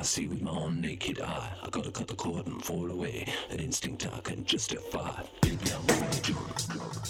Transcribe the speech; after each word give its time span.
I 0.00 0.02
see 0.02 0.26
with 0.26 0.40
my 0.40 0.50
own 0.50 0.80
naked 0.80 1.20
eye. 1.20 1.50
I 1.62 1.68
gotta 1.68 1.90
cut 1.90 2.08
the 2.08 2.14
cord 2.14 2.46
and 2.46 2.64
fall 2.64 2.90
away. 2.90 3.26
An 3.50 3.58
instinct 3.58 4.08
I 4.10 4.20
can 4.20 4.46
justify. 4.46 5.22
Baby, 5.42 5.58
I'm 5.74 6.02
on 6.02 6.08
a 6.08 6.20
drug. 6.22 7.06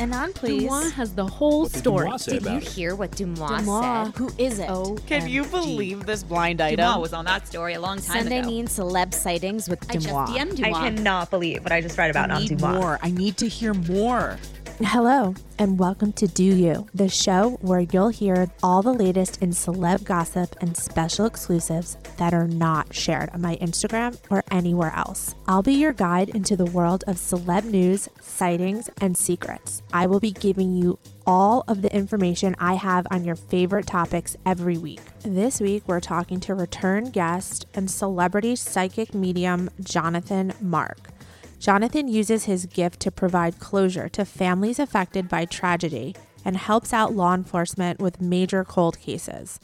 And 0.00 0.14
on, 0.14 0.32
please. 0.32 0.62
Deuxmoi 0.62 0.92
has 0.92 1.14
the 1.14 1.26
whole 1.26 1.66
story. 1.68 2.06
Deuxmoi 2.08 2.20
say 2.20 2.38
Did 2.38 2.44
you 2.46 2.56
it? 2.56 2.62
hear 2.64 2.94
what 2.96 3.10
Deuxmoi, 3.10 3.36
Deuxmoi. 3.48 4.04
said? 4.06 4.14
Who 4.16 4.30
is 4.38 4.58
it? 4.60 4.70
Oh, 4.70 4.96
Can 5.06 5.28
you 5.28 5.44
believe 5.44 6.06
this 6.06 6.22
blind 6.22 6.62
item? 6.62 6.78
Deuxmoi 6.86 7.00
was 7.02 7.12
on 7.12 7.26
that 7.26 7.46
story 7.46 7.74
a 7.74 7.80
long 7.82 7.98
time 7.98 8.22
Sunday 8.22 8.38
ago. 8.38 8.48
means 8.48 8.78
celeb 8.78 9.12
sightings 9.12 9.68
with 9.68 9.84
I 9.90 9.94
just 9.98 10.08
DM'd 10.08 10.64
I 10.64 10.70
cannot 10.72 11.28
believe 11.30 11.62
what 11.64 11.72
I 11.72 11.82
just 11.82 11.98
read 11.98 12.08
about 12.10 12.30
I 12.30 12.36
on 12.36 12.42
need 12.44 12.52
Deuxmoi. 12.52 12.80
more. 12.80 12.98
I 13.02 13.10
need 13.10 13.36
to 13.36 13.46
hear 13.48 13.74
more. 13.74 14.38
Hello, 14.80 15.34
and 15.58 15.78
welcome 15.78 16.12
to 16.12 16.28
Deux 16.28 16.54
U, 16.54 16.86
the 16.92 17.08
show 17.08 17.52
where 17.62 17.80
you'll 17.80 18.10
hear 18.10 18.50
all 18.62 18.82
the 18.82 18.92
latest 18.92 19.40
in 19.40 19.48
celeb 19.48 20.04
gossip 20.04 20.54
and 20.60 20.76
special 20.76 21.24
exclusives 21.24 21.96
that 22.18 22.34
are 22.34 22.46
not 22.46 22.94
shared 22.94 23.30
on 23.30 23.40
my 23.40 23.56
Instagram 23.56 24.18
or 24.28 24.44
anywhere 24.50 24.92
else. 24.94 25.34
I'll 25.48 25.62
be 25.62 25.72
your 25.72 25.94
guide 25.94 26.28
into 26.28 26.56
the 26.56 26.66
world 26.66 27.04
of 27.06 27.16
celeb 27.16 27.64
news, 27.64 28.10
sightings, 28.20 28.90
and 29.00 29.16
secrets. 29.16 29.82
I 29.94 30.06
will 30.06 30.20
be 30.20 30.32
giving 30.32 30.76
you 30.76 30.98
all 31.26 31.64
of 31.68 31.80
the 31.80 31.94
information 31.96 32.54
I 32.58 32.74
have 32.74 33.06
on 33.10 33.24
your 33.24 33.36
favorite 33.36 33.86
topics 33.86 34.36
every 34.44 34.76
week. 34.76 35.00
This 35.22 35.58
week, 35.58 35.84
we're 35.86 36.00
talking 36.00 36.38
to 36.40 36.54
return 36.54 37.08
guest 37.12 37.64
and 37.72 37.90
celebrity 37.90 38.54
psychic 38.56 39.14
medium 39.14 39.70
Jonathan 39.80 40.52
Mark. 40.60 41.15
Jonathan 41.58 42.08
uses 42.08 42.44
his 42.44 42.66
gift 42.66 43.00
to 43.00 43.10
provide 43.10 43.58
closure 43.58 44.08
to 44.10 44.24
families 44.24 44.78
affected 44.78 45.28
by 45.28 45.44
tragedy 45.44 46.14
and 46.44 46.56
helps 46.56 46.92
out 46.92 47.14
law 47.14 47.34
enforcement 47.34 48.00
with 48.00 48.20
major 48.20 48.64
cold 48.64 48.98
cases. 49.00 49.58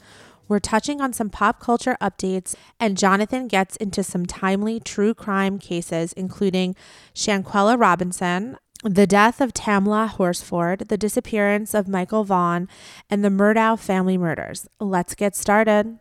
We're 0.49 0.59
touching 0.59 1.01
on 1.01 1.13
some 1.13 1.31
pop 1.31 1.61
culture 1.61 1.97
updates, 2.01 2.55
and 2.81 2.99
Jonathan 2.99 3.47
gets 3.47 3.77
into 3.77 4.03
some 4.03 4.27
timely 4.27 4.81
true 4.81 5.15
crime 5.15 5.59
cases, 5.59 6.13
including 6.15 6.75
Shanquella 7.15 7.79
Robinson, 7.79 8.59
the 8.83 9.07
death 9.07 9.41
of 9.41 9.55
Tamla 9.55 10.09
Horsford, 10.09 10.89
the 10.89 10.99
disappearance 10.99 11.73
of 11.73 11.87
Michael 11.87 12.25
Vaughan, 12.25 12.69
and 13.09 13.25
the 13.25 13.29
Murdaugh 13.29 13.79
family 13.79 14.19
murders. 14.19 14.67
Let's 14.81 15.15
get 15.15 15.37
started. 15.37 15.99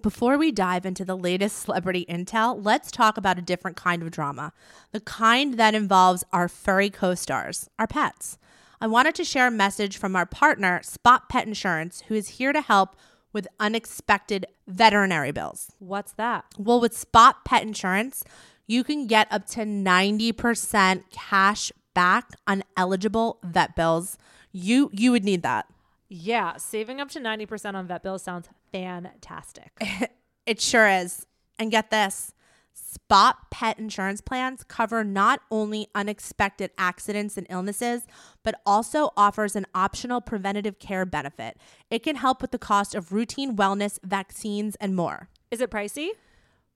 Before 0.00 0.38
we 0.38 0.52
dive 0.52 0.86
into 0.86 1.04
the 1.04 1.16
latest 1.16 1.58
celebrity 1.58 2.06
intel, 2.08 2.58
let's 2.64 2.90
talk 2.90 3.18
about 3.18 3.38
a 3.38 3.42
different 3.42 3.76
kind 3.76 4.02
of 4.02 4.10
drama 4.10 4.54
the 4.90 5.00
kind 5.00 5.58
that 5.58 5.74
involves 5.74 6.24
our 6.32 6.48
furry 6.48 6.88
co 6.88 7.14
stars, 7.14 7.68
our 7.78 7.86
pets. 7.86 8.38
I 8.80 8.86
wanted 8.86 9.14
to 9.16 9.24
share 9.24 9.48
a 9.48 9.50
message 9.50 9.98
from 9.98 10.16
our 10.16 10.24
partner, 10.24 10.80
Spot 10.82 11.28
Pet 11.28 11.46
Insurance, 11.46 12.04
who 12.08 12.14
is 12.14 12.28
here 12.28 12.54
to 12.54 12.62
help 12.62 12.96
with 13.34 13.46
unexpected 13.60 14.46
veterinary 14.66 15.30
bills. 15.30 15.72
What's 15.78 16.12
that? 16.12 16.46
Well, 16.56 16.80
with 16.80 16.96
Spot 16.96 17.44
Pet 17.44 17.62
Insurance, 17.62 18.24
you 18.66 18.84
can 18.84 19.06
get 19.06 19.28
up 19.30 19.46
to 19.48 19.60
90% 19.60 21.02
cash 21.10 21.70
back 21.92 22.30
on 22.46 22.64
eligible 22.78 23.40
vet 23.44 23.76
bills. 23.76 24.16
You 24.52 24.88
you 24.94 25.12
would 25.12 25.24
need 25.24 25.42
that. 25.42 25.66
Yeah, 26.14 26.58
saving 26.58 27.00
up 27.00 27.08
to 27.10 27.20
90% 27.20 27.74
on 27.74 27.86
vet 27.86 28.02
bills 28.02 28.22
sounds 28.22 28.48
fantastic. 28.70 29.72
It 30.44 30.60
sure 30.60 30.88
is. 30.88 31.24
And 31.56 31.70
get 31.70 31.92
this 31.92 32.32
Spot 32.74 33.50
pet 33.50 33.78
insurance 33.78 34.20
plans 34.22 34.64
cover 34.64 35.04
not 35.04 35.40
only 35.50 35.88
unexpected 35.94 36.70
accidents 36.78 37.36
and 37.36 37.46
illnesses, 37.50 38.06
but 38.42 38.60
also 38.64 39.10
offers 39.16 39.54
an 39.54 39.66
optional 39.74 40.22
preventative 40.22 40.78
care 40.78 41.04
benefit. 41.04 41.58
It 41.90 42.02
can 42.02 42.16
help 42.16 42.40
with 42.40 42.50
the 42.50 42.58
cost 42.58 42.94
of 42.94 43.12
routine 43.12 43.56
wellness, 43.56 43.98
vaccines, 44.02 44.74
and 44.76 44.96
more. 44.96 45.28
Is 45.50 45.60
it 45.60 45.70
pricey? 45.70 46.10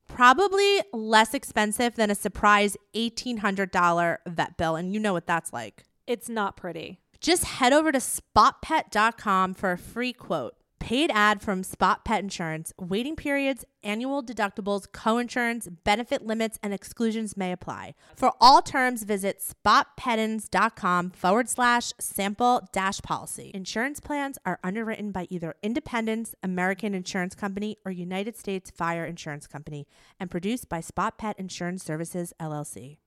Probably 0.07 0.83
less 0.93 1.33
expensive 1.33 1.97
than 1.97 2.11
a 2.11 2.15
surprise 2.15 2.77
$1,800 2.95 4.19
vet 4.27 4.57
bill. 4.59 4.77
And 4.77 4.93
you 4.93 5.01
know 5.01 5.15
what 5.15 5.27
that's 5.27 5.53
like. 5.53 5.85
It's 6.07 6.29
not 6.29 6.57
pretty. 6.57 7.01
Just 7.21 7.45
head 7.45 7.73
over 7.73 7.93
to 7.93 7.99
spotpet.com 7.99 9.55
for 9.55 9.73
a 9.73 9.79
free 9.79 10.13
quote. 10.13 10.55
Paid 10.79 11.11
ad 11.13 11.43
from 11.43 11.65
Spot 11.65 12.05
Pet 12.05 12.23
Insurance. 12.23 12.73
Waiting 12.79 13.17
periods, 13.17 13.65
annual 13.83 14.23
deductibles, 14.23 14.87
coinsurance, 14.87 15.69
benefit 15.85 16.25
limits, 16.25 16.61
and 16.63 16.73
exclusions 16.73 17.37
may 17.37 17.51
apply. 17.51 17.95
For 18.15 18.33
all 18.41 18.63
terms, 18.63 19.03
visit 19.03 19.43
spotpetins.com 19.43 21.11
forward 21.11 21.49
slash 21.49 21.93
sample 21.99 22.69
dash 22.73 23.01
policy. 23.03 23.51
Insurance 23.55 23.99
plans 23.99 24.39
are 24.45 24.61
underwritten 24.63 25.11
by 25.11 25.27
either 25.31 25.57
Independence 25.63 26.35
American 26.43 26.95
Insurance 26.95 27.35
Company 27.35 27.79
or 27.85 27.91
United 27.91 28.37
States 28.37 28.71
Fire 28.71 29.05
Insurance 29.05 29.49
Company 29.49 29.89
and 30.21 30.31
produced 30.31 30.69
by 30.69 30.81
Spot 30.81 31.19
Pet 31.19 31.37
Insurance 31.39 31.83
Services, 31.83 32.33
LLC. 32.39 32.99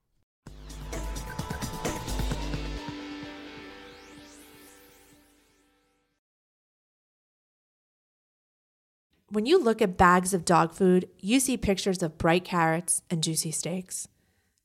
When 9.32 9.46
you 9.46 9.60
look 9.60 9.80
at 9.80 9.96
bags 9.96 10.34
of 10.34 10.44
dog 10.44 10.74
food, 10.74 11.08
you 11.20 11.40
see 11.40 11.56
pictures 11.56 12.02
of 12.02 12.18
bright 12.18 12.44
carrots 12.44 13.04
and 13.12 13.22
juicy 13.22 13.52
steaks. 13.52 14.08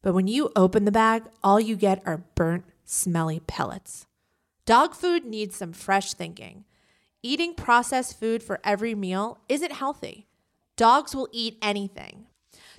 But 0.00 0.14
when 0.14 0.26
you 0.26 0.52
open 0.56 0.86
the 0.86 0.91
bag, 0.91 1.25
all 1.42 1.60
you 1.60 1.76
get 1.76 2.02
are 2.06 2.25
burnt, 2.34 2.64
smelly 2.86 3.41
pellets. 3.41 4.06
Dog 4.64 4.94
food 4.94 5.26
needs 5.26 5.54
some 5.54 5.75
fresh 5.75 6.14
thinking. 6.14 6.64
Eating 7.22 7.54
processed 7.54 8.19
food 8.19 8.42
for 8.42 8.58
every 8.64 8.94
meal 8.94 9.38
isn't 9.50 9.72
healthy. 9.72 10.28
Dogs 10.76 11.14
will 11.14 11.28
eat 11.31 11.58
anything. 11.60 12.25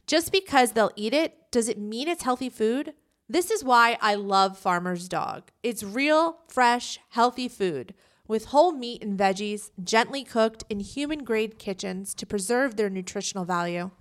Just 0.07 0.31
because 0.31 0.71
they'll 0.71 0.91
eat 0.95 1.13
it, 1.13 1.51
does 1.51 1.69
it 1.69 1.77
mean 1.77 2.07
it's 2.07 2.23
healthy 2.23 2.49
food? 2.49 2.93
This 3.29 3.51
is 3.51 3.63
why 3.63 3.99
I 4.01 4.15
love 4.15 4.57
Farmer's 4.57 5.07
Dog. 5.07 5.51
It's 5.61 5.83
real, 5.83 6.37
fresh, 6.47 6.99
healthy 7.09 7.47
food 7.47 7.93
with 8.27 8.45
whole 8.45 8.71
meat 8.71 9.03
and 9.03 9.17
veggies 9.17 9.71
gently 9.83 10.23
cooked 10.23 10.63
in 10.69 10.79
human 10.79 11.23
grade 11.23 11.59
kitchens 11.59 12.13
to 12.15 12.25
preserve 12.25 12.75
their 12.75 12.89
nutritional 12.89 13.45
value. 13.45 13.91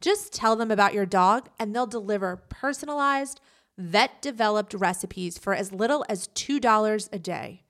Just 0.00 0.32
tell 0.32 0.56
them 0.56 0.70
about 0.70 0.94
your 0.94 1.06
dog 1.06 1.48
and 1.58 1.74
they'll 1.74 1.86
deliver 1.86 2.36
personalized, 2.36 3.40
vet 3.78 4.20
developed 4.20 4.74
recipes 4.74 5.38
for 5.38 5.54
as 5.54 5.72
little 5.72 6.04
as 6.08 6.28
$2 6.28 7.08
a 7.12 7.18
day. 7.18 7.62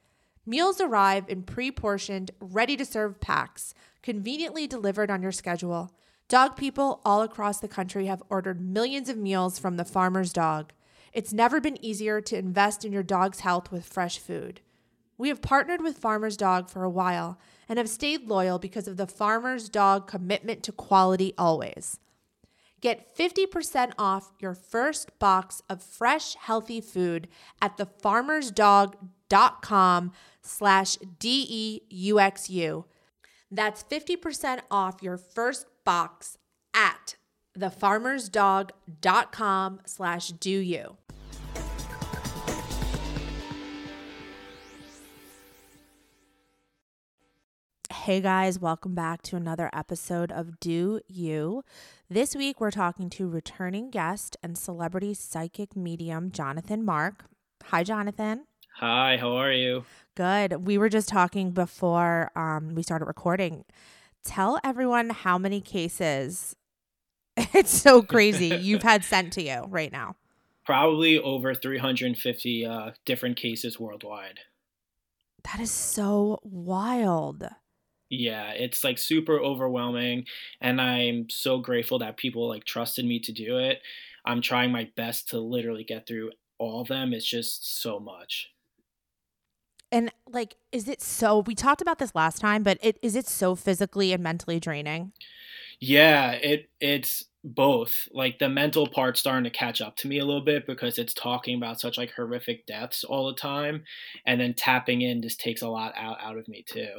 Meals 0.45 0.81
arrive 0.81 1.25
in 1.29 1.43
pre 1.43 1.71
portioned, 1.71 2.31
ready 2.41 2.77
to 2.77 2.85
serve 2.85 3.21
packs, 3.21 3.75
conveniently 4.03 4.67
delivered 4.67 5.11
on 5.11 5.23
your 5.23 5.31
schedule. 5.31 5.95
Dog 6.29 6.57
people 6.57 7.01
all 7.05 7.23
across 7.23 7.61
the 7.61 7.69
country 7.69 8.07
have 8.07 8.23
ordered 8.29 8.61
millions 8.61 9.09
of 9.09 9.17
meals 9.17 9.59
from 9.59 9.77
the 9.77 9.85
farmer's 9.85 10.33
dog. 10.33 10.73
It's 11.13 11.33
never 11.33 11.61
been 11.61 11.83
easier 11.85 12.21
to 12.23 12.39
invest 12.39 12.85
in 12.85 12.93
your 12.93 13.03
dog's 13.03 13.41
health 13.41 13.71
with 13.71 13.85
fresh 13.85 14.19
food. 14.19 14.63
We 15.23 15.29
have 15.29 15.41
partnered 15.41 15.81
with 15.83 15.99
Farmer's 15.99 16.37
Dog 16.37 16.69
for 16.69 16.83
a 16.83 16.91
while 16.91 17.39
and 17.69 17.79
have 17.79 17.89
stayed 17.89 18.27
loyal 18.27 18.59
because 18.59 18.89
of 18.89 18.97
the 18.97 19.07
Farmer's 19.07 19.69
Dog 19.69 20.09
commitment 20.09 20.65
to 20.65 20.73
quality 20.73 21.33
always. 21.39 22.01
Get 22.81 23.17
50% 23.17 23.93
off 23.97 24.33
your 24.41 24.55
first 24.55 25.17
box 25.21 25.63
of 25.71 25.81
fresh, 25.81 26.35
healthy 26.35 26.81
food 26.81 27.29
at 27.61 27.77
thefarmersdog.com 27.77 30.13
slash 30.43 30.97
D-E-U-X-U. 31.21 32.85
That's 33.49 33.85
50% 33.85 34.59
off 34.73 35.05
your 35.05 35.19
first 35.19 35.67
box 35.85 36.37
at 36.75 37.15
thefarmersdog.com 37.57 39.81
slash 39.87 40.29
do 40.31 40.51
you. 40.51 40.97
Hey 48.03 48.21
guys, 48.21 48.59
welcome 48.59 48.97
back 48.97 49.23
to 49.23 49.37
another 49.37 49.71
episode 49.73 50.33
of 50.33 50.59
Deux 50.59 51.03
U. 51.07 51.63
This 52.11 52.35
week 52.35 52.61
we're 52.61 52.73
talking 52.73 53.09
to 53.11 53.29
returning 53.29 53.93
guest 53.93 54.37
and 54.43 54.59
celebrity 54.59 55.15
psychic 55.15 55.77
medium 55.77 56.33
Jonathan 56.33 56.85
Mark. 56.85 57.27
Hi, 57.67 57.85
Jonathan. 57.85 58.47
Hi, 58.79 59.19
how 59.19 59.37
are 59.37 59.53
you? 59.53 59.85
Good. 60.17 60.67
We 60.67 60.79
were 60.79 60.89
just 60.89 61.09
talking 61.09 61.53
before 61.53 62.33
um, 62.35 62.75
we 62.75 62.83
started 62.83 63.05
recording. 63.05 63.65
Tell 64.25 64.59
everyone 64.65 65.11
how 65.11 65.39
many 65.39 65.61
cases 65.61 66.57
it's 67.37 67.71
so 67.71 68.03
crazy 68.03 68.49
you've 68.49 68.83
had 68.83 69.05
sent 69.05 69.33
to 69.35 69.45
you 69.45 69.67
right 69.69 69.93
now. 69.93 70.17
Probably 70.67 71.21
over 71.21 71.55
350 71.55 72.67
uh, 72.67 72.91
different 73.05 73.37
cases 73.37 73.79
worldwide. 73.79 74.41
That 75.45 75.61
is 75.61 75.71
so 75.71 76.41
wild. 76.43 77.49
Yeah, 78.15 78.51
it's 78.51 78.85
like 78.85 78.99
super 78.99 79.41
overwhelming, 79.41 80.27
and 80.61 80.83
I'm 80.83 81.31
so 81.31 81.61
grateful 81.61 81.99
that 82.01 82.19
people 82.19 82.47
like 82.47 82.65
trusted 82.65 83.07
me 83.07 83.19
to 83.21 83.33
do 83.33 83.57
it. 83.57 83.81
I'm 84.27 84.43
trying 84.43 84.71
my 84.71 84.91
best 84.97 85.31
to 85.31 85.41
literally 85.41 85.83
get 85.83 86.07
through 86.07 86.33
all 86.59 86.83
of 86.83 86.89
them. 86.89 87.15
It's 87.15 87.25
just 87.27 87.81
so 87.81 87.99
much. 87.99 88.51
And 89.91 90.13
like, 90.29 90.57
is 90.73 90.89
it 90.89 91.01
so? 91.01 91.39
We 91.41 91.55
talked 91.55 91.81
about 91.81 91.99
this 91.99 92.15
last 92.15 92.39
time, 92.39 92.63
but 92.63 92.77
it 92.83 92.99
is 93.01 93.17
it 93.17 93.27
so 93.27 93.55
physically 93.55 94.13
and 94.13 94.23
mentally 94.23 94.61
draining? 94.61 95.13
Yeah, 95.81 96.33
it 96.33 96.69
it's 96.81 97.25
both. 97.43 98.09
Like 98.13 98.39
the 98.41 98.51
mental 98.51 98.87
part 98.87 99.17
starting 99.17 99.45
to 99.45 99.51
catch 99.51 99.81
up 99.81 99.97
to 99.97 100.09
me 100.09 100.19
a 100.19 100.27
little 100.27 100.45
bit 100.45 100.67
because 100.67 100.99
it's 100.99 101.15
talking 101.15 101.57
about 101.57 101.81
such 101.81 101.97
like 101.97 102.13
horrific 102.13 102.67
deaths 102.67 103.05
all 103.05 103.29
the 103.29 103.41
time, 103.41 103.85
and 104.27 104.39
then 104.39 104.53
tapping 104.53 105.01
in 105.01 105.23
just 105.23 105.41
takes 105.41 105.63
a 105.63 105.69
lot 105.69 105.95
out 105.97 106.19
out 106.21 106.37
of 106.37 106.47
me 106.47 106.63
too. 106.69 106.91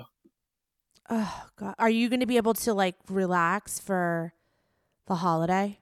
Oh 1.10 1.48
God, 1.58 1.76
are 1.78 1.90
you 1.90 2.10
going 2.10 2.22
to 2.22 2.26
be 2.26 2.38
able 2.38 2.54
to 2.56 2.74
like 2.74 2.96
relax 3.10 3.80
for 3.80 4.34
the 5.08 5.16
holiday? 5.16 5.80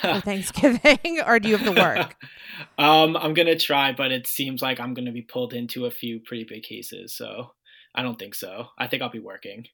for 0.00 0.20
Thanksgiving, 0.24 1.20
or 1.26 1.38
do 1.38 1.48
you 1.48 1.56
have 1.56 1.74
to 1.74 1.80
work? 1.80 2.16
um, 2.78 3.16
I'm 3.16 3.34
gonna 3.34 3.58
try, 3.58 3.92
but 3.92 4.12
it 4.12 4.26
seems 4.26 4.62
like 4.62 4.80
I'm 4.80 4.94
gonna 4.94 5.12
be 5.12 5.22
pulled 5.22 5.54
into 5.54 5.86
a 5.86 5.90
few 5.90 6.20
pretty 6.20 6.44
big 6.44 6.62
cases, 6.62 7.14
so 7.14 7.52
I 7.94 8.02
don't 8.02 8.18
think 8.18 8.34
so. 8.34 8.68
I 8.78 8.86
think 8.86 9.02
I'll 9.02 9.10
be 9.10 9.18
working. 9.18 9.66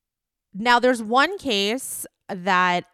Now, 0.55 0.79
there's 0.79 1.02
one 1.02 1.38
case 1.38 2.06
that 2.29 2.85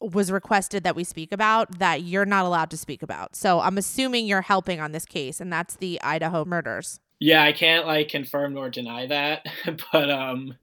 was 0.00 0.32
requested 0.32 0.82
that 0.84 0.96
we 0.96 1.04
speak 1.04 1.32
about 1.32 1.78
that 1.78 2.02
you're 2.02 2.24
not 2.24 2.44
allowed 2.44 2.70
to 2.70 2.76
speak 2.76 3.02
about. 3.02 3.36
So 3.36 3.60
I'm 3.60 3.78
assuming 3.78 4.26
you're 4.26 4.42
helping 4.42 4.80
on 4.80 4.92
this 4.92 5.04
case, 5.04 5.40
and 5.40 5.52
that's 5.52 5.76
the 5.76 6.00
Idaho 6.02 6.44
murders. 6.44 7.00
Yeah, 7.20 7.44
I 7.44 7.52
can't 7.52 7.86
like 7.86 8.08
confirm 8.08 8.54
nor 8.54 8.68
deny 8.68 9.06
that, 9.06 9.46
but 9.92 10.10
um, 10.10 10.56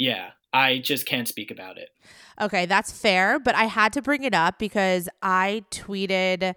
yeah, 0.00 0.32
I 0.52 0.78
just 0.78 1.06
can't 1.06 1.28
speak 1.28 1.50
about 1.50 1.78
it. 1.78 1.90
Okay, 2.40 2.66
that's 2.66 2.90
fair, 2.90 3.38
but 3.38 3.54
I 3.54 3.64
had 3.64 3.92
to 3.94 4.02
bring 4.02 4.24
it 4.24 4.34
up 4.34 4.58
because 4.58 5.08
I 5.22 5.64
tweeted 5.70 6.54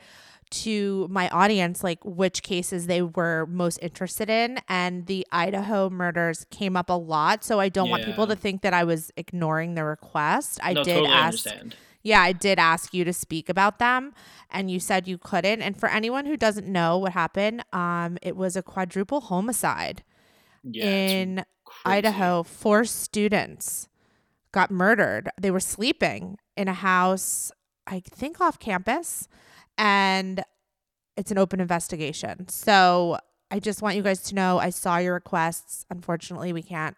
to 0.52 1.08
my 1.10 1.30
audience 1.30 1.84
like 1.84 2.00
which 2.06 2.44
cases 2.44 2.86
they 2.88 3.02
were 3.02 3.48
most 3.48 3.80
interested 3.82 4.30
in 4.30 4.60
and 4.70 5.08
the 5.08 5.26
Idaho 5.32 5.90
murders 5.90 6.46
came 6.52 6.78
up 6.78 6.92
a 6.92 6.94
lot 6.94 7.44
so 7.44 7.60
I 7.60 7.70
don't 7.70 7.90
want 7.90 8.04
people 8.04 8.28
to 8.28 8.36
think 8.36 8.62
that 8.62 8.74
I 8.74 8.84
was 8.84 9.12
ignoring 9.18 9.74
the 9.74 9.84
request. 9.84 10.60
I 10.64 10.76
no, 10.76 10.84
did 10.84 10.94
totally 10.94 11.12
ask 11.12 11.48
understand. 11.48 11.76
Yeah, 12.04 12.22
I 12.22 12.34
did 12.34 12.60
ask 12.60 12.94
you 12.94 13.04
to 13.06 13.14
speak 13.14 13.50
about 13.50 13.80
them 13.80 14.14
and 14.52 14.70
you 14.70 14.80
said 14.80 15.08
you 15.08 15.18
couldn't 15.18 15.62
and 15.64 15.76
for 15.78 15.90
anyone 15.90 16.28
who 16.28 16.38
doesn't 16.38 16.68
know 16.68 17.00
what 17.00 17.14
happened, 17.14 17.66
um 17.74 18.20
it 18.22 18.36
was 18.36 18.56
a 18.56 18.64
quadruple 18.64 19.22
homicide 19.22 20.04
Yeah, 20.64 20.86
in. 20.86 21.46
Idaho, 21.86 22.44
four 22.44 22.86
students 22.86 23.88
got 24.52 24.72
murdered. 24.72 25.30
They 25.40 25.52
were 25.52 25.60
sleeping 25.60 26.38
in 26.56 26.68
a 26.68 26.74
house, 26.74 27.52
I 27.88 28.00
think 28.00 28.40
off 28.40 28.60
campus, 28.60 29.28
and 29.78 30.44
it's 31.18 31.32
an 31.32 31.38
open 31.38 31.60
investigation. 31.60 32.48
So 32.48 33.18
I 33.52 33.60
just 33.60 33.82
want 33.82 33.96
you 33.96 34.02
guys 34.04 34.22
to 34.24 34.36
know 34.36 34.60
I 34.60 34.70
saw 34.70 34.98
your 34.98 35.14
requests. 35.14 35.86
Unfortunately, 35.90 36.54
we 36.54 36.64
can't 36.64 36.96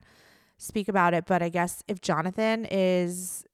speak 0.58 0.88
about 0.88 1.14
it, 1.14 1.26
but 1.26 1.42
I 1.42 1.50
guess 1.50 1.84
if 1.88 2.02
Jonathan 2.02 2.66
is 2.70 3.46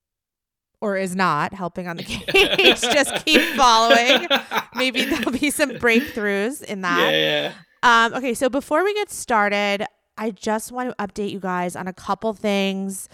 or 0.82 0.98
is 0.98 1.16
not 1.16 1.54
helping 1.54 1.88
on 1.88 1.98
the 1.98 2.04
case, 2.04 2.82
just 2.82 3.26
keep 3.26 3.42
following. 3.56 4.28
Maybe 4.76 5.06
there'll 5.06 5.32
be 5.32 5.52
some 5.52 5.72
breakthroughs 5.72 6.64
in 6.64 6.82
that. 6.84 7.12
Yeah, 7.12 7.52
yeah. 7.52 7.54
Um, 7.84 8.14
okay, 8.16 8.34
so 8.34 8.50
before 8.50 8.84
we 8.84 8.94
get 8.94 9.10
started, 9.10 9.86
I 10.22 10.30
just 10.30 10.72
want 10.72 10.96
to 10.96 10.96
update 11.04 11.32
you 11.32 11.40
guys 11.40 11.76
on 11.76 11.88
a 11.88 11.94
couple 11.94 12.32
things 12.34 13.10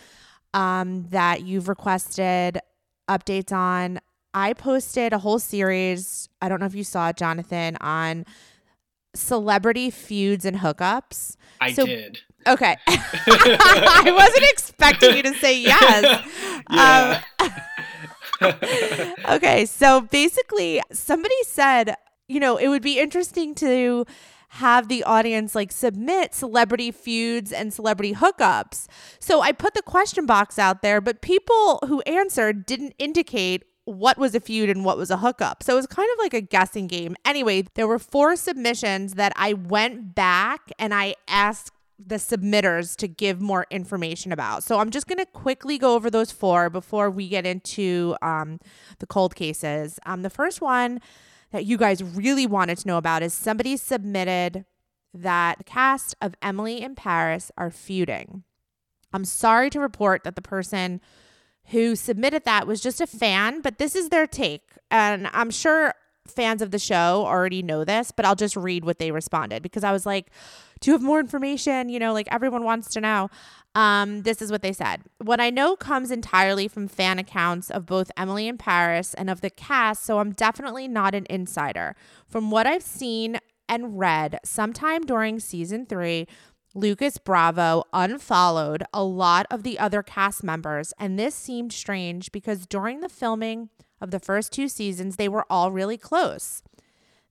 um, 0.53 1.05
that 1.11 1.41
you've 1.43 1.69
requested 1.69 2.59
updates 3.09 3.53
on. 3.53 3.99
I 4.33 4.51
posted 4.51 5.13
a 5.13 5.17
whole 5.19 5.39
series. 5.39 6.27
I 6.41 6.49
don't 6.49 6.59
know 6.59 6.65
if 6.65 6.75
you 6.75 6.83
saw 6.83 7.07
it, 7.07 7.15
Jonathan, 7.15 7.77
on 7.79 8.25
celebrity 9.15 9.89
feuds 9.89 10.43
and 10.43 10.57
hookups. 10.57 11.37
I 11.61 11.71
So- 11.71 11.85
did. 11.85 12.19
Okay. 12.45 12.75
I 12.87 14.13
wasn't 14.13 14.45
expecting 14.51 15.15
you 15.15 15.23
to 15.23 15.33
say 15.35 15.59
yes. 15.61 16.25
Yeah. 16.69 17.21
Um, 18.41 18.51
okay, 19.29 19.65
so 19.65 20.01
basically, 20.01 20.81
somebody 20.91 21.35
said, 21.43 21.95
you 22.27 22.39
know, 22.41 22.57
it 22.57 22.67
would 22.67 22.81
be 22.83 22.99
interesting 22.99 23.55
to 23.55 24.05
have 24.57 24.87
the 24.87 25.03
audience 25.03 25.53
like 25.53 25.71
submit 25.71 26.33
celebrity 26.33 26.91
feuds 26.91 27.51
and 27.51 27.71
celebrity 27.71 28.13
hookups. 28.13 28.87
So 29.19 29.41
I 29.41 29.51
put 29.51 29.75
the 29.75 29.83
question 29.83 30.25
box 30.25 30.57
out 30.57 30.81
there, 30.81 30.99
but 30.99 31.21
people 31.21 31.79
who 31.87 32.01
answered 32.01 32.65
didn't 32.65 32.95
indicate 32.97 33.63
what 33.85 34.17
was 34.17 34.33
a 34.33 34.39
feud 34.39 34.69
and 34.69 34.83
what 34.83 34.97
was 34.97 35.11
a 35.11 35.17
hookup. 35.17 35.61
So 35.61 35.73
it 35.73 35.77
was 35.77 35.87
kind 35.87 36.09
of 36.11 36.19
like 36.19 36.33
a 36.33 36.41
guessing 36.41 36.87
game. 36.87 37.15
Anyway, 37.23 37.67
there 37.75 37.87
were 37.87 37.99
four 37.99 38.35
submissions 38.35 39.13
that 39.13 39.31
I 39.35 39.53
went 39.53 40.15
back 40.15 40.71
and 40.79 40.93
I 40.93 41.15
asked 41.27 41.71
the 42.03 42.15
submitters 42.15 42.95
to 42.97 43.07
give 43.07 43.39
more 43.39 43.65
information 43.69 44.31
about. 44.31 44.63
So 44.63 44.79
I'm 44.79 44.89
just 44.89 45.07
going 45.07 45.19
to 45.19 45.25
quickly 45.25 45.77
go 45.77 45.95
over 45.95 46.09
those 46.09 46.31
four 46.31 46.69
before 46.69 47.09
we 47.09 47.27
get 47.27 47.45
into 47.45 48.15
um, 48.21 48.59
the 48.99 49.07
cold 49.07 49.35
cases. 49.35 49.99
Um, 50.05 50.23
the 50.23 50.29
first 50.29 50.61
one 50.61 50.99
that 51.51 51.65
you 51.65 51.77
guys 51.77 52.03
really 52.03 52.45
wanted 52.45 52.77
to 52.79 52.87
know 52.87 52.97
about 52.97 53.23
is 53.23 53.33
somebody 53.33 53.77
submitted 53.77 54.65
that 55.13 55.57
the 55.57 55.63
cast 55.63 56.15
of 56.21 56.35
Emily 56.41 56.81
in 56.81 56.95
Paris 56.95 57.51
are 57.57 57.71
feuding. 57.71 58.43
I'm 59.13 59.25
sorry 59.25 59.69
to 59.71 59.79
report 59.79 60.23
that 60.23 60.35
the 60.35 60.41
person 60.41 61.01
who 61.67 61.95
submitted 61.95 62.45
that 62.45 62.67
was 62.67 62.81
just 62.81 63.01
a 63.01 63.07
fan, 63.07 63.61
but 63.61 63.77
this 63.77 63.95
is 63.95 64.09
their 64.09 64.27
take. 64.27 64.71
And 64.91 65.29
I'm 65.33 65.49
sure 65.49 65.93
fans 66.27 66.61
of 66.61 66.71
the 66.71 66.79
show 66.79 67.23
already 67.25 67.61
know 67.61 67.83
this, 67.83 68.11
but 68.11 68.25
I'll 68.25 68.35
just 68.35 68.55
read 68.55 68.85
what 68.85 68.99
they 68.99 69.11
responded 69.11 69.63
because 69.63 69.83
I 69.83 69.91
was 69.91 70.05
like, 70.05 70.29
you 70.85 70.93
have 70.93 71.01
more 71.01 71.19
information? 71.19 71.89
You 71.89 71.99
know, 71.99 72.13
like 72.13 72.27
everyone 72.31 72.63
wants 72.63 72.89
to 72.91 73.01
know. 73.01 73.29
Um, 73.77 74.23
this 74.23 74.41
is 74.41 74.49
what 74.49 74.63
they 74.63 74.73
said. 74.73 75.03
What 75.19 75.39
I 75.39 75.51
know 75.51 75.75
comes 75.75 76.09
entirely 76.09 76.67
from 76.67 76.87
fan 76.87 77.19
accounts 77.19 77.69
of 77.69 77.85
both 77.85 78.09
Emily 78.17 78.47
in 78.47 78.57
Paris 78.57 79.13
and 79.13 79.29
of 79.29 79.41
the 79.41 79.51
cast, 79.51 80.03
so 80.03 80.17
I'm 80.17 80.31
definitely 80.31 80.87
not 80.87 81.13
an 81.13 81.27
insider. 81.29 81.95
From 82.27 82.49
what 82.49 82.65
I've 82.65 82.81
seen 82.81 83.37
and 83.69 83.99
read, 83.99 84.39
sometime 84.43 85.03
during 85.03 85.39
season 85.39 85.85
three, 85.85 86.25
Lucas 86.73 87.19
Bravo 87.19 87.83
unfollowed 87.93 88.83
a 88.91 89.03
lot 89.03 89.45
of 89.51 89.61
the 89.61 89.77
other 89.77 90.01
cast 90.01 90.43
members, 90.43 90.91
and 90.97 91.19
this 91.19 91.35
seemed 91.35 91.71
strange 91.71 92.31
because 92.31 92.65
during 92.65 93.01
the 93.01 93.09
filming 93.09 93.69
of 94.01 94.09
the 94.09 94.19
first 94.19 94.51
two 94.51 94.67
seasons, 94.67 95.17
they 95.17 95.29
were 95.29 95.45
all 95.51 95.71
really 95.71 95.97
close. 95.97 96.63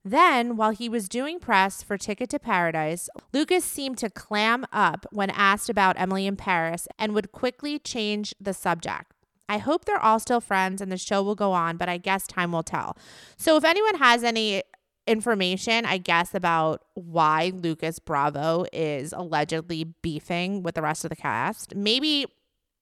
Then, 0.06 0.56
while 0.56 0.70
he 0.70 0.88
was 0.88 1.08
doing 1.08 1.40
press 1.40 1.82
for 1.82 1.98
Ticket 1.98 2.30
to 2.30 2.38
Paradise, 2.38 3.08
Lucas 3.32 3.64
seemed 3.64 3.98
to 3.98 4.08
clam 4.08 4.64
up 4.72 5.04
when 5.10 5.30
asked 5.30 5.68
about 5.68 5.98
Emily 5.98 6.28
in 6.28 6.36
Paris 6.36 6.86
and 6.96 7.12
would 7.12 7.32
quickly 7.32 7.80
change 7.80 8.32
the 8.40 8.54
subject. 8.54 9.10
I 9.48 9.58
hope 9.58 9.84
they're 9.84 9.98
all 9.98 10.20
still 10.20 10.40
friends 10.40 10.80
and 10.80 10.92
the 10.92 10.96
show 10.96 11.24
will 11.24 11.34
go 11.34 11.50
on, 11.50 11.76
but 11.76 11.88
I 11.88 11.98
guess 11.98 12.28
time 12.28 12.52
will 12.52 12.62
tell. 12.62 12.96
So, 13.36 13.56
if 13.56 13.64
anyone 13.64 13.96
has 13.96 14.22
any 14.22 14.62
information, 15.08 15.84
I 15.84 15.98
guess, 15.98 16.36
about 16.36 16.84
why 16.94 17.50
Lucas 17.52 17.98
Bravo 17.98 18.64
is 18.72 19.12
allegedly 19.12 19.92
beefing 20.02 20.62
with 20.62 20.76
the 20.76 20.82
rest 20.82 21.04
of 21.04 21.08
the 21.08 21.16
cast, 21.16 21.74
maybe 21.74 22.26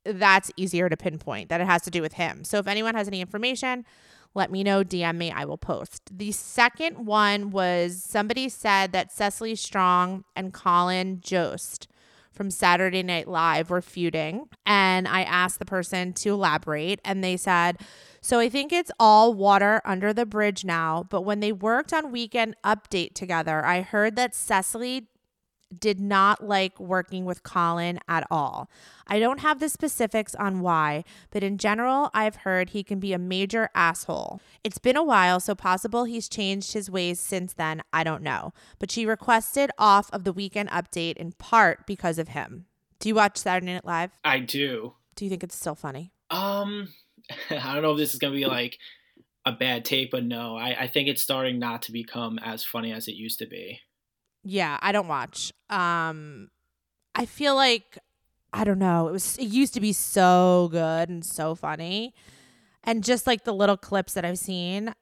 that's 0.05 0.51
easier 0.59 0.91
to 0.91 0.97
pinpoint 0.99 1.49
that 1.49 1.63
it 1.63 1.67
has 1.67 1.81
to 1.85 1.91
do 1.91 2.03
with 2.03 2.13
him. 2.13 2.45
So, 2.45 2.59
if 2.59 2.67
anyone 2.67 2.95
has 2.95 3.09
any 3.09 3.23
information, 3.23 3.87
let 4.35 4.51
me 4.51 4.65
know, 4.65 4.83
DM 4.83 5.17
me, 5.17 5.31
I 5.31 5.45
will 5.45 5.59
post. 5.59 6.11
The 6.17 6.33
second 6.33 7.07
one 7.07 7.51
was 7.51 8.03
somebody 8.03 8.49
said 8.49 8.93
that 8.93 9.13
Cecily 9.13 9.55
Strong 9.55 10.25
and 10.35 10.53
Colin 10.53 11.21
Jost 11.21 11.87
from 12.33 12.51
Saturday 12.51 13.03
Night 13.05 13.29
Live 13.29 13.71
were 13.71 13.81
feuding. 13.81 14.49
And 14.67 15.07
I 15.07 15.23
asked 15.23 15.61
the 15.61 15.65
person 15.65 16.13
to 16.15 16.31
elaborate, 16.31 17.01
and 17.05 17.23
they 17.23 17.37
said, 17.37 17.79
So 18.21 18.41
I 18.41 18.49
think 18.49 18.73
it's 18.73 18.91
all 18.99 19.33
water 19.33 19.81
under 19.85 20.13
the 20.13 20.27
bridge 20.27 20.65
now. 20.65 21.07
But 21.09 21.23
when 21.23 21.39
they 21.39 21.53
worked 21.53 21.93
on 21.93 22.11
Weekend 22.11 22.57
Update 22.65 23.15
together, 23.15 23.65
I 23.65 23.83
heard 23.83 24.17
that 24.17 24.35
Cecily 24.35 25.07
did 25.81 26.01
not 26.01 26.47
like 26.47 26.79
working 26.79 27.25
with 27.25 27.43
Colin 27.43 27.99
at 28.09 28.27
all. 28.31 28.71
I 29.07 29.19
don't 29.19 29.41
have 29.41 29.61
the 29.61 29.69
specifics 29.69 30.35
on 30.35 30.61
why, 30.61 31.05
but 31.31 31.43
in 31.43 31.59
general, 31.59 32.11
I've 32.15 32.37
heard 32.37 32.71
he 32.71 32.83
can 32.83 33.01
be 33.01 33.13
a 33.13 33.19
major 33.19 33.69
asshole. 33.75 34.41
It's 34.63 34.79
been 34.79 34.97
a 34.97 35.05
while, 35.05 35.41
so 35.41 35.55
possible 35.55 36.05
he's 36.05 36.29
changed 36.29 36.73
his 36.73 36.91
ways 36.91 37.21
since 37.21 37.53
then. 37.53 37.83
I 37.93 38.05
don't 38.05 38.23
know. 38.23 38.53
But 38.79 38.91
she 38.91 39.07
requested 39.07 39.71
off 39.79 40.11
of 40.13 40.25
the 40.25 40.33
weekend 40.33 40.71
update 40.71 41.17
in 41.17 41.33
part 41.33 41.87
because 41.87 42.19
of 42.19 42.29
him. 42.29 42.67
Do 42.99 43.09
you 43.09 43.15
watch 43.15 43.37
Saturday 43.37 43.73
Night 43.73 43.85
Live? 43.85 44.13
I 44.25 44.39
do. 44.39 44.95
Do 45.17 45.25
you 45.25 45.29
think 45.29 45.45
it's 45.45 45.57
still 45.57 45.75
funny? 45.75 46.13
Um, 46.31 46.89
I 47.51 47.75
don't 47.75 47.83
know 47.83 47.93
if 47.93 47.99
this 47.99 48.15
is 48.15 48.19
gonna 48.19 48.35
be 48.35 48.47
like 48.47 48.79
a 49.45 49.53
bad 49.53 49.85
take, 49.85 50.11
but 50.11 50.25
no, 50.25 50.57
I, 50.57 50.83
I 50.83 50.87
think 50.87 51.09
it's 51.09 51.23
starting 51.23 51.59
not 51.59 51.83
to 51.83 51.93
become 51.93 52.39
as 52.39 52.65
funny 52.65 52.93
as 52.93 53.09
it 53.09 53.15
used 53.15 53.39
to 53.41 53.47
be. 53.47 53.81
Yeah, 54.45 54.79
I 54.81 54.93
don't 54.93 55.09
watch. 55.09 55.53
Um 55.71 56.51
I 57.15 57.27
feel 57.27 57.55
like 57.55 57.99
I 58.53 58.65
don't 58.65 58.79
know. 58.79 59.09
It 59.09 59.13
was 59.13 59.37
it 59.39 59.47
used 59.47 59.75
to 59.75 59.81
be 59.81 59.93
so 59.93 60.69
good 60.71 61.09
and 61.09 61.25
so 61.25 61.55
funny. 61.55 62.15
And 62.85 63.03
just 63.03 63.27
like 63.27 63.45
the 63.45 63.55
little 63.55 63.77
clips 63.77 64.15
that 64.15 64.25
I've 64.25 64.39
seen, 64.39 64.93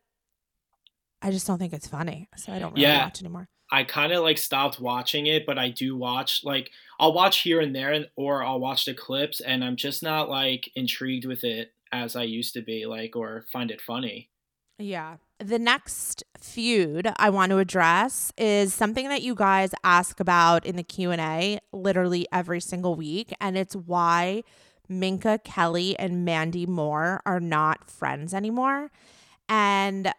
I 1.21 1.31
just 1.31 1.47
don't 1.47 1.59
think 1.59 1.73
it's 1.73 1.87
funny. 1.89 2.29
So 2.37 2.53
I 2.53 2.59
don't 2.59 2.73
really 2.73 2.83
Yeah. 2.83 3.05
watch 3.05 3.21
anymore. 3.21 3.49
I 3.71 3.85
kind 3.85 4.13
of 4.13 4.23
like 4.23 4.37
stopped 4.39 4.79
watching 4.81 5.27
it, 5.27 5.47
but 5.47 5.59
I 5.59 5.71
do 5.71 5.97
watch 5.97 6.43
like 6.45 6.71
I'll 7.01 7.13
watch 7.15 7.39
here 7.41 7.61
and 7.61 7.75
there, 7.75 7.93
and, 7.93 8.09
or 8.17 8.45
I'll 8.45 8.61
watch 8.61 8.85
the 8.85 8.95
clips, 8.95 9.41
and 9.41 9.65
I'm 9.65 9.77
just 9.77 10.03
not 10.03 10.29
like 10.29 10.71
intrigued 10.77 11.25
with 11.25 11.43
it 11.43 11.73
as 11.91 12.15
I 12.15 12.23
used 12.23 12.55
to 12.55 12.63
be, 12.63 12.87
like 12.87 13.17
or 13.17 13.45
find 13.53 13.71
it 13.71 13.81
funny. 13.81 14.31
Yeah. 14.79 15.17
The 15.43 15.59
next 15.59 16.23
feud 16.39 17.11
I 17.17 17.29
want 17.31 17.51
to 17.51 17.59
address 17.59 18.33
is 18.39 18.73
something 18.73 19.09
that 19.09 19.23
you 19.23 19.35
guys 19.35 19.73
ask 19.83 20.21
about 20.21 20.65
in 20.65 20.77
the 20.77 20.85
Q&A 20.85 21.59
literally 21.73 22.29
every 22.31 22.61
single 22.61 22.95
week 22.95 23.33
and 23.41 23.59
it's 23.59 23.75
why 23.75 24.45
Minka 24.89 25.41
Kelly 25.43 25.99
and 25.99 26.25
Mandy 26.25 26.65
Moore 26.65 27.23
are 27.27 27.41
not 27.41 27.91
friends 27.91 28.33
anymore. 28.33 28.93
And 29.49 30.13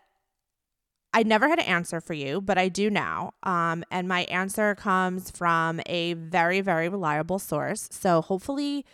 I 1.14 1.24
never 1.24 1.48
had 1.48 1.60
an 1.60 1.66
answer 1.66 2.02
for 2.02 2.14
you, 2.14 2.42
but 2.42 2.58
I 2.58 2.68
do 2.68 2.90
now. 2.90 3.32
Um, 3.44 3.86
and 3.92 4.10
my 4.10 4.24
answer 4.26 4.76
comes 4.76 5.32
from 5.32 5.80
a 5.86 6.16
very, 6.16 6.60
very 6.60 6.90
reliable 6.90 7.40
source. 7.40 7.88
So 7.92 8.22
hopefully, 8.22 8.86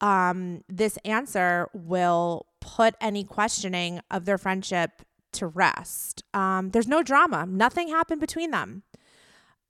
um, 0.00 0.62
this 0.70 0.96
answer 1.04 1.68
will 1.74 2.46
put 2.62 2.94
any 2.98 3.24
questioning 3.24 4.00
of 4.10 4.24
their 4.24 4.38
friendship 4.38 5.02
to 5.36 5.46
rest. 5.46 6.24
Um, 6.34 6.70
there's 6.70 6.88
no 6.88 7.02
drama. 7.02 7.46
Nothing 7.46 7.88
happened 7.88 8.20
between 8.20 8.50
them. 8.50 8.82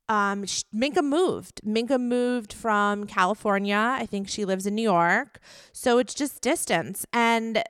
Um, 0.08 0.44
Minka 0.72 1.02
moved. 1.02 1.60
Minka 1.64 1.98
moved 1.98 2.52
from 2.52 3.06
California. 3.06 3.96
I 3.98 4.06
think 4.06 4.28
she 4.28 4.44
lives 4.44 4.66
in 4.66 4.74
New 4.74 4.82
York. 4.82 5.40
So 5.72 5.98
it's 5.98 6.14
just 6.14 6.42
distance. 6.42 7.04
And 7.12 7.64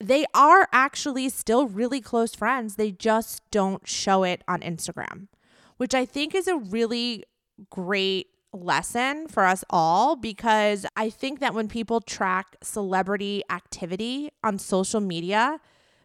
they 0.00 0.24
are 0.34 0.68
actually 0.72 1.28
still 1.28 1.68
really 1.68 2.00
close 2.00 2.34
friends. 2.34 2.76
They 2.76 2.90
just 2.90 3.42
don't 3.50 3.86
show 3.86 4.24
it 4.24 4.42
on 4.48 4.60
Instagram, 4.60 5.28
which 5.76 5.94
I 5.94 6.04
think 6.04 6.34
is 6.34 6.48
a 6.48 6.56
really 6.56 7.24
great 7.70 8.28
lesson 8.52 9.28
for 9.28 9.44
us 9.44 9.64
all 9.70 10.16
because 10.16 10.84
I 10.96 11.08
think 11.08 11.40
that 11.40 11.54
when 11.54 11.68
people 11.68 12.00
track 12.00 12.56
celebrity 12.62 13.42
activity 13.50 14.30
on 14.42 14.58
social 14.58 15.00
media, 15.00 15.60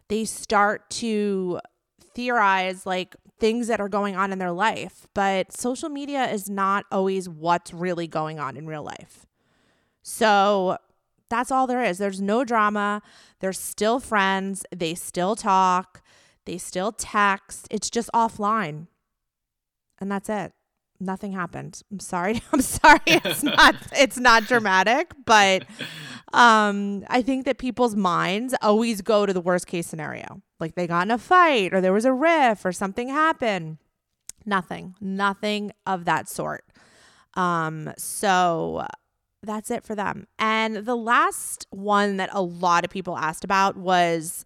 they 0.08 0.24
start 0.24 0.88
to 0.90 1.60
theorize 2.14 2.86
like 2.86 3.14
things 3.38 3.68
that 3.68 3.80
are 3.80 3.88
going 3.88 4.16
on 4.16 4.32
in 4.32 4.38
their 4.38 4.52
life. 4.52 5.06
But 5.14 5.52
social 5.52 5.88
media 5.88 6.24
is 6.30 6.48
not 6.48 6.84
always 6.90 7.28
what's 7.28 7.72
really 7.72 8.06
going 8.06 8.38
on 8.38 8.56
in 8.56 8.66
real 8.66 8.82
life. 8.82 9.26
So 10.02 10.78
that's 11.28 11.50
all 11.50 11.66
there 11.66 11.82
is. 11.82 11.98
There's 11.98 12.20
no 12.20 12.44
drama. 12.44 13.02
They're 13.40 13.52
still 13.52 14.00
friends. 14.00 14.64
They 14.74 14.94
still 14.94 15.36
talk. 15.36 16.02
They 16.46 16.58
still 16.58 16.92
text. 16.92 17.68
It's 17.70 17.90
just 17.90 18.10
offline. 18.14 18.86
And 20.00 20.10
that's 20.10 20.28
it 20.28 20.52
nothing 21.00 21.32
happened. 21.32 21.82
I'm 21.90 22.00
sorry. 22.00 22.42
I'm 22.52 22.62
sorry. 22.62 23.00
It's 23.06 23.42
not 23.42 23.74
it's 23.92 24.18
not 24.18 24.44
dramatic, 24.44 25.12
but 25.24 25.64
um 26.32 27.04
I 27.08 27.22
think 27.22 27.44
that 27.44 27.58
people's 27.58 27.96
minds 27.96 28.54
always 28.62 29.02
go 29.02 29.26
to 29.26 29.32
the 29.32 29.40
worst 29.40 29.66
case 29.66 29.86
scenario. 29.86 30.42
Like 30.60 30.74
they 30.74 30.86
got 30.86 31.06
in 31.06 31.10
a 31.10 31.18
fight 31.18 31.72
or 31.72 31.80
there 31.80 31.92
was 31.92 32.04
a 32.04 32.12
riff 32.12 32.64
or 32.64 32.72
something 32.72 33.08
happened. 33.08 33.78
Nothing. 34.44 34.94
Nothing 35.00 35.72
of 35.86 36.04
that 36.04 36.28
sort. 36.28 36.64
Um 37.34 37.92
so 37.96 38.86
that's 39.42 39.70
it 39.70 39.84
for 39.84 39.94
them. 39.94 40.26
And 40.38 40.76
the 40.78 40.96
last 40.96 41.66
one 41.70 42.16
that 42.16 42.30
a 42.32 42.42
lot 42.42 42.84
of 42.84 42.90
people 42.90 43.16
asked 43.16 43.44
about 43.44 43.76
was 43.76 44.44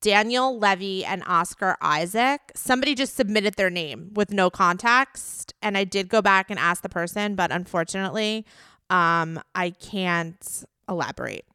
Daniel 0.00 0.58
Levy 0.58 1.04
and 1.04 1.22
Oscar 1.26 1.76
Isaac. 1.82 2.40
Somebody 2.54 2.94
just 2.94 3.16
submitted 3.16 3.54
their 3.54 3.70
name 3.70 4.10
with 4.14 4.32
no 4.32 4.48
context. 4.48 5.52
And 5.60 5.76
I 5.76 5.84
did 5.84 6.08
go 6.08 6.22
back 6.22 6.50
and 6.50 6.58
ask 6.58 6.82
the 6.82 6.88
person, 6.88 7.34
but 7.34 7.52
unfortunately, 7.52 8.46
um, 8.88 9.40
I 9.54 9.70
can't 9.70 10.64
elaborate. 10.90 11.46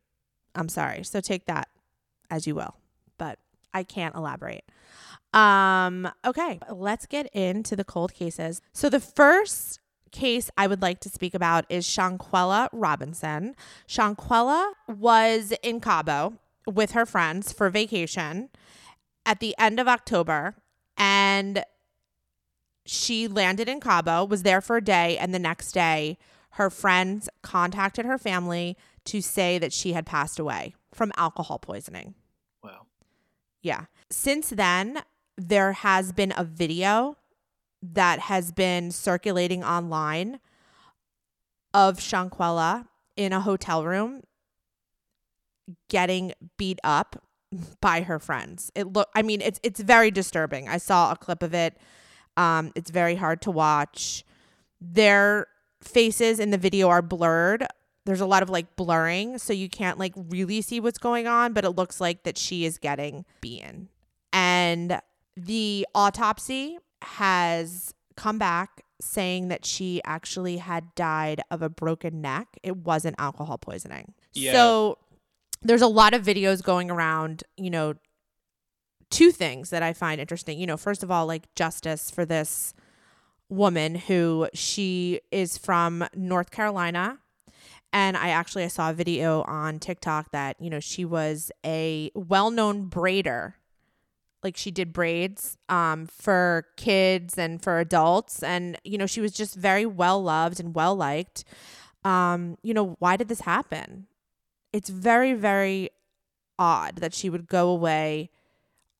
I'm 0.56 0.70
sorry. 0.70 1.04
So 1.04 1.20
take 1.20 1.46
that 1.46 1.68
as 2.32 2.48
you 2.48 2.56
will, 2.56 2.76
but 3.18 3.38
I 3.74 3.84
can't 3.84 4.16
elaborate. 4.16 4.64
Um, 5.34 6.10
okay, 6.26 6.60
let's 6.72 7.06
get 7.06 7.28
into 7.34 7.76
the 7.76 7.84
cold 7.84 8.14
cases. 8.14 8.62
So 8.72 8.90
the 8.90 9.02
first 9.02 9.80
case 10.12 10.50
I 10.58 10.68
would 10.68 10.82
like 10.82 11.02
to 11.02 11.10
speak 11.10 11.34
about 11.34 11.66
is 11.68 11.86
Shanquella 11.86 12.70
Robinson. 12.72 13.56
Shanquella 13.88 14.72
was 14.88 15.54
in 15.62 15.82
Cabo 15.82 16.40
with 16.66 16.92
her 16.92 17.06
friends 17.06 17.52
for 17.52 17.70
vacation 17.70 18.50
at 19.26 19.42
the 19.42 19.54
end 19.60 19.80
of 19.80 19.88
October 19.88 20.56
and 20.98 21.64
she 22.86 23.28
landed 23.28 23.68
in 23.68 23.80
Cabo, 23.80 24.24
was 24.24 24.44
there 24.44 24.62
for 24.62 24.78
a 24.78 24.84
day, 24.84 25.18
and 25.18 25.34
the 25.34 25.40
next 25.40 25.72
day 25.72 26.18
her 26.52 26.70
friends 26.70 27.28
contacted 27.42 28.06
her 28.06 28.18
family 28.18 28.78
to 29.06 29.22
say 29.22 29.58
that 29.58 29.74
she 29.74 29.94
had 29.94 30.06
passed 30.06 30.40
away 30.40 30.76
from 30.94 31.12
alcohol 31.18 31.60
poisoning. 31.60 32.16
Wow. 32.64 32.88
Yeah. 33.62 33.86
Since 34.10 34.50
then, 34.50 35.02
there 35.38 35.74
has 35.74 36.12
been 36.12 36.34
a 36.36 36.44
video 36.44 37.18
that 37.82 38.20
has 38.20 38.52
been 38.52 38.92
circulating 38.92 39.64
online 39.64 40.40
of 41.74 41.98
Shanquella 41.98 42.88
in 43.16 43.34
a 43.34 43.42
hotel 43.42 43.84
room 43.84 44.22
getting 45.90 46.34
beat 46.58 46.80
up 46.84 47.22
by 47.82 48.02
her 48.02 48.20
friends. 48.20 48.72
It 48.76 48.92
look 48.94 49.10
I 49.16 49.22
mean 49.22 49.42
it's 49.42 49.60
it's 49.64 49.80
very 49.80 50.12
disturbing. 50.12 50.68
I 50.68 50.78
saw 50.78 51.12
a 51.12 51.16
clip 51.16 51.44
of 51.44 51.54
it. 51.54 51.78
Um 52.38 52.72
it's 52.76 52.92
very 52.92 53.16
hard 53.16 53.42
to 53.44 53.52
watch. 53.52 54.24
Their 54.82 55.48
faces 55.82 56.40
in 56.40 56.52
the 56.52 56.58
video 56.58 56.90
are 56.90 57.02
blurred. 57.02 57.66
There's 58.06 58.22
a 58.22 58.26
lot 58.26 58.44
of 58.44 58.50
like 58.50 58.76
blurring 58.76 59.40
so 59.40 59.52
you 59.52 59.68
can't 59.68 59.98
like 59.98 60.14
really 60.16 60.62
see 60.62 60.80
what's 60.80 61.00
going 61.00 61.28
on, 61.28 61.54
but 61.54 61.66
it 61.66 61.72
looks 61.72 62.00
like 62.00 62.24
that 62.24 62.38
she 62.38 62.66
is 62.66 62.78
getting 62.78 63.26
beaten. 63.42 63.90
And 64.32 65.02
the 65.36 65.88
autopsy 65.96 66.78
has 67.02 67.94
come 68.16 68.38
back 68.38 68.84
saying 69.02 69.50
that 69.50 69.66
she 69.66 70.02
actually 70.06 70.58
had 70.58 70.94
died 70.96 71.42
of 71.52 71.62
a 71.62 71.70
broken 71.70 72.22
neck. 72.22 72.48
It 72.64 72.78
wasn't 72.78 73.16
alcohol 73.20 73.58
poisoning. 73.58 74.14
Yeah. 74.34 74.54
So 74.54 74.98
there's 75.62 75.82
a 75.82 75.88
lot 75.88 76.14
of 76.14 76.24
videos 76.24 76.64
going 76.64 76.92
around, 76.92 77.44
you 77.58 77.70
know, 77.70 77.96
two 79.10 79.32
things 79.32 79.70
that 79.70 79.84
I 79.84 79.94
find 79.94 80.22
interesting. 80.22 80.60
You 80.60 80.68
know, 80.68 80.78
first 80.78 81.04
of 81.04 81.12
all, 81.12 81.26
like 81.26 81.54
justice 81.56 82.12
for 82.12 82.26
this 82.26 82.74
woman 83.50 83.96
who 83.96 84.48
she 84.54 85.22
is 85.32 85.58
from 85.58 86.06
North 86.16 86.52
Carolina. 86.52 87.20
And 87.96 88.16
I 88.16 88.30
actually 88.30 88.64
I 88.64 88.68
saw 88.68 88.92
a 88.92 88.94
video 88.94 89.42
on 89.44 89.80
TikTok 89.80 90.32
that, 90.32 90.62
you 90.62 90.70
know, 90.70 90.80
she 90.80 91.04
was 91.04 91.52
a 91.66 92.12
well-known 92.14 92.90
braider. 92.90 93.54
Like 94.44 94.56
she 94.56 94.70
did 94.70 94.94
braids 94.94 95.58
um, 95.70 96.06
for 96.06 96.68
kids 96.78 97.38
and 97.38 97.60
for 97.60 97.80
adults. 97.80 98.44
And, 98.44 98.78
you 98.84 99.00
know, 99.00 99.08
she 99.08 99.22
was 99.22 99.32
just 99.32 99.56
very 99.56 99.88
well 99.88 100.22
loved 100.22 100.60
and 100.60 100.76
well 100.76 100.96
liked. 100.96 101.44
Um, 102.04 102.58
you 102.62 102.76
know, 102.76 102.98
why 103.00 103.18
did 103.18 103.30
this 103.30 103.42
happen? 103.42 104.06
it's 104.76 104.90
very, 104.90 105.32
very 105.32 105.90
odd 106.60 106.98
that 106.98 107.14
she 107.14 107.30
would 107.30 107.48
go 107.48 107.70
away 107.70 108.30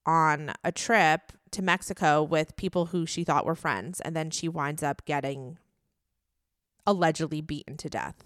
on 0.06 0.54
a 0.64 0.72
trip 0.72 1.32
to 1.50 1.60
Mexico 1.60 2.22
with 2.22 2.56
people 2.56 2.86
who 2.86 3.04
she 3.04 3.24
thought 3.24 3.44
were 3.44 3.54
friends, 3.54 4.00
and 4.00 4.16
then 4.16 4.30
she 4.30 4.48
winds 4.48 4.82
up 4.82 5.04
getting 5.04 5.58
allegedly 6.86 7.42
beaten 7.42 7.76
to 7.76 7.90
death. 7.90 8.24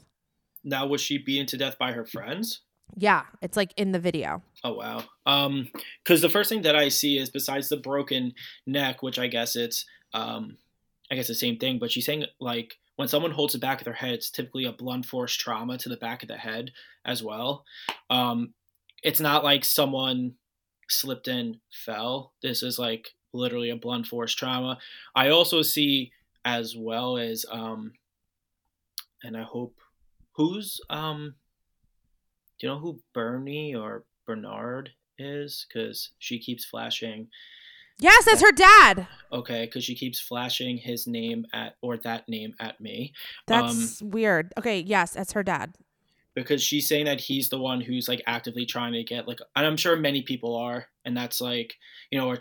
Now, 0.63 0.87
was 0.87 1.01
she 1.01 1.19
beaten 1.19 1.47
to 1.47 1.57
death 1.57 1.79
by 1.79 1.93
her 1.93 2.05
friends? 2.05 2.61
Yeah, 2.97 3.23
it's 3.41 3.57
like 3.57 3.73
in 3.77 3.93
the 3.93 3.99
video. 3.99 4.43
Oh 4.65 4.75
wow. 4.75 5.05
Um, 5.27 5.69
because 6.03 6.21
the 6.21 6.29
first 6.29 6.49
thing 6.49 6.63
that 6.63 6.77
I 6.77 6.89
see 6.89 7.19
is 7.19 7.31
besides 7.31 7.69
the 7.69 7.77
broken 7.77 8.35
neck, 8.67 9.03
which 9.03 9.19
I 9.19 9.29
guess 9.29 9.57
it's 9.57 9.85
um, 10.13 10.57
I 11.11 11.15
guess 11.15 11.29
the 11.29 11.35
same 11.35 11.57
thing, 11.57 11.79
but 11.79 11.91
she's 11.91 12.07
saying 12.07 12.25
like 12.41 12.75
when 12.97 13.09
someone 13.09 13.31
holds 13.31 13.53
the 13.53 13.59
back 13.59 13.81
of 13.81 13.85
their 13.85 13.95
head, 13.95 14.13
it's 14.13 14.31
typically 14.31 14.65
a 14.65 14.73
blunt 14.73 15.07
force 15.07 15.35
trauma 15.35 15.79
to 15.79 15.89
the 15.89 15.97
back 15.97 16.23
of 16.23 16.29
the 16.29 16.37
head 16.37 16.73
as 17.05 17.23
well. 17.23 17.65
Um, 18.11 18.55
it's 19.03 19.21
not 19.21 19.45
like 19.45 19.65
someone 19.65 20.35
slipped 20.89 21.29
and 21.29 21.59
fell. 21.73 22.33
This 22.43 22.63
is 22.63 22.79
like 22.79 23.15
literally 23.33 23.71
a 23.71 23.77
blunt 23.77 24.07
force 24.07 24.35
trauma. 24.35 24.79
I 25.15 25.31
also 25.31 25.63
see 25.63 26.13
as 26.45 26.77
well 26.77 27.17
as, 27.17 27.47
um, 27.51 27.93
and 29.23 29.37
I 29.37 29.43
hope 29.43 29.79
who's, 30.33 30.81
um, 30.91 31.35
do 32.59 32.67
you 32.67 32.73
know 32.73 32.79
who 32.79 33.01
Bernie 33.15 33.75
or 33.75 34.05
Bernard 34.27 34.91
is? 35.19 35.67
Because 35.69 36.11
she 36.19 36.39
keeps 36.39 36.65
flashing 36.65 37.29
Yes, 38.01 38.25
that's 38.25 38.41
her 38.41 38.53
dad. 38.53 39.07
Okay, 39.31 39.67
because 39.67 39.85
she 39.85 39.95
keeps 39.95 40.19
flashing 40.19 40.79
his 40.79 41.07
name 41.07 41.47
at 41.53 41.77
or 41.83 41.99
that 41.99 42.29
name 42.29 42.55
at 42.59 42.81
me. 42.81 43.13
That's 43.47 44.01
um, 44.01 44.11
weird. 44.11 44.53
Okay, 44.59 44.81
yes, 44.81 45.13
that's 45.13 45.33
her 45.33 45.43
dad. 45.43 45.75
Because 46.35 46.63
she's 46.63 46.89
saying 46.89 47.05
that 47.05 47.21
he's 47.21 47.51
the 47.51 47.59
one 47.59 47.81
who's 47.81 48.09
like 48.09 48.23
actively 48.27 48.65
trying 48.65 48.95
to 48.95 49.05
get 49.05 49.29
like, 49.29 49.41
and 49.55 49.67
I'm 49.67 49.77
sure 49.77 49.97
many 49.97 50.23
people 50.23 50.57
are, 50.57 50.87
and 51.05 51.15
that's 51.15 51.41
like, 51.41 51.77
you 52.11 52.19
know, 52.19 52.35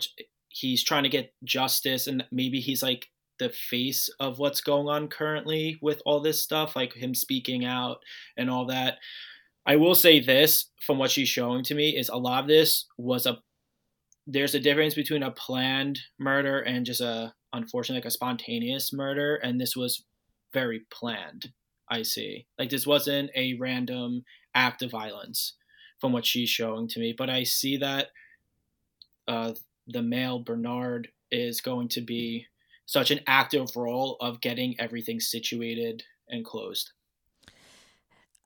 he's 0.48 0.82
trying 0.82 1.02
to 1.02 1.08
get 1.10 1.34
justice, 1.44 2.06
and 2.06 2.24
maybe 2.32 2.60
he's 2.60 2.82
like 2.82 3.09
the 3.40 3.50
face 3.50 4.08
of 4.20 4.38
what's 4.38 4.60
going 4.60 4.86
on 4.86 5.08
currently 5.08 5.78
with 5.82 6.00
all 6.06 6.20
this 6.20 6.40
stuff, 6.40 6.76
like 6.76 6.94
him 6.94 7.14
speaking 7.14 7.64
out 7.64 7.98
and 8.36 8.48
all 8.48 8.66
that. 8.66 8.98
I 9.66 9.76
will 9.76 9.96
say 9.96 10.20
this 10.20 10.70
from 10.86 10.98
what 10.98 11.10
she's 11.10 11.28
showing 11.28 11.64
to 11.64 11.74
me 11.74 11.96
is 11.96 12.08
a 12.08 12.16
lot 12.16 12.42
of 12.42 12.48
this 12.48 12.86
was 12.96 13.26
a 13.26 13.38
there's 14.26 14.54
a 14.54 14.60
difference 14.60 14.94
between 14.94 15.22
a 15.22 15.30
planned 15.30 15.98
murder 16.18 16.60
and 16.60 16.86
just 16.86 17.00
a 17.00 17.34
unfortunately 17.52 17.98
like 17.98 18.06
a 18.06 18.10
spontaneous 18.10 18.92
murder 18.92 19.36
and 19.36 19.60
this 19.60 19.74
was 19.74 20.04
very 20.52 20.82
planned 20.90 21.50
i 21.90 22.02
see 22.02 22.46
like 22.58 22.70
this 22.70 22.86
wasn't 22.86 23.30
a 23.34 23.54
random 23.54 24.22
act 24.54 24.82
of 24.82 24.90
violence 24.90 25.54
from 26.00 26.12
what 26.12 26.26
she's 26.26 26.48
showing 26.48 26.86
to 26.86 27.00
me 27.00 27.14
but 27.16 27.28
i 27.28 27.42
see 27.42 27.76
that 27.76 28.08
uh, 29.26 29.52
the 29.88 30.02
male 30.02 30.38
bernard 30.38 31.08
is 31.30 31.60
going 31.60 31.88
to 31.88 32.00
be 32.00 32.46
such 32.90 33.10
an 33.10 33.20
active 33.26 33.76
role 33.76 34.16
of 34.20 34.40
getting 34.40 34.78
everything 34.80 35.20
situated 35.20 36.02
and 36.28 36.44
closed 36.44 36.90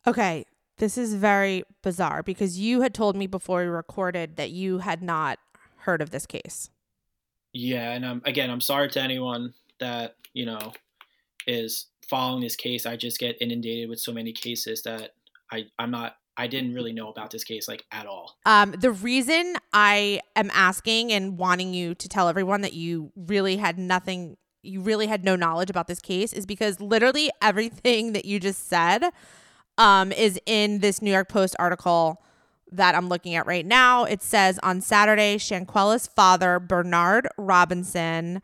Okay, 0.06 0.44
this 0.78 0.98
is 0.98 1.14
very 1.14 1.64
bizarre 1.82 2.22
because 2.22 2.58
you 2.58 2.82
had 2.82 2.92
told 2.92 3.16
me 3.16 3.26
before 3.26 3.60
we 3.60 3.66
recorded 3.66 4.36
that 4.36 4.50
you 4.50 4.78
had 4.78 5.02
not 5.02 5.38
heard 5.78 6.02
of 6.02 6.10
this 6.10 6.26
case. 6.26 6.68
Yeah, 7.52 7.92
and 7.92 8.04
um, 8.04 8.22
again, 8.24 8.50
I'm 8.50 8.60
sorry 8.60 8.88
to 8.90 9.00
anyone 9.00 9.54
that 9.80 10.16
you 10.34 10.44
know 10.44 10.72
is 11.46 11.86
following 12.08 12.42
this 12.42 12.56
case. 12.56 12.84
I 12.84 12.96
just 12.96 13.18
get 13.18 13.40
inundated 13.40 13.88
with 13.88 14.00
so 14.00 14.12
many 14.12 14.32
cases 14.32 14.82
that 14.82 15.12
I 15.50 15.66
I'm 15.78 15.90
not 15.90 16.16
I 16.36 16.46
didn't 16.46 16.74
really 16.74 16.92
know 16.92 17.08
about 17.08 17.30
this 17.30 17.44
case 17.44 17.68
like 17.68 17.84
at 17.92 18.06
all. 18.06 18.36
Um, 18.44 18.72
the 18.72 18.90
reason 18.90 19.56
I 19.72 20.20
am 20.34 20.50
asking 20.52 21.12
and 21.12 21.38
wanting 21.38 21.72
you 21.72 21.94
to 21.94 22.08
tell 22.08 22.28
everyone 22.28 22.62
that 22.62 22.72
you 22.72 23.12
really 23.14 23.56
had 23.56 23.78
nothing, 23.78 24.36
you 24.62 24.80
really 24.80 25.06
had 25.06 25.24
no 25.24 25.36
knowledge 25.36 25.70
about 25.70 25.86
this 25.86 26.00
case 26.00 26.32
is 26.32 26.46
because 26.46 26.80
literally 26.80 27.30
everything 27.40 28.12
that 28.12 28.24
you 28.24 28.40
just 28.40 28.68
said 28.68 29.04
um, 29.78 30.12
is 30.12 30.38
in 30.46 30.80
this 30.80 31.00
New 31.00 31.12
York 31.12 31.28
Post 31.28 31.54
article 31.58 32.22
that 32.72 32.94
I'm 32.94 33.08
looking 33.08 33.34
at 33.34 33.46
right 33.46 33.64
now. 33.64 34.04
It 34.04 34.22
says 34.22 34.58
on 34.62 34.80
Saturday, 34.80 35.38
Shanquella's 35.38 36.08
father, 36.08 36.58
Bernard 36.58 37.28
Robinson, 37.38 38.42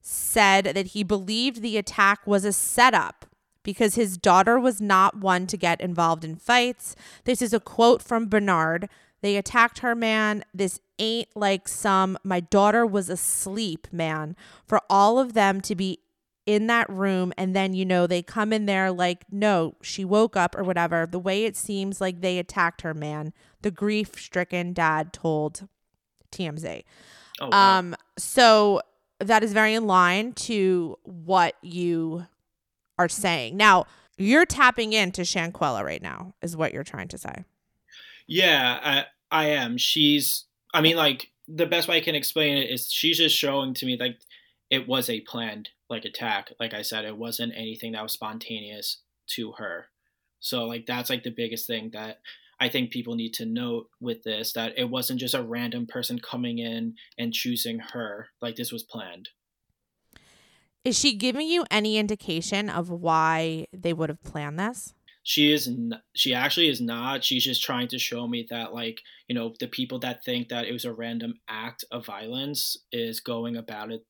said 0.00 0.66
that 0.66 0.88
he 0.88 1.02
believed 1.02 1.62
the 1.62 1.78
attack 1.78 2.26
was 2.26 2.44
a 2.44 2.52
setup 2.52 3.24
because 3.62 3.94
his 3.94 4.16
daughter 4.16 4.58
was 4.58 4.80
not 4.80 5.18
one 5.18 5.46
to 5.48 5.56
get 5.56 5.80
involved 5.80 6.24
in 6.24 6.36
fights. 6.36 6.96
This 7.24 7.42
is 7.42 7.52
a 7.52 7.60
quote 7.60 8.02
from 8.02 8.28
Bernard. 8.28 8.88
They 9.20 9.36
attacked 9.36 9.80
her, 9.80 9.94
man. 9.94 10.44
This 10.52 10.80
ain't 10.98 11.28
like 11.36 11.68
some, 11.68 12.18
my 12.24 12.40
daughter 12.40 12.84
was 12.84 13.08
asleep, 13.08 13.86
man. 13.92 14.36
For 14.66 14.80
all 14.90 15.18
of 15.18 15.34
them 15.34 15.60
to 15.62 15.74
be 15.74 16.00
in 16.44 16.66
that 16.66 16.90
room 16.90 17.32
and 17.38 17.54
then, 17.54 17.72
you 17.72 17.84
know, 17.84 18.06
they 18.06 18.20
come 18.20 18.52
in 18.52 18.66
there 18.66 18.90
like, 18.90 19.24
no, 19.30 19.76
she 19.80 20.04
woke 20.04 20.36
up 20.36 20.56
or 20.56 20.64
whatever. 20.64 21.06
The 21.06 21.18
way 21.18 21.44
it 21.44 21.56
seems 21.56 22.00
like 22.00 22.20
they 22.20 22.38
attacked 22.38 22.82
her, 22.82 22.94
man. 22.94 23.32
The 23.62 23.70
grief 23.70 24.18
stricken 24.18 24.72
dad 24.72 25.12
told 25.12 25.68
TMZ. 26.32 26.82
Oh, 27.40 27.48
wow. 27.48 27.78
Um, 27.78 27.96
so 28.18 28.82
that 29.20 29.44
is 29.44 29.52
very 29.52 29.74
in 29.74 29.86
line 29.86 30.32
to 30.32 30.98
what 31.04 31.54
you 31.62 32.26
are 33.02 33.08
saying. 33.08 33.56
Now, 33.56 33.86
you're 34.16 34.46
tapping 34.46 34.92
into 34.92 35.22
Shanquella 35.22 35.84
right 35.84 36.02
now, 36.02 36.34
is 36.42 36.56
what 36.56 36.72
you're 36.72 36.84
trying 36.84 37.08
to 37.08 37.18
say. 37.18 37.44
Yeah, 38.26 38.78
I 38.82 39.04
I 39.30 39.48
am. 39.48 39.76
She's 39.76 40.44
I 40.72 40.80
mean 40.80 40.96
like 40.96 41.28
the 41.48 41.66
best 41.66 41.88
way 41.88 41.96
I 41.96 42.00
can 42.00 42.14
explain 42.14 42.56
it 42.56 42.70
is 42.70 42.90
she's 42.90 43.18
just 43.18 43.36
showing 43.36 43.74
to 43.74 43.86
me 43.86 43.96
like 43.98 44.18
it 44.70 44.86
was 44.86 45.10
a 45.10 45.20
planned 45.20 45.70
like 45.90 46.04
attack. 46.04 46.52
Like 46.60 46.72
I 46.72 46.82
said, 46.82 47.04
it 47.04 47.16
wasn't 47.16 47.52
anything 47.56 47.92
that 47.92 48.02
was 48.02 48.12
spontaneous 48.12 48.98
to 49.30 49.52
her. 49.52 49.88
So 50.40 50.64
like 50.64 50.86
that's 50.86 51.10
like 51.10 51.24
the 51.24 51.30
biggest 51.30 51.66
thing 51.66 51.90
that 51.92 52.20
I 52.60 52.68
think 52.68 52.90
people 52.90 53.16
need 53.16 53.34
to 53.34 53.44
note 53.44 53.88
with 54.00 54.22
this 54.22 54.52
that 54.52 54.74
it 54.78 54.88
wasn't 54.88 55.20
just 55.20 55.34
a 55.34 55.42
random 55.42 55.86
person 55.86 56.18
coming 56.20 56.58
in 56.58 56.94
and 57.18 57.32
choosing 57.32 57.80
her. 57.80 58.28
Like 58.40 58.56
this 58.56 58.70
was 58.72 58.84
planned. 58.84 59.30
Is 60.84 60.98
she 60.98 61.14
giving 61.14 61.46
you 61.46 61.64
any 61.70 61.96
indication 61.96 62.68
of 62.68 62.90
why 62.90 63.66
they 63.72 63.92
would 63.92 64.08
have 64.08 64.22
planned 64.22 64.58
this? 64.58 64.94
she 65.24 65.52
is 65.52 65.68
n- 65.68 66.02
she 66.16 66.34
actually 66.34 66.68
is 66.68 66.80
not 66.80 67.22
she's 67.22 67.44
just 67.44 67.62
trying 67.62 67.86
to 67.86 67.96
show 67.96 68.26
me 68.26 68.44
that 68.50 68.74
like 68.74 69.00
you 69.28 69.36
know 69.36 69.54
the 69.60 69.68
people 69.68 70.00
that 70.00 70.24
think 70.24 70.48
that 70.48 70.64
it 70.66 70.72
was 70.72 70.84
a 70.84 70.92
random 70.92 71.34
act 71.48 71.84
of 71.92 72.04
violence 72.04 72.76
is 72.90 73.20
going 73.20 73.56
about 73.56 73.92
it 73.92 74.04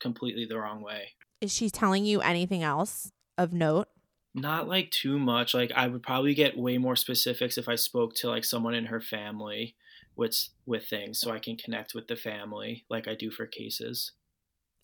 completely 0.00 0.46
the 0.46 0.58
wrong 0.58 0.80
way 0.82 1.12
Is 1.42 1.52
she 1.54 1.68
telling 1.68 2.06
you 2.06 2.22
anything 2.22 2.62
else 2.62 3.12
of 3.36 3.52
note? 3.52 3.88
not 4.34 4.66
like 4.66 4.90
too 4.90 5.18
much 5.18 5.52
like 5.52 5.72
i 5.76 5.86
would 5.86 6.02
probably 6.02 6.32
get 6.32 6.56
way 6.56 6.78
more 6.78 6.96
specifics 6.96 7.58
if 7.58 7.68
i 7.68 7.74
spoke 7.74 8.14
to 8.14 8.28
like 8.28 8.44
someone 8.44 8.74
in 8.74 8.86
her 8.86 9.00
family 9.02 9.76
with 10.16 10.48
with 10.64 10.86
things 10.88 11.20
so 11.20 11.30
i 11.30 11.38
can 11.38 11.56
connect 11.56 11.94
with 11.94 12.06
the 12.08 12.16
family 12.16 12.86
like 12.88 13.06
i 13.06 13.14
do 13.14 13.30
for 13.30 13.46
cases 13.46 14.12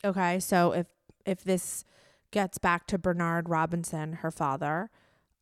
Okay, 0.05 0.41
so 0.41 0.73
if 0.73 0.87
if 1.27 1.45
this 1.45 1.85
gets 2.31 2.59
back 2.59 2.87
to 2.89 2.99
Bernard 2.99 3.49
Robinson, 3.49 4.15
her 4.15 4.31
father, 4.31 4.91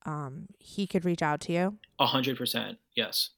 um, 0.05 0.47
he 0.59 0.87
could 0.87 1.05
reach 1.05 1.23
out 1.23 1.41
to 1.43 1.53
you. 1.53 1.79
A 1.99 2.07
hundred 2.07 2.37
percent 2.37 2.79
yes 2.97 3.31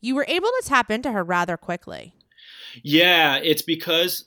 You 0.00 0.14
were 0.14 0.26
able 0.28 0.48
to 0.48 0.62
tap 0.64 0.90
into 0.90 1.12
her 1.12 1.24
rather 1.24 1.56
quickly. 1.56 2.14
Yeah, 2.82 3.36
it's 3.36 3.62
because 3.62 4.26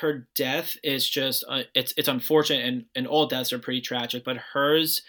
her 0.00 0.28
death 0.34 0.76
is 0.82 1.08
just 1.08 1.44
uh, 1.48 1.62
it's 1.74 1.94
it's 1.96 2.08
unfortunate 2.08 2.64
and 2.64 2.84
and 2.94 3.06
all 3.06 3.26
deaths 3.26 3.52
are 3.52 3.58
pretty 3.58 3.80
tragic, 3.80 4.24
but 4.24 4.36
hers 4.36 5.02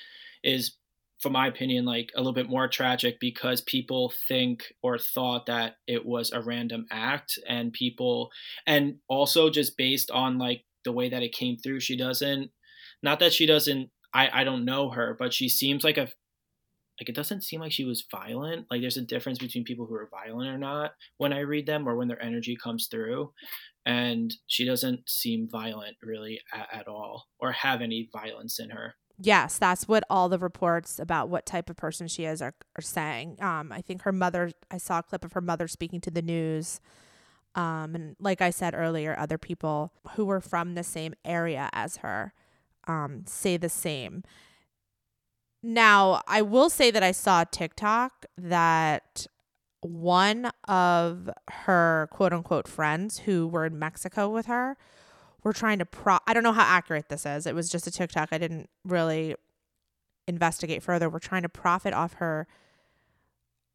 is 0.43 0.73
from 1.19 1.33
my 1.33 1.47
opinion 1.47 1.83
like 1.83 2.11
a 2.15 2.19
little 2.19 2.33
bit 2.33 2.49
more 2.49 2.67
tragic 2.67 3.19
because 3.19 3.59
people 3.61 4.13
think 4.29 4.73
or 4.81 4.97
thought 4.97 5.47
that 5.47 5.75
it 5.85 6.05
was 6.05 6.31
a 6.31 6.41
random 6.41 6.85
act 6.91 7.37
and 7.45 7.73
people 7.73 8.31
and 8.65 8.95
also 9.09 9.49
just 9.49 9.75
based 9.75 10.09
on 10.11 10.37
like 10.37 10.63
the 10.85 10.91
way 10.91 11.09
that 11.09 11.23
it 11.23 11.33
came 11.33 11.57
through 11.57 11.79
she 11.79 11.97
doesn't 11.97 12.51
not 13.01 13.19
that 13.19 13.33
she 13.33 13.45
doesn't 13.45 13.89
I 14.13 14.41
I 14.41 14.43
don't 14.43 14.65
know 14.65 14.89
her, 14.89 15.15
but 15.17 15.33
she 15.33 15.49
seems 15.49 15.83
like 15.83 15.97
a 15.97 16.09
like 16.99 17.07
it 17.07 17.15
doesn't 17.15 17.43
seem 17.43 17.61
like 17.61 17.71
she 17.71 17.85
was 17.85 18.05
violent. 18.11 18.65
Like 18.69 18.81
there's 18.81 18.97
a 18.97 19.01
difference 19.01 19.39
between 19.39 19.63
people 19.63 19.85
who 19.85 19.95
are 19.95 20.09
violent 20.11 20.49
or 20.49 20.57
not 20.57 20.91
when 21.17 21.31
I 21.31 21.39
read 21.39 21.65
them 21.65 21.87
or 21.87 21.95
when 21.95 22.09
their 22.09 22.21
energy 22.21 22.57
comes 22.61 22.87
through. 22.87 23.31
And 23.85 24.33
she 24.47 24.65
doesn't 24.65 25.09
seem 25.09 25.47
violent 25.49 25.95
really 26.03 26.41
at, 26.53 26.67
at 26.73 26.87
all 26.87 27.27
or 27.39 27.53
have 27.53 27.81
any 27.81 28.09
violence 28.11 28.59
in 28.59 28.71
her. 28.71 28.95
Yes, 29.21 29.57
that's 29.57 29.87
what 29.87 30.03
all 30.09 30.29
the 30.29 30.39
reports 30.39 30.99
about 30.99 31.29
what 31.29 31.45
type 31.45 31.69
of 31.69 31.77
person 31.77 32.07
she 32.07 32.25
is 32.25 32.41
are, 32.41 32.53
are 32.77 32.81
saying. 32.81 33.37
Um, 33.41 33.71
I 33.71 33.81
think 33.81 34.03
her 34.03 34.13
mother, 34.13 34.51
I 34.71 34.77
saw 34.77 34.99
a 34.99 35.03
clip 35.03 35.25
of 35.25 35.33
her 35.33 35.41
mother 35.41 35.67
speaking 35.67 36.01
to 36.01 36.11
the 36.11 36.21
news. 36.21 36.79
Um, 37.55 37.95
and 37.95 38.15
like 38.19 38.41
I 38.41 38.49
said 38.49 38.75
earlier, 38.75 39.15
other 39.17 39.37
people 39.37 39.91
who 40.15 40.25
were 40.25 40.41
from 40.41 40.75
the 40.75 40.83
same 40.83 41.13
area 41.25 41.69
as 41.73 41.97
her 41.97 42.33
um, 42.87 43.23
say 43.25 43.57
the 43.57 43.69
same. 43.69 44.23
Now, 45.61 46.21
I 46.27 46.41
will 46.41 46.69
say 46.69 46.89
that 46.91 47.03
I 47.03 47.11
saw 47.11 47.43
TikTok 47.43 48.25
that 48.37 49.27
one 49.81 50.51
of 50.67 51.29
her 51.49 52.07
quote 52.11 52.33
unquote 52.33 52.67
friends 52.67 53.19
who 53.19 53.47
were 53.47 53.65
in 53.65 53.79
Mexico 53.79 54.29
with 54.29 54.45
her 54.45 54.77
were 55.43 55.53
trying 55.53 55.79
to 55.79 55.85
pro 55.85 56.17
I 56.27 56.33
don't 56.33 56.43
know 56.43 56.53
how 56.53 56.63
accurate 56.63 57.09
this 57.09 57.25
is. 57.25 57.45
It 57.45 57.55
was 57.55 57.69
just 57.69 57.87
a 57.87 57.91
TikTok. 57.91 58.29
I 58.31 58.37
didn't 58.37 58.69
really 58.83 59.35
investigate 60.27 60.83
further. 60.83 61.09
We're 61.09 61.19
trying 61.19 61.43
to 61.43 61.49
profit 61.49 61.93
off 61.93 62.13
her 62.15 62.47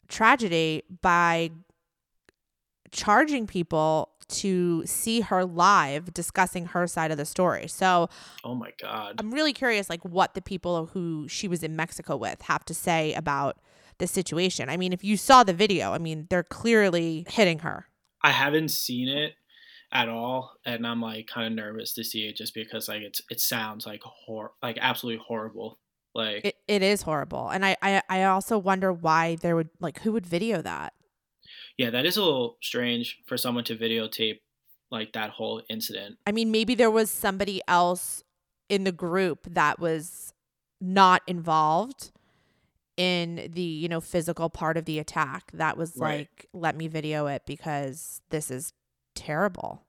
tragedy 0.09 0.83
by 1.03 1.51
charging 2.95 3.47
people 3.47 4.11
to 4.29 4.87
see 4.87 5.21
her 5.21 5.45
live 5.45 6.15
discussing 6.15 6.67
her 6.67 6.87
side 6.87 7.11
of 7.11 7.19
the 7.19 7.27
story. 7.27 7.69
So 7.69 8.09
Oh 8.45 8.55
my 8.55 8.71
god. 8.81 9.17
I'm 9.19 9.31
really 9.31 9.53
curious, 9.53 9.91
like, 9.91 10.03
what 10.05 10.35
the 10.35 10.41
people 10.41 10.87
who 10.87 11.29
she 11.29 11.47
was 11.47 11.63
in 11.63 11.77
Mexico 11.77 12.17
with 12.17 12.41
have 12.43 12.65
to 12.67 12.75
say 12.75 13.13
about 13.15 13.59
the 13.99 14.07
situation. 14.07 14.69
I 14.71 14.77
mean, 14.77 14.93
if 14.93 15.05
you 15.05 15.17
saw 15.17 15.45
the 15.45 15.53
video, 15.53 15.93
I 15.93 15.99
mean, 15.99 16.27
they're 16.31 16.43
clearly 16.43 17.27
hitting 17.29 17.59
her. 17.61 17.89
I 18.23 18.31
haven't 18.31 18.71
seen 18.71 19.09
it 19.09 19.35
at 19.93 20.09
all 20.09 20.55
and 20.65 20.87
I'm 20.87 21.01
like 21.01 21.27
kind 21.27 21.47
of 21.47 21.53
nervous 21.53 21.93
to 21.95 22.03
see 22.03 22.27
it 22.27 22.37
just 22.37 22.55
because 22.55 22.89
like 22.89 23.03
it's 23.03 23.23
it 23.31 23.41
sounds 23.41 23.87
like 23.87 24.03
hor 24.03 24.53
like 24.61 24.77
absolutely 24.81 25.23
horrible. 25.25 25.79
Like 26.15 26.45
It, 26.45 26.57
it 26.67 26.83
is 26.83 27.03
horrible. 27.03 27.49
And 27.49 27.65
I, 27.67 27.77
I, 27.83 28.03
I 28.09 28.25
also 28.25 28.57
wonder 28.57 28.93
why 28.93 29.37
there 29.37 29.57
would, 29.57 29.71
like, 29.81 30.01
who 30.01 30.13
would 30.13 30.27
video 30.27 30.63
that? 30.63 30.95
Yeah, 31.79 31.91
that 31.91 32.07
is 32.07 32.17
a 32.17 32.23
little 32.23 32.57
strange 32.63 33.19
for 33.27 33.37
someone 33.37 33.65
to 33.65 33.77
videotape 33.77 34.41
like 34.91 35.13
that 35.13 35.31
whole 35.31 35.63
incident. 35.69 36.19
I 36.27 36.33
mean, 36.33 36.51
maybe 36.51 36.75
there 36.75 36.91
was 36.91 37.11
somebody 37.11 37.61
else 37.67 38.23
in 38.69 38.85
the 38.85 38.93
group 38.93 39.47
that 39.51 39.79
was 39.81 40.33
not 40.81 41.23
involved 41.27 42.13
in 42.97 43.51
the, 43.53 43.63
you 43.63 43.89
know, 43.89 44.01
physical 44.01 44.49
part 44.49 44.77
of 44.77 44.85
the 44.85 44.99
attack 44.99 45.51
that 45.53 45.77
was 45.77 45.97
Right. 45.97 46.29
like, 46.31 46.47
let 46.53 46.77
me 46.77 46.87
video 46.87 47.27
it 47.27 47.43
because 47.45 48.21
this 48.31 48.51
is 48.51 48.73
terrible. 49.17 49.85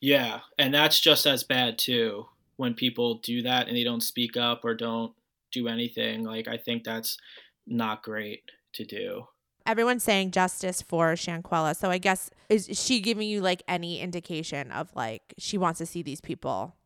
Yeah, 0.00 0.40
and 0.58 0.72
that's 0.74 1.00
just 1.00 1.26
as 1.26 1.44
bad 1.44 1.78
too 1.78 2.26
when 2.56 2.74
people 2.74 3.14
do 3.18 3.42
that 3.42 3.66
and 3.66 3.76
they 3.76 3.84
don't 3.84 4.02
speak 4.02 4.36
up 4.36 4.64
or 4.64 4.74
don't 4.74 5.14
do 5.50 5.66
anything. 5.68 6.24
Like 6.24 6.46
I 6.48 6.56
think 6.56 6.84
that's 6.84 7.18
not 7.66 8.02
great 8.02 8.42
to 8.74 8.84
do. 8.84 9.26
Everyone's 9.66 10.02
saying 10.02 10.30
justice 10.32 10.82
for 10.82 11.12
Shanquella. 11.12 11.76
So 11.76 11.90
I 11.90 11.98
guess 11.98 12.30
is 12.48 12.68
she 12.72 13.00
giving 13.00 13.28
you 13.28 13.40
like 13.40 13.62
any 13.66 14.00
indication 14.00 14.70
of 14.70 14.90
like 14.94 15.34
she 15.38 15.56
wants 15.58 15.78
to 15.78 15.86
see 15.86 16.02
these 16.02 16.20
people 16.20 16.76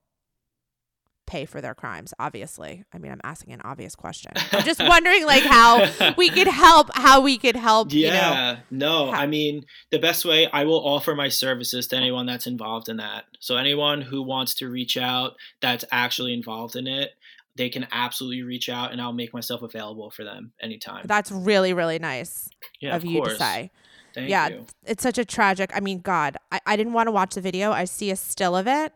pay 1.26 1.44
for 1.44 1.60
their 1.60 1.74
crimes 1.74 2.14
obviously 2.20 2.84
i 2.92 2.98
mean 2.98 3.10
i'm 3.10 3.20
asking 3.24 3.52
an 3.52 3.60
obvious 3.64 3.96
question 3.96 4.30
i'm 4.52 4.62
just 4.62 4.78
wondering 4.88 5.26
like 5.26 5.42
how 5.42 5.84
we 6.16 6.30
could 6.30 6.46
help 6.46 6.88
how 6.94 7.20
we 7.20 7.36
could 7.36 7.56
help 7.56 7.92
Yeah, 7.92 8.50
you 8.70 8.78
know 8.78 9.06
no, 9.06 9.10
ha- 9.10 9.22
I 9.22 9.26
mean, 9.26 9.64
the 9.90 9.98
best 9.98 10.24
way 10.24 10.48
I 10.52 10.64
will 10.64 10.86
offer 10.86 11.16
my 11.16 11.28
services 11.28 11.88
to 11.88 11.96
anyone 11.96 12.26
that's 12.26 12.46
involved 12.46 12.88
in 12.88 12.98
that. 12.98 13.24
So, 13.40 13.56
anyone 13.56 14.02
who 14.02 14.22
wants 14.22 14.54
to 14.56 14.68
reach 14.68 14.96
out 14.96 15.34
that's 15.60 15.84
actually 15.90 16.32
involved 16.32 16.76
in 16.76 16.86
it, 16.86 17.10
they 17.56 17.68
can 17.68 17.86
absolutely 17.92 18.42
reach 18.42 18.68
out 18.68 18.92
and 18.92 19.00
I'll 19.00 19.12
make 19.12 19.32
myself 19.32 19.62
available 19.62 20.10
for 20.10 20.24
them 20.24 20.52
anytime. 20.60 21.02
that's 21.06 21.30
really 21.30 21.72
really 21.72 21.98
nice 21.98 22.48
yeah, 22.80 22.94
of 22.94 23.04
of 23.04 23.10
you 23.10 23.24
to 23.24 23.36
say 23.36 23.70
Thank 24.14 24.28
yeah 24.30 24.48
you. 24.48 24.66
it's 24.84 25.02
such 25.02 25.18
a 25.18 25.24
tragic 25.24 25.70
i 25.74 25.80
mean 25.80 26.00
god 26.00 26.36
I, 26.50 26.60
I 26.66 26.76
didn't 26.76 26.92
want 26.92 27.06
to 27.08 27.10
watch 27.10 27.34
the 27.34 27.40
video 27.40 27.72
i 27.72 27.84
see 27.84 28.10
a 28.10 28.16
still 28.16 28.56
of 28.56 28.66
it 28.66 28.94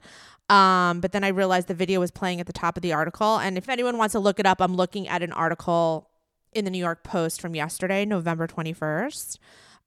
um 0.49 1.01
but 1.01 1.13
then 1.13 1.25
i 1.25 1.29
realized 1.29 1.69
the 1.69 1.75
video 1.75 2.01
was 2.01 2.11
playing 2.11 2.41
at 2.41 2.47
the 2.47 2.53
top 2.53 2.77
of 2.77 2.83
the 2.83 2.93
article 2.93 3.39
and 3.39 3.59
if 3.59 3.69
anyone 3.69 3.99
wants 3.99 4.13
to 4.13 4.19
look 4.19 4.41
it 4.41 4.47
up 4.47 4.61
i'm 4.61 4.75
looking 4.75 5.09
at 5.09 5.23
an 5.23 5.33
article 5.33 6.09
in 6.53 6.65
the 6.65 6.71
new 6.71 6.79
york 6.79 7.05
post 7.05 7.41
from 7.41 7.55
yesterday 7.55 8.05
november 8.05 8.47
21st 8.47 9.39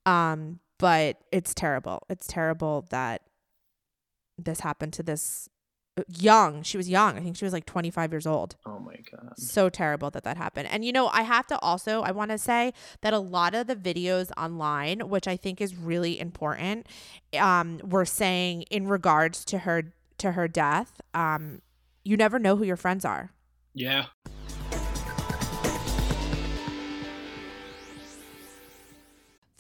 um 0.05 0.59
but 0.77 1.17
it's 1.31 1.53
terrible 1.53 2.03
it's 2.09 2.27
terrible 2.27 2.85
that 2.89 3.21
this 4.37 4.61
happened 4.61 4.93
to 4.93 5.03
this 5.03 5.49
young 6.07 6.63
she 6.63 6.75
was 6.75 6.89
young 6.89 7.17
i 7.17 7.21
think 7.21 7.35
she 7.35 7.45
was 7.45 7.53
like 7.53 7.65
25 7.67 8.11
years 8.11 8.25
old 8.25 8.55
Oh 8.65 8.79
my 8.79 8.95
god. 9.11 9.33
so 9.37 9.69
terrible 9.69 10.09
that 10.09 10.23
that 10.23 10.37
happened. 10.37 10.67
And 10.71 10.83
you 10.83 10.91
know, 10.91 11.07
I 11.07 11.21
have 11.21 11.45
to 11.47 11.59
also 11.59 12.01
I 12.01 12.11
want 12.11 12.31
to 12.31 12.37
say 12.37 12.73
that 13.01 13.13
a 13.13 13.19
lot 13.19 13.53
of 13.53 13.67
the 13.67 13.75
videos 13.75 14.31
online, 14.37 15.07
which 15.09 15.27
I 15.27 15.37
think 15.37 15.61
is 15.61 15.75
really 15.75 16.19
important, 16.19 16.87
um, 17.37 17.79
were 17.83 18.05
saying 18.05 18.63
in 18.63 18.87
regards 18.87 19.45
to 19.45 19.59
her 19.59 19.93
to 20.17 20.31
her 20.31 20.47
death, 20.47 20.99
um, 21.13 21.61
you 22.03 22.17
never 22.17 22.39
know 22.39 22.55
who 22.55 22.63
your 22.63 22.77
friends 22.77 23.05
are. 23.05 23.31
Yeah. 23.73 24.05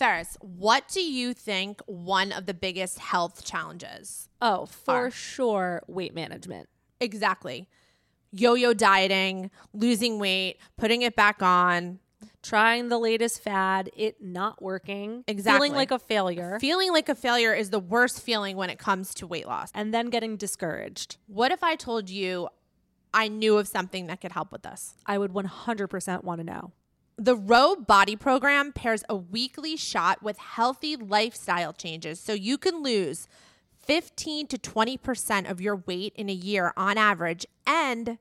Ferris, 0.03 0.35
what 0.41 0.89
do 0.89 0.99
you 1.01 1.33
think 1.33 1.81
one 1.85 2.33
of 2.33 2.45
the 2.45 2.53
biggest 2.53 2.99
health 2.99 3.45
challenges? 3.45 4.27
Oh, 4.41 4.65
for 4.65 5.05
Are. 5.05 5.11
sure, 5.11 5.81
weight 5.87 6.13
management. 6.13 6.67
Exactly. 6.99 7.69
Yo-yo 8.33 8.73
dieting, 8.73 9.49
losing 9.71 10.19
weight, 10.19 10.57
putting 10.75 11.03
it 11.03 11.15
back 11.15 11.41
on, 11.41 11.99
Trying 12.41 12.89
the 12.89 12.97
latest 12.97 13.41
fad, 13.41 13.89
it 13.95 14.21
not 14.21 14.61
working. 14.61 15.23
Exactly. 15.25 15.67
Feeling 15.69 15.77
like 15.77 15.91
a 15.91 15.99
failure. 15.99 16.57
feeling 16.59 16.91
like 16.91 17.07
a 17.07 17.15
failure 17.15 17.53
is 17.53 17.69
the 17.69 17.79
worst 17.79 18.21
feeling 18.21 18.57
when 18.57 18.69
it 18.69 18.77
comes 18.79 19.13
to 19.15 19.27
weight 19.27 19.47
loss. 19.47 19.71
and 19.73 19.93
then 19.93 20.07
getting 20.07 20.35
discouraged. 20.35 21.15
What 21.27 21.53
if 21.53 21.63
I 21.63 21.75
told 21.77 22.09
you 22.09 22.49
I 23.13 23.29
knew 23.29 23.57
of 23.57 23.69
something 23.69 24.07
that 24.07 24.19
could 24.19 24.33
help 24.33 24.51
with 24.51 24.63
this? 24.63 24.95
I 25.05 25.17
would 25.17 25.31
100% 25.31 26.23
want 26.25 26.39
to 26.39 26.43
know. 26.43 26.71
The 27.17 27.35
Ro 27.35 27.75
Body 27.75 28.15
Program 28.15 28.71
pairs 28.71 29.03
a 29.07 29.15
weekly 29.15 29.77
shot 29.77 30.23
with 30.23 30.37
healthy 30.37 30.95
lifestyle 30.95 31.71
changes 31.71 32.19
so 32.19 32.33
you 32.33 32.57
can 32.57 32.81
lose 32.81 33.27
15 33.85 34.47
to 34.47 34.57
20% 34.57 35.49
of 35.49 35.61
your 35.61 35.75
weight 35.75 36.13
in 36.15 36.29
a 36.29 36.33
year 36.33 36.73
on 36.75 36.97
average 36.97 37.45
and 37.67 38.17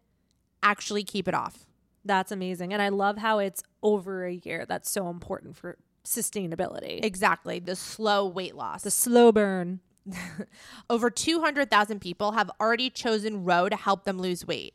actually 0.62 1.04
keep 1.04 1.26
it 1.26 1.34
off. 1.34 1.66
That's 2.04 2.32
amazing. 2.32 2.72
And 2.72 2.82
I 2.82 2.88
love 2.90 3.18
how 3.18 3.38
it's 3.38 3.62
over 3.82 4.26
a 4.26 4.34
year. 4.34 4.66
That's 4.68 4.90
so 4.90 5.08
important 5.08 5.56
for 5.56 5.78
sustainability. 6.04 7.02
Exactly, 7.02 7.60
the 7.60 7.76
slow 7.76 8.26
weight 8.26 8.56
loss. 8.56 8.82
the 8.82 8.90
slow 8.90 9.32
burn. 9.32 9.80
Over 10.90 11.10
200,000 11.10 12.00
people 12.00 12.32
have 12.32 12.50
already 12.60 12.90
chosen 12.90 13.44
Ro 13.44 13.68
to 13.68 13.76
help 13.76 14.04
them 14.04 14.18
lose 14.18 14.44
weight. 14.44 14.74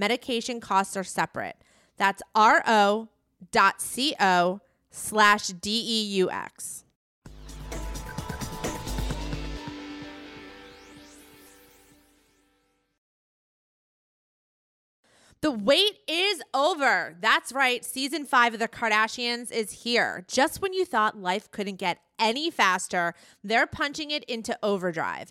Medication 0.00 0.60
costs 0.60 0.96
are 0.96 1.04
separate. 1.04 1.56
That's 1.98 2.22
ro.co 2.34 3.10
slash 4.90 5.46
D-E-U-X. 5.48 6.84
The 15.42 15.50
wait 15.50 15.98
is 16.08 16.42
over. 16.54 17.16
That's 17.20 17.52
right. 17.52 17.84
Season 17.84 18.24
five 18.24 18.54
of 18.54 18.60
The 18.60 18.68
Kardashians 18.68 19.52
is 19.52 19.84
here. 19.84 20.24
Just 20.26 20.62
when 20.62 20.72
you 20.72 20.86
thought 20.86 21.18
life 21.18 21.50
couldn't 21.50 21.76
get 21.76 21.98
any 22.18 22.50
faster, 22.50 23.14
they're 23.44 23.66
punching 23.66 24.10
it 24.10 24.24
into 24.24 24.58
overdrive. 24.62 25.30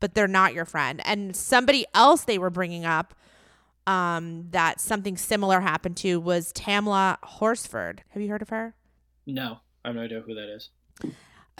but 0.00 0.14
they're 0.14 0.28
not 0.28 0.54
your 0.54 0.64
friend. 0.64 1.00
And 1.04 1.34
somebody 1.34 1.86
else 1.94 2.24
they 2.24 2.38
were 2.38 2.50
bringing 2.50 2.84
up 2.84 3.14
um, 3.86 4.48
that 4.50 4.80
something 4.80 5.16
similar 5.16 5.60
happened 5.60 5.96
to 5.98 6.18
was 6.18 6.52
Tamla 6.52 7.18
Horsford. 7.22 8.02
Have 8.10 8.22
you 8.22 8.28
heard 8.28 8.42
of 8.42 8.48
her? 8.48 8.74
No, 9.26 9.58
I 9.84 9.88
have 9.88 9.96
no 9.96 10.02
idea 10.02 10.20
who 10.20 10.34
that 10.34 10.48
is. 10.48 10.70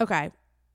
Okay. 0.00 0.30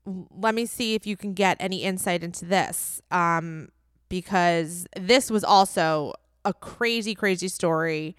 Let 0.06 0.54
me 0.54 0.66
see 0.66 0.94
if 0.94 1.06
you 1.06 1.16
can 1.16 1.34
get 1.34 1.56
any 1.60 1.82
insight 1.82 2.22
into 2.22 2.44
this. 2.44 3.02
Um, 3.10 3.68
because 4.08 4.86
this 4.96 5.30
was 5.30 5.44
also 5.44 6.12
a 6.44 6.52
crazy, 6.52 7.14
crazy 7.14 7.48
story. 7.48 8.16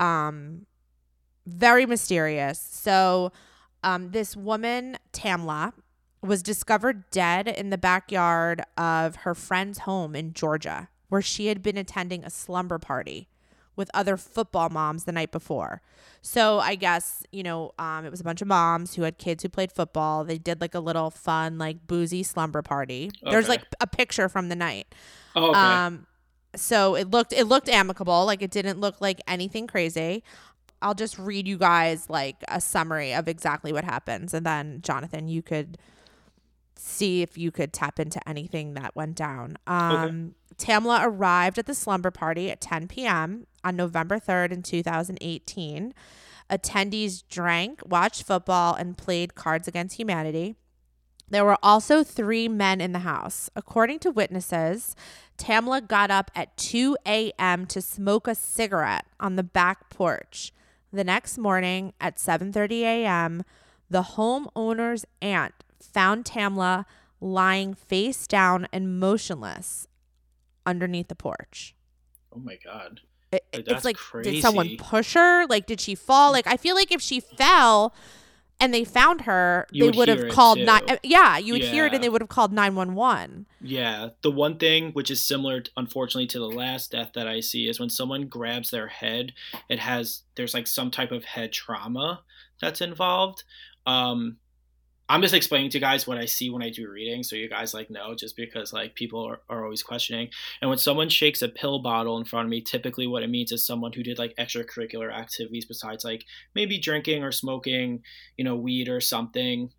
Um, 0.00 0.66
very 1.46 1.86
mysterious. 1.86 2.60
So, 2.60 3.32
um, 3.84 4.10
this 4.10 4.36
woman, 4.36 4.96
Tamla, 5.12 5.72
was 6.22 6.42
discovered 6.42 7.08
dead 7.10 7.48
in 7.48 7.70
the 7.70 7.78
backyard 7.78 8.62
of 8.76 9.16
her 9.16 9.34
friend's 9.34 9.80
home 9.80 10.16
in 10.16 10.32
Georgia, 10.32 10.88
where 11.08 11.22
she 11.22 11.46
had 11.46 11.62
been 11.62 11.76
attending 11.76 12.24
a 12.24 12.30
slumber 12.30 12.78
party 12.78 13.28
with 13.76 13.90
other 13.94 14.16
football 14.16 14.68
moms 14.68 15.04
the 15.04 15.12
night 15.12 15.30
before. 15.30 15.80
So 16.20 16.58
I 16.58 16.74
guess, 16.74 17.22
you 17.30 17.44
know, 17.44 17.72
um, 17.78 18.04
it 18.04 18.10
was 18.10 18.20
a 18.20 18.24
bunch 18.24 18.42
of 18.42 18.48
moms 18.48 18.94
who 18.94 19.02
had 19.02 19.18
kids 19.18 19.44
who 19.44 19.48
played 19.48 19.70
football. 19.70 20.24
They 20.24 20.36
did 20.36 20.60
like 20.60 20.74
a 20.74 20.80
little 20.80 21.10
fun, 21.10 21.58
like 21.58 21.86
boozy 21.86 22.24
slumber 22.24 22.60
party. 22.60 23.12
There's 23.22 23.48
like 23.48 23.62
a 23.80 23.86
picture 23.86 24.28
from 24.28 24.48
the 24.48 24.56
night. 24.56 24.92
Oh, 25.36 25.50
okay. 25.50 25.58
Um, 25.58 26.06
so 26.56 26.96
it 26.96 27.10
looked 27.10 27.32
it 27.32 27.44
looked 27.44 27.68
amicable, 27.68 28.26
like 28.26 28.42
it 28.42 28.50
didn't 28.50 28.80
look 28.80 29.00
like 29.00 29.20
anything 29.28 29.68
crazy. 29.68 30.24
I'll 30.82 30.94
just 30.94 31.16
read 31.18 31.46
you 31.46 31.56
guys 31.56 32.10
like 32.10 32.36
a 32.48 32.60
summary 32.60 33.14
of 33.14 33.28
exactly 33.28 33.72
what 33.72 33.84
happens 33.84 34.34
and 34.34 34.44
then 34.44 34.80
Jonathan, 34.82 35.28
you 35.28 35.42
could 35.42 35.78
see 36.78 37.22
if 37.22 37.36
you 37.36 37.50
could 37.50 37.72
tap 37.72 37.98
into 37.98 38.26
anything 38.28 38.74
that 38.74 38.94
went 38.96 39.16
down. 39.16 39.58
Um 39.66 40.34
Tamla 40.56 41.04
arrived 41.04 41.58
at 41.58 41.66
the 41.66 41.74
slumber 41.74 42.10
party 42.10 42.50
at 42.50 42.60
10 42.60 42.88
p.m. 42.88 43.46
on 43.62 43.76
November 43.76 44.18
3rd 44.18 44.50
in 44.50 44.62
2018. 44.62 45.94
Attendees 46.50 47.22
drank, 47.28 47.80
watched 47.86 48.24
football, 48.24 48.74
and 48.74 48.98
played 48.98 49.34
Cards 49.36 49.68
Against 49.68 49.98
Humanity. 49.98 50.56
There 51.30 51.44
were 51.44 51.58
also 51.62 52.02
three 52.02 52.48
men 52.48 52.80
in 52.80 52.92
the 52.92 53.00
house. 53.00 53.50
According 53.54 53.98
to 54.00 54.10
witnesses, 54.10 54.96
Tamla 55.36 55.86
got 55.86 56.10
up 56.10 56.30
at 56.34 56.56
2 56.56 56.96
a.m. 57.06 57.66
to 57.66 57.82
smoke 57.82 58.26
a 58.26 58.34
cigarette 58.34 59.06
on 59.20 59.36
the 59.36 59.42
back 59.42 59.90
porch. 59.90 60.52
The 60.92 61.04
next 61.04 61.36
morning 61.36 61.92
at 62.00 62.16
7:30 62.16 62.80
a.m., 62.80 63.44
the 63.90 64.02
homeowner's 64.02 65.04
aunt 65.20 65.52
found 65.92 66.24
Tamla 66.24 66.84
lying 67.20 67.74
face 67.74 68.26
down 68.26 68.68
and 68.72 68.98
motionless 69.00 69.86
underneath 70.64 71.08
the 71.08 71.14
porch. 71.14 71.74
Oh 72.32 72.38
my 72.38 72.58
god. 72.64 73.00
It, 73.32 73.44
Like, 73.52 73.60
it's 73.60 73.68
that's 73.68 73.84
like 73.84 73.96
did 74.22 74.40
someone 74.40 74.76
push 74.78 75.14
her? 75.14 75.46
Like 75.46 75.66
did 75.66 75.80
she 75.80 75.94
fall? 75.94 76.32
Like 76.32 76.46
I 76.46 76.56
feel 76.56 76.74
like 76.74 76.92
if 76.92 77.00
she 77.00 77.20
fell 77.20 77.94
and 78.60 78.74
they 78.74 78.84
found 78.84 79.22
her, 79.22 79.66
You 79.70 79.84
they 79.84 79.86
would 79.86 79.96
would 79.96 80.08
have 80.08 80.28
called 80.30 80.58
nine. 80.58 80.82
Yeah, 81.02 81.38
you 81.38 81.52
would 81.52 81.62
hear 81.62 81.86
it, 81.86 81.94
and 81.94 82.02
they 82.02 82.08
would 82.08 82.20
have 82.20 82.28
called 82.28 82.52
nine 82.52 82.74
one 82.74 82.94
one. 82.94 83.46
Yeah, 83.60 84.08
the 84.22 84.30
one 84.32 84.58
thing 84.58 84.90
which 84.92 85.10
is 85.10 85.22
similar, 85.22 85.62
unfortunately, 85.76 86.26
to 86.28 86.38
the 86.38 86.50
last 86.50 86.90
death 86.90 87.12
that 87.14 87.28
I 87.28 87.40
see 87.40 87.68
is 87.68 87.78
when 87.78 87.90
someone 87.90 88.26
grabs 88.26 88.70
their 88.70 88.88
head, 88.88 89.32
it 89.68 89.78
has 89.78 90.22
there's 90.34 90.54
like 90.54 90.66
some 90.66 90.90
type 90.90 91.12
of 91.12 91.24
head 91.24 91.52
trauma 91.52 92.22
that's 92.60 92.80
involved. 92.80 93.44
Um, 93.86 94.38
I'm 95.08 95.22
just 95.22 95.34
explaining 95.34 95.70
to 95.70 95.78
you 95.78 95.80
guys 95.80 96.06
what 96.06 96.18
I 96.18 96.26
see 96.26 96.50
when 96.50 96.62
I 96.62 96.68
do 96.68 96.90
reading, 96.90 97.22
so 97.22 97.34
you 97.34 97.48
guys 97.48 97.72
like 97.72 97.88
know, 97.90 98.14
just 98.14 98.36
because 98.36 98.72
like 98.72 98.94
people 98.94 99.26
are, 99.26 99.40
are 99.48 99.64
always 99.64 99.82
questioning. 99.82 100.28
And 100.60 100.68
when 100.68 100.78
someone 100.78 101.08
shakes 101.08 101.40
a 101.40 101.48
pill 101.48 101.78
bottle 101.78 102.18
in 102.18 102.26
front 102.26 102.46
of 102.46 102.50
me, 102.50 102.60
typically 102.60 103.06
what 103.06 103.22
it 103.22 103.30
means 103.30 103.50
is 103.50 103.64
someone 103.64 103.92
who 103.92 104.02
did 104.02 104.18
like 104.18 104.36
extracurricular 104.36 105.12
activities 105.12 105.64
besides 105.64 106.04
like 106.04 106.24
maybe 106.54 106.78
drinking 106.78 107.24
or 107.24 107.32
smoking, 107.32 108.02
you 108.36 108.44
know, 108.44 108.56
weed 108.56 108.88
or 108.88 109.00
something 109.00 109.70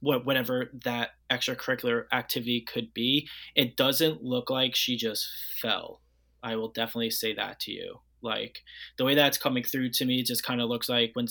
what 0.00 0.26
whatever 0.26 0.70
that 0.84 1.10
extracurricular 1.30 2.04
activity 2.12 2.60
could 2.60 2.92
be 2.92 3.28
it 3.54 3.76
doesn't 3.76 4.22
look 4.22 4.50
like 4.50 4.74
she 4.74 4.96
just 4.96 5.26
fell 5.60 6.00
i 6.42 6.54
will 6.54 6.68
definitely 6.68 7.10
say 7.10 7.34
that 7.34 7.58
to 7.58 7.72
you 7.72 8.00
like 8.22 8.62
the 8.98 9.04
way 9.04 9.14
that's 9.14 9.38
coming 9.38 9.62
through 9.62 9.88
to 9.88 10.04
me 10.04 10.22
just 10.22 10.44
kind 10.44 10.60
of 10.60 10.68
looks 10.68 10.88
like 10.88 11.10
when 11.14 11.26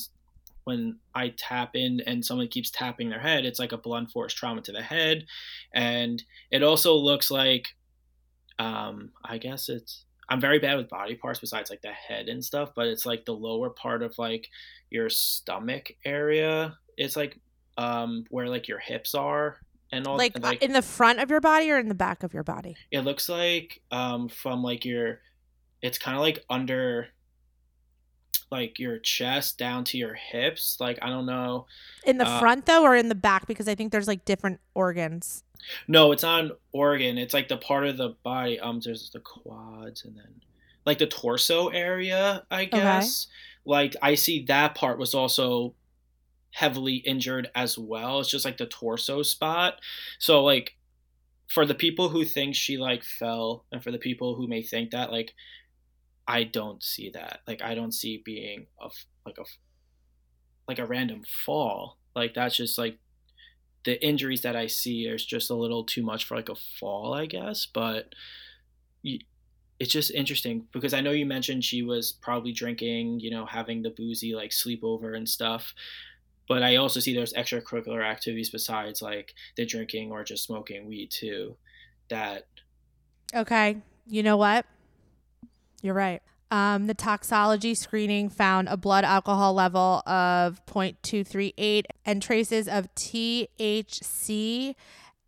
when 0.66 0.98
i 1.14 1.30
tap 1.38 1.76
in 1.76 2.02
and 2.06 2.26
someone 2.26 2.48
keeps 2.48 2.70
tapping 2.70 3.10
their 3.10 3.20
head 3.20 3.46
it's 3.46 3.60
like 3.60 3.72
a 3.72 3.78
blunt 3.78 4.12
force 4.12 4.34
trauma 4.34 4.62
to 4.62 4.72
the 4.72 4.82
head 4.82 5.26
and 5.74 6.24
it 6.52 6.62
also 6.62 6.94
looks 6.94 7.32
like 7.32 7.70
um 8.60 9.10
i 9.24 9.38
guess 9.38 9.70
it's 9.70 10.06
i'm 10.30 10.42
very 10.42 10.60
bad 10.60 10.78
with 10.78 10.90
body 10.90 11.16
parts 11.16 11.40
besides 11.40 11.70
like 11.70 11.82
the 11.82 11.92
head 11.92 12.28
and 12.28 12.44
stuff 12.44 12.72
but 12.76 12.88
it's 12.88 13.06
like 13.06 13.26
the 13.26 13.34
lower 13.34 13.70
part 13.70 14.04
of 14.04 14.18
like 14.18 14.50
your 14.90 15.10
stomach 15.10 15.92
area 16.04 16.78
it's 16.98 17.16
like 17.16 17.40
um 17.78 18.26
where 18.30 18.48
like 18.48 18.68
your 18.68 18.80
hips 18.80 19.16
are 19.16 19.58
and 19.92 20.08
all 20.08 20.18
Like, 20.18 20.36
and, 20.36 20.46
uh, 20.46 20.54
in 20.62 20.74
the 20.74 20.82
front 20.82 21.20
of 21.20 21.30
your 21.30 21.42
body 21.42 21.70
or 21.70 21.78
in 21.78 21.90
the 21.90 21.96
back 21.96 22.24
of 22.24 22.34
your 22.34 22.44
body? 22.44 22.76
it 22.92 23.02
looks 23.02 23.30
like 23.30 23.82
um 23.92 24.30
from 24.30 24.64
like 24.64 24.86
your 24.86 25.20
it's 25.82 25.98
kind 25.98 26.16
of 26.16 26.22
like 26.22 26.44
under 26.50 27.10
like 28.52 28.80
your 28.80 29.00
chest 29.00 29.58
down 29.58 29.84
to 29.84 29.98
your 29.98 30.14
hips 30.14 30.78
like 30.80 31.00
i 31.02 31.10
don't 31.10 31.26
know. 31.26 31.66
In 32.06 32.18
the 32.20 32.28
Uh, 32.28 32.40
front 32.40 32.66
though, 32.68 32.84
or 32.84 32.96
in 32.96 33.10
the 33.10 33.16
back? 33.16 33.48
Because 33.48 33.68
I 33.68 33.76
think 33.76 33.92
there's 33.92 34.08
like 34.08 34.24
different 34.26 34.60
organs. 34.76 35.44
no 35.88 36.12
it's 36.12 36.24
on 36.24 36.52
organ. 36.72 37.18
It's 37.18 37.34
like 37.34 37.48
the 37.48 37.58
part 37.58 37.88
of 37.88 37.98
the 37.98 38.10
body 38.24 38.60
um 38.60 38.80
there's 38.80 39.10
the 39.10 39.20
quads 39.20 40.06
and 40.06 40.16
then 40.16 40.42
like 40.86 41.00
the 41.00 41.08
torso 41.08 41.70
area 41.70 42.46
i 42.52 42.66
guess. 42.66 43.28
Like 43.66 43.96
i 44.02 44.14
see 44.16 44.46
that 44.46 44.76
part 44.76 45.00
was 45.00 45.14
also 45.16 45.74
heavily 46.52 46.96
injured 46.98 47.50
as 47.56 47.78
well. 47.78 48.20
It's 48.20 48.30
just 48.30 48.46
like 48.46 48.58
the 48.58 48.66
torso 48.68 49.24
spot. 49.24 49.80
So 50.20 50.44
like 50.44 50.78
for 51.48 51.66
the 51.66 51.76
people 51.76 52.10
who 52.10 52.24
think 52.26 52.56
she 52.56 52.78
like 52.78 53.04
fell 53.04 53.66
and 53.72 53.84
for 53.84 53.92
the 53.92 53.98
people 53.98 54.36
who 54.36 54.48
may 54.48 54.62
think 54.64 54.92
that 54.92 55.12
like 55.12 55.34
i 56.28 56.44
don't 56.44 56.84
see 56.84 57.10
that 57.10 57.42
like 57.48 57.62
i 57.62 57.76
don't 57.76 57.94
see 57.94 58.22
being 58.26 58.68
a 58.82 58.90
like 59.26 59.38
a 59.38 59.44
like 60.68 60.80
a 60.80 60.86
random 60.86 61.24
fall 61.46 62.00
like 62.16 62.34
that's 62.34 62.56
just 62.56 62.78
like 62.78 63.00
the 63.86 64.04
injuries 64.06 64.44
that 64.44 64.56
i 64.56 64.68
see 64.68 65.08
is 65.08 65.26
just 65.26 65.52
a 65.52 65.56
little 65.56 65.86
too 65.86 66.04
much 66.04 66.26
for 66.26 66.36
like 66.36 66.50
a 66.50 66.56
fall 66.56 67.14
i 67.14 67.26
guess 67.26 67.68
but 67.68 68.14
y- 69.04 69.20
it's 69.80 69.92
just 69.94 70.12
interesting 70.12 70.68
because 70.74 70.94
i 70.94 71.02
know 71.02 71.12
you 71.12 71.26
mentioned 71.26 71.64
she 71.64 71.84
was 71.84 72.14
probably 72.14 72.54
drinking 72.54 73.20
you 73.20 73.32
know 73.32 73.46
having 73.46 73.82
the 73.84 73.92
boozy 73.92 74.36
like 74.36 74.52
sleepover 74.52 75.16
and 75.18 75.30
stuff 75.30 75.74
but 76.48 76.64
i 76.64 76.78
also 76.78 77.00
see 77.00 77.16
there's 77.16 77.34
extracurricular 77.34 78.04
activities 78.06 78.52
besides 78.52 79.02
like 79.02 79.34
the 79.58 79.66
drinking 79.66 80.12
or 80.12 80.24
just 80.24 80.46
smoking 80.46 80.88
weed 80.88 81.12
too 81.12 81.58
that 82.10 82.48
Okay. 83.34 83.82
You 84.08 84.24
know 84.24 84.38
what? 84.38 84.66
You're 85.82 85.94
right. 85.94 86.22
Um, 86.52 86.88
the 86.88 86.94
toxology 86.94 87.74
screening 87.74 88.30
found 88.30 88.68
a 88.70 88.78
blood 88.78 89.04
alcohol 89.04 89.54
level 89.54 90.04
of 90.06 90.64
0.238 90.68 91.86
and 92.06 92.22
traces 92.22 92.68
of 92.68 92.94
THC 92.96 94.76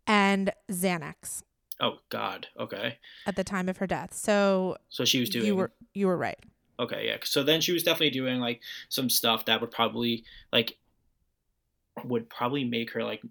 and 0.06 0.52
Xanax 0.70 1.42
oh 1.80 1.98
god 2.08 2.48
okay 2.58 2.98
at 3.26 3.36
the 3.36 3.44
time 3.44 3.68
of 3.68 3.76
her 3.78 3.86
death. 3.86 4.14
So 4.14 4.76
so 4.88 5.04
she 5.04 5.20
was 5.20 5.30
doing 5.30 5.46
you 5.46 5.56
were 5.56 5.72
you 5.94 6.06
were 6.06 6.16
right. 6.16 6.38
Okay, 6.80 7.06
yeah. 7.08 7.16
So 7.24 7.42
then 7.42 7.60
she 7.60 7.72
was 7.72 7.82
definitely 7.82 8.10
doing 8.10 8.40
like 8.40 8.60
some 8.88 9.10
stuff 9.10 9.46
that 9.46 9.60
would 9.60 9.70
probably 9.70 10.24
like 10.52 10.78
would 12.04 12.28
probably 12.28 12.64
make 12.64 12.92
her 12.92 13.02
like 13.02 13.22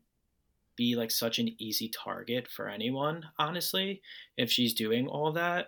be 0.77 0.95
like 0.95 1.11
such 1.11 1.39
an 1.39 1.49
easy 1.59 1.89
target 1.89 2.47
for 2.47 2.69
anyone, 2.69 3.25
honestly, 3.37 4.01
if 4.37 4.49
she's 4.49 4.73
doing 4.73 5.07
all 5.07 5.33
that. 5.33 5.67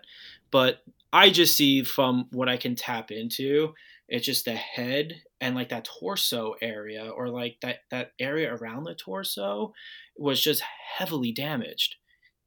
But 0.50 0.82
I 1.12 1.30
just 1.30 1.56
see 1.56 1.82
from 1.82 2.28
what 2.30 2.48
I 2.48 2.56
can 2.56 2.76
tap 2.76 3.10
into, 3.10 3.74
it's 4.08 4.26
just 4.26 4.44
the 4.44 4.54
head 4.54 5.22
and 5.40 5.54
like 5.54 5.68
that 5.68 5.84
torso 5.84 6.54
area 6.60 7.08
or 7.08 7.28
like 7.28 7.56
that 7.62 7.80
that 7.90 8.12
area 8.18 8.54
around 8.54 8.84
the 8.84 8.94
torso 8.94 9.72
was 10.16 10.40
just 10.40 10.62
heavily 10.96 11.32
damaged. 11.32 11.96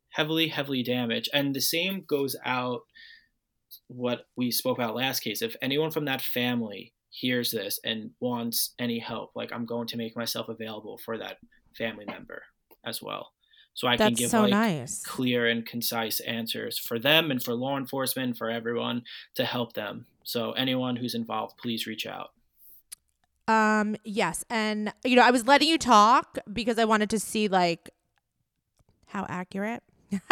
Heavily, 0.09 0.49
heavily 0.49 0.83
damaged. 0.83 1.29
And 1.33 1.55
the 1.55 1.61
same 1.61 2.03
goes 2.07 2.35
out 2.45 2.81
what 3.87 4.27
we 4.35 4.51
spoke 4.51 4.77
about 4.77 4.95
last 4.95 5.21
case. 5.21 5.41
If 5.41 5.55
anyone 5.61 5.89
from 5.89 6.05
that 6.05 6.21
family 6.21 6.93
hears 7.09 7.51
this 7.51 7.79
and 7.83 8.11
wants 8.19 8.73
any 8.77 8.99
help, 8.99 9.31
like 9.35 9.51
I'm 9.51 9.65
going 9.65 9.87
to 9.87 9.97
make 9.97 10.15
myself 10.15 10.49
available 10.49 10.99
for 11.03 11.17
that 11.17 11.37
family 11.75 12.05
member 12.05 12.43
as 12.83 13.01
well. 13.01 13.31
So 13.75 13.87
I 13.87 13.97
can 13.97 14.13
give 14.13 14.29
so 14.29 14.41
like 14.41 14.51
nice. 14.51 15.01
clear 15.01 15.47
and 15.47 15.65
concise 15.65 16.19
answers 16.21 16.77
for 16.77 16.99
them 16.99 17.31
and 17.31 17.41
for 17.41 17.55
law 17.55 17.77
enforcement, 17.77 18.37
for 18.37 18.49
everyone 18.49 19.03
to 19.35 19.45
help 19.45 19.73
them. 19.73 20.05
So 20.23 20.51
anyone 20.51 20.95
who's 20.95 21.15
involved, 21.15 21.57
please 21.57 21.87
reach 21.87 22.05
out. 22.05 22.31
Um, 23.47 23.97
yes, 24.03 24.45
and 24.49 24.93
you 25.03 25.15
know, 25.15 25.23
I 25.23 25.31
was 25.31 25.47
letting 25.47 25.67
you 25.67 25.77
talk 25.77 26.37
because 26.51 26.79
I 26.79 26.85
wanted 26.85 27.09
to 27.09 27.19
see 27.19 27.47
like 27.47 27.89
how 29.07 29.25
accurate. 29.27 29.83
um, 30.29 30.31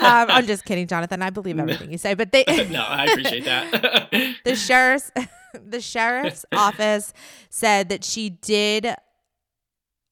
I'm 0.00 0.46
just 0.46 0.64
kidding, 0.64 0.86
Jonathan. 0.86 1.22
I 1.22 1.30
believe 1.30 1.58
everything 1.58 1.92
you 1.92 1.98
say, 1.98 2.14
but 2.14 2.32
they 2.32 2.44
no, 2.70 2.82
I 2.82 3.04
appreciate 3.04 3.44
that. 3.44 4.36
the 4.44 4.56
sheriff's 4.56 5.12
the 5.54 5.80
sheriff's 5.80 6.44
office 6.52 7.12
said 7.50 7.90
that 7.90 8.04
she 8.04 8.30
did 8.30 8.94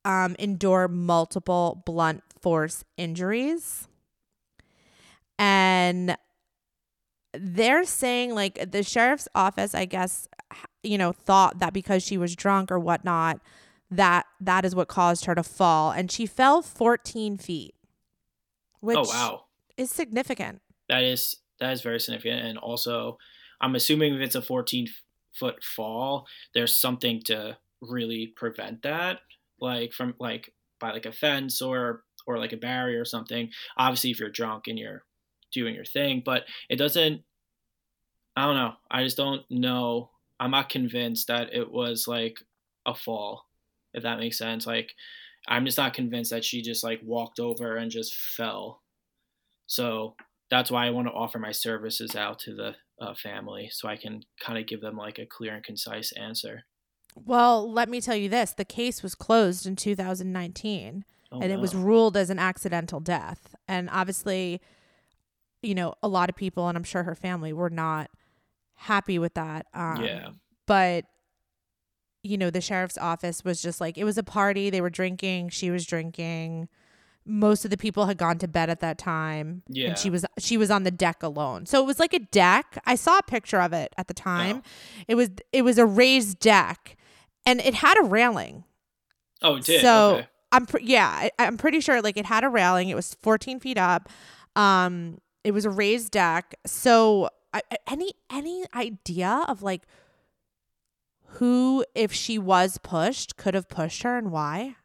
um, 0.07 0.37
endure 0.39 0.89
multiple 0.89 1.83
blunt 1.85 2.23
force 2.41 2.85
injuries, 2.97 3.89
and 5.39 6.17
they're 7.35 7.85
saying 7.85 8.35
like 8.35 8.71
the 8.71 8.83
sheriff's 8.83 9.29
office, 9.35 9.75
I 9.75 9.85
guess, 9.85 10.29
you 10.83 10.97
know, 10.97 11.13
thought 11.13 11.59
that 11.59 11.75
because 11.75 12.03
she 12.03 12.17
was 12.17 12.35
drunk 12.35 12.71
or 12.71 12.79
whatnot, 12.79 13.41
that 13.91 14.25
that 14.41 14.65
is 14.65 14.75
what 14.75 14.89
caused 14.89 15.27
her 15.27 15.35
to 15.35 15.43
fall, 15.43 15.91
and 15.91 16.11
she 16.11 16.25
fell 16.25 16.63
14 16.63 17.37
feet, 17.37 17.75
which 18.81 18.97
oh 18.97 19.05
wow. 19.09 19.45
is 19.77 19.91
significant. 19.91 20.63
that 20.89 21.03
is 21.03 21.37
that 21.61 21.73
is 21.73 21.83
very 21.83 21.99
significant 21.99 22.45
and 22.45 22.59
also 22.59 23.17
i'm 23.61 23.75
assuming 23.75 24.15
if 24.15 24.21
it's 24.21 24.35
a 24.35 24.43
14 24.43 24.89
foot 25.33 25.63
fall 25.65 26.27
there's 26.55 26.77
something 26.77 27.21
to 27.23 27.57
really 27.81 28.27
prevent 28.27 28.83
that 28.83 29.21
like 29.61 29.93
from 29.93 30.15
like 30.21 30.53
by 30.81 30.93
like 30.93 31.07
a 31.07 31.13
fence 31.13 31.63
or 31.63 32.03
or 32.27 32.39
like 32.39 32.53
a 32.53 32.57
barrier 32.57 33.01
or 33.01 33.05
something 33.05 33.49
obviously 33.79 34.11
if 34.11 34.19
you're 34.21 34.29
drunk 34.29 34.65
and 34.67 34.79
you're 34.79 35.05
doing 35.53 35.75
your 35.75 35.85
thing, 35.85 36.23
but 36.25 36.45
it 36.69 36.77
doesn't. 36.77 37.23
I 38.37 38.45
don't 38.45 38.57
know. 38.57 38.75
I 38.91 39.03
just 39.03 39.17
don't 39.17 39.43
know. 39.51 40.11
I'm 40.39 40.51
not 40.51 40.69
convinced 40.69 41.29
that 41.29 41.55
it 41.55 41.71
was 41.71 42.07
like 42.07 42.39
a 42.85 42.95
fall, 42.95 43.47
if 43.95 44.03
that 44.03 44.19
makes 44.19 44.37
sense. 44.37 44.67
Like, 44.67 44.93
I'm 45.49 45.65
just 45.65 45.79
not 45.79 45.95
convinced 45.95 46.31
that 46.31 46.45
she 46.45 46.61
just 46.61 46.85
like 46.85 47.01
walked 47.03 47.41
over 47.41 47.77
and 47.77 47.91
just 47.91 48.15
fell. 48.15 48.83
So 49.67 50.17
that's 50.51 50.71
why 50.71 50.87
I 50.87 50.91
want 50.91 51.09
to 51.09 51.15
offer 51.15 51.39
my 51.39 51.53
services 51.53 52.15
out 52.15 52.39
to 52.41 52.55
the 52.55 52.75
uh, 53.01 53.15
family 53.15 53.69
so 53.73 53.89
I 53.89 53.97
can 53.97 54.23
kind 54.41 54.59
of 54.59 54.67
give 54.67 54.83
them 54.83 54.97
like 54.97 55.19
a 55.19 55.27
clear 55.27 55.55
and 55.55 55.65
concise 55.65 56.13
answer. 56.13 56.65
Well, 57.25 57.71
let 57.71 57.89
me 57.89 58.01
tell 58.01 58.17
you 58.17 58.29
this 58.29 58.53
the 58.53 58.65
case 58.65 59.03
was 59.03 59.15
closed 59.15 59.67
in 59.67 59.75
2019 59.75 61.05
Oh, 61.33 61.41
and 61.41 61.53
it 61.53 61.59
was 61.59 61.75
ruled 61.75 62.17
as 62.17 62.31
an 62.31 62.39
accidental 62.39 63.01
death. 63.01 63.55
And 63.67 63.89
obviously, 63.91 64.61
you 65.63 65.75
know, 65.75 65.95
a 66.03 66.09
lot 66.09 66.31
of 66.31 66.37
people, 66.37 66.69
and 66.69 66.77
I'm 66.77 66.85
sure 66.85 67.03
her 67.03 67.15
family, 67.15 67.53
were 67.53 67.71
not 67.71 68.11
happy 68.75 69.19
with 69.19 69.35
that. 69.35 69.67
Um, 69.75 70.05
yeah. 70.05 70.29
But, 70.67 71.05
you 72.23 72.39
know, 72.39 72.51
the 72.51 72.61
sheriff's 72.61 72.99
office 72.99 73.45
was 73.45 73.61
just 73.61 73.81
like, 73.81 73.99
it 73.99 74.05
was 74.05 74.19
a 74.19 74.23
party. 74.23 74.71
They 74.71 74.81
were 74.81 74.91
drinking. 74.91 75.49
She 75.51 75.71
was 75.71 75.85
drinking. 75.85 76.69
Most 77.25 77.65
of 77.65 77.73
the 77.73 77.77
people 77.77 78.07
had 78.07 78.19
gone 78.19 78.39
to 78.39 78.47
bed 78.49 78.71
at 78.71 78.81
that 78.81 78.99
time. 78.99 79.63
Yeah. 79.69 79.89
And 79.89 79.99
she 79.99 80.11
was 80.11 80.25
she 80.39 80.57
was 80.57 80.71
on 80.71 80.85
the 80.85 80.93
deck 80.93 81.25
alone. 81.25 81.67
So 81.67 81.83
it 81.83 81.87
was 81.87 81.99
like 81.99 82.15
a 82.15 82.21
deck. 82.21 82.81
I 82.87 82.95
saw 82.95 83.19
a 83.19 83.23
picture 83.25 83.61
of 83.61 83.73
it 83.73 83.93
at 83.99 84.07
the 84.07 84.15
time. 84.15 84.63
It 85.09 85.17
was 85.17 85.31
it 85.53 85.63
was 85.63 85.77
a 85.77 85.87
raised 85.87 86.39
deck 86.39 86.97
and 87.47 87.61
it 87.61 87.75
had 87.75 87.97
a 87.99 88.05
railing. 88.05 88.65
Oh, 89.43 89.57
it 89.57 89.65
did. 89.65 89.81
So 89.81 90.15
okay. 90.17 90.29
I'm 90.53 90.67
pre- 90.67 90.85
yeah, 90.85 91.09
I, 91.09 91.31
I'm 91.39 91.57
pretty 91.57 91.81
sure 91.81 92.03
like 92.03 92.17
it 92.17 92.27
had 92.27 92.45
a 92.45 92.49
railing. 92.49 92.89
It 92.89 92.95
was 92.95 93.15
14 93.23 93.61
feet 93.61 93.79
up. 93.79 94.09
Um, 94.55 95.19
it 95.45 95.53
was 95.53 95.65
a 95.65 95.71
raised 95.71 96.13
deck. 96.13 96.55
So 96.67 97.31
I- 97.55 97.63
any 97.87 98.13
any 98.31 98.65
idea 98.75 99.45
of 99.49 99.63
like 99.63 99.83
who, 101.39 101.85
if 101.95 102.13
she 102.13 102.39
was 102.39 102.79
pushed, 102.79 103.37
could 103.37 103.55
have 103.55 103.69
pushed 103.69 104.03
her 104.03 104.17
and 104.17 104.31
why? 104.31 104.77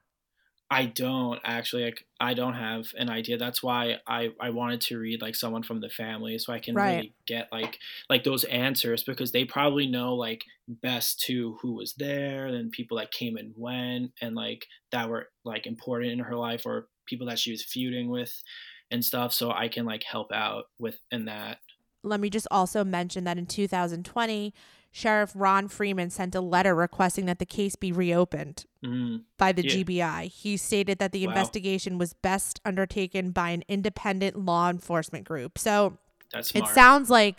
I 0.73 0.85
don't 0.85 1.39
actually. 1.43 1.83
Like, 1.83 2.05
I 2.21 2.33
don't 2.33 2.53
have 2.53 2.85
an 2.97 3.09
idea. 3.09 3.37
That's 3.37 3.61
why 3.61 3.97
I 4.07 4.29
I 4.39 4.51
wanted 4.51 4.79
to 4.81 4.97
read 4.99 5.21
like 5.21 5.35
someone 5.35 5.63
from 5.63 5.81
the 5.81 5.89
family 5.89 6.37
so 6.39 6.53
I 6.53 6.59
can 6.59 6.75
Right. 6.75 6.81
really 6.81 7.13
get 7.27 7.49
like 7.51 7.77
like 8.09 8.23
those 8.23 8.45
answers 8.45 9.03
because 9.03 9.33
they 9.33 9.43
probably 9.43 9.85
know 9.85 10.15
like 10.15 10.43
best 10.69 11.19
to 11.21 11.57
who 11.61 11.73
was 11.73 11.93
there 11.95 12.47
and 12.47 12.71
people 12.71 12.97
that 12.99 13.11
came 13.11 13.35
and 13.35 13.53
went 13.57 14.13
and 14.21 14.33
like 14.33 14.65
that 14.91 15.09
were 15.09 15.29
like 15.43 15.67
important 15.67 16.13
in 16.13 16.19
her 16.19 16.37
life 16.37 16.65
or 16.65 16.87
people 17.05 17.27
that 17.27 17.39
she 17.39 17.51
was 17.51 17.65
feuding 17.65 18.09
with 18.09 18.41
and 18.89 19.03
stuff. 19.03 19.33
So 19.33 19.51
I 19.51 19.67
can 19.67 19.85
like 19.85 20.03
help 20.03 20.31
out 20.31 20.65
with 20.79 20.99
in 21.11 21.25
that. 21.25 21.59
Let 22.03 22.19
me 22.19 22.29
just 22.29 22.47
also 22.49 22.83
mention 22.83 23.25
that 23.25 23.37
in 23.37 23.45
2020, 23.45 24.53
Sheriff 24.91 25.31
Ron 25.35 25.67
Freeman 25.67 26.09
sent 26.09 26.35
a 26.35 26.41
letter 26.41 26.75
requesting 26.75 27.25
that 27.27 27.39
the 27.39 27.45
case 27.45 27.75
be 27.75 27.91
reopened 27.91 28.65
Mm, 28.83 29.23
by 29.37 29.51
the 29.51 29.61
Yeah. 29.63 29.75
GBI. 29.75 30.25
He 30.25 30.57
stated 30.57 30.99
that 30.99 31.11
the 31.11 31.25
Wow. 31.25 31.31
investigation 31.31 31.97
was 31.97 32.13
best 32.13 32.59
undertaken 32.65 33.31
by 33.31 33.51
an 33.51 33.63
independent 33.67 34.37
law 34.43 34.69
enforcement 34.69 35.23
group. 35.25 35.57
So 35.59 35.97
that's 36.31 36.51
it 36.55 36.67
sounds 36.67 37.09
like 37.09 37.37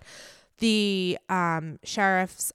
the 0.59 1.19
um, 1.29 1.79
sheriff's 1.85 2.53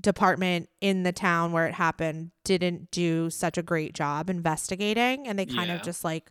department 0.00 0.68
in 0.80 1.02
the 1.04 1.12
town 1.12 1.52
where 1.52 1.66
it 1.66 1.74
happened 1.74 2.30
didn't 2.44 2.90
do 2.90 3.30
such 3.30 3.56
a 3.56 3.62
great 3.62 3.94
job 3.94 4.28
investigating 4.28 5.26
and 5.28 5.38
they 5.38 5.46
kind 5.46 5.70
of 5.70 5.82
just 5.82 6.02
like 6.02 6.30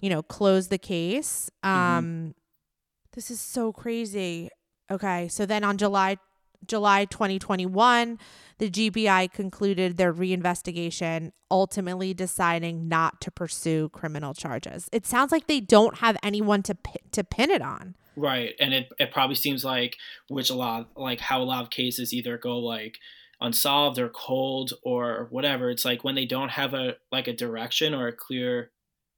you 0.00 0.08
know 0.08 0.22
closed 0.22 0.70
the 0.70 0.78
case 0.78 1.50
um 1.62 2.34
this 3.12 3.30
is 3.30 3.38
so 3.38 3.70
crazy 3.70 4.48
okay 4.90 5.28
so 5.28 5.44
then 5.44 5.62
on 5.62 5.76
july 5.76 6.16
july 6.66 7.04
2021 7.06 8.18
the 8.58 8.70
gbi 8.70 9.32
concluded 9.32 9.96
their 9.96 10.12
reinvestigation 10.12 11.32
ultimately 11.50 12.14
deciding 12.14 12.88
not 12.88 13.20
to 13.20 13.30
pursue 13.30 13.88
criminal 13.90 14.34
charges 14.34 14.88
it 14.92 15.06
sounds 15.06 15.32
like 15.32 15.46
they 15.46 15.60
don't 15.60 15.98
have 15.98 16.16
anyone 16.22 16.62
to 16.62 16.76
to 17.10 17.24
pin 17.24 17.50
it 17.50 17.62
on 17.62 17.94
Right, 18.14 18.54
and 18.60 18.74
it 18.74 18.92
it 18.98 19.10
probably 19.10 19.36
seems 19.36 19.64
like 19.64 19.96
which 20.28 20.50
a 20.50 20.54
lot 20.54 20.90
like 20.96 21.20
how 21.20 21.40
a 21.40 21.44
lot 21.44 21.62
of 21.62 21.70
cases 21.70 22.12
either 22.12 22.36
go 22.36 22.58
like 22.58 22.98
unsolved 23.40 23.98
or 23.98 24.08
cold 24.10 24.72
or 24.82 25.28
whatever. 25.30 25.70
It's 25.70 25.84
like 25.84 26.04
when 26.04 26.14
they 26.14 26.26
don't 26.26 26.50
have 26.50 26.74
a 26.74 26.96
like 27.10 27.26
a 27.26 27.32
direction 27.32 27.94
or 27.94 28.08
a 28.08 28.12
clear 28.12 28.70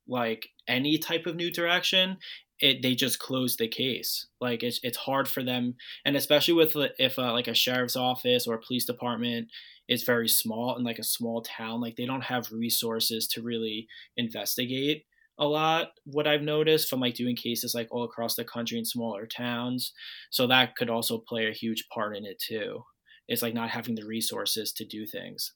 like 0.07 0.51
any 0.69 0.99
type 0.99 1.27
of 1.27 1.35
new 1.35 1.51
direction, 1.51 2.19
it 2.61 2.83
they 2.83 2.95
just 2.95 3.19
close 3.19 3.57
the 3.57 3.69
case. 3.69 4.27
Like 4.41 4.63
it's 4.63 4.81
it's 4.83 4.99
hard 4.99 5.29
for 5.29 5.43
them, 5.43 5.75
and 6.05 6.17
especially 6.17 6.55
with 6.55 6.77
if 6.99 7.19
uh, 7.19 7.33
like 7.33 7.49
a 7.49 7.55
sheriff's 7.55 7.97
office 7.97 8.47
or 8.47 8.55
a 8.55 8.61
police 8.61 8.85
department 8.85 9.49
is 9.89 10.05
very 10.05 10.29
small 10.29 10.77
in 10.77 10.85
like 10.85 10.99
a 10.99 11.05
small 11.05 11.43
town, 11.43 11.81
like 11.81 11.97
they 11.97 12.07
don't 12.07 12.25
have 12.25 12.53
resources 12.53 13.27
to 13.29 13.43
really 13.43 13.87
investigate 14.17 15.05
a 15.39 15.45
lot 15.45 15.89
what 16.05 16.29
i've 16.29 16.43
noticed 16.43 16.89
from 16.89 17.01
like 17.01 17.15
doing 17.15 17.35
cases 17.35 17.75
like 17.75 17.89
all 17.91 18.05
across 18.05 18.37
the 18.37 18.45
country 18.45 18.79
in 18.79 18.85
smaller 18.85 19.27
towns. 19.27 19.93
So 20.31 20.47
that 20.47 20.77
could 20.77 20.91
also 20.91 21.19
play 21.19 21.49
a 21.49 21.53
huge 21.53 21.87
part 21.93 22.17
in 22.17 22.25
it 22.25 22.39
too. 22.39 22.85
It's 23.27 23.43
like 23.43 23.55
not 23.55 23.71
having 23.71 23.95
the 23.97 24.07
resources 24.07 24.73
to 24.75 24.85
do 24.85 25.07
things 25.07 25.53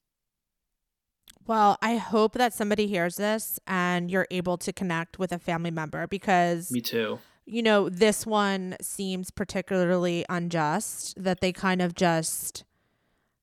Well, 1.46 1.78
I 1.80 1.96
hope 1.96 2.34
that 2.34 2.52
somebody 2.52 2.86
hears 2.86 3.16
this 3.16 3.58
and 3.66 4.10
you're 4.10 4.26
able 4.30 4.58
to 4.58 4.72
connect 4.72 5.18
with 5.18 5.32
a 5.32 5.38
family 5.38 5.70
member 5.70 6.06
because, 6.06 6.70
me 6.70 6.80
too 6.80 7.18
you 7.50 7.62
know, 7.62 7.88
this 7.88 8.26
one 8.26 8.76
seems 8.82 9.30
particularly 9.30 10.22
unjust 10.28 11.14
that 11.16 11.40
they 11.40 11.50
kind 11.50 11.80
of 11.80 11.94
just, 11.94 12.62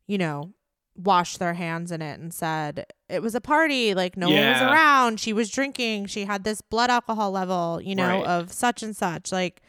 you 0.05 0.15
know, 0.15 0.53
washed 0.95 1.39
their 1.39 1.55
hands 1.55 1.91
in 1.91 2.03
it 2.03 2.19
and 2.19 2.31
said 2.31 2.85
it 3.09 3.23
was 3.23 3.33
a 3.33 3.41
party. 3.41 3.95
Like, 3.95 4.15
no 4.15 4.29
one 4.29 4.37
was 4.37 4.61
around. 4.61 5.19
She 5.19 5.33
was 5.33 5.49
drinking. 5.49 6.05
She 6.05 6.25
had 6.25 6.43
this 6.43 6.61
blood 6.61 6.91
alcohol 6.91 7.31
level, 7.31 7.81
you 7.81 7.95
know, 7.95 8.19
Right. 8.19 8.25
of 8.27 8.53
such 8.53 8.83
and 8.83 8.95
such. 8.95 9.31
Like, 9.31 9.63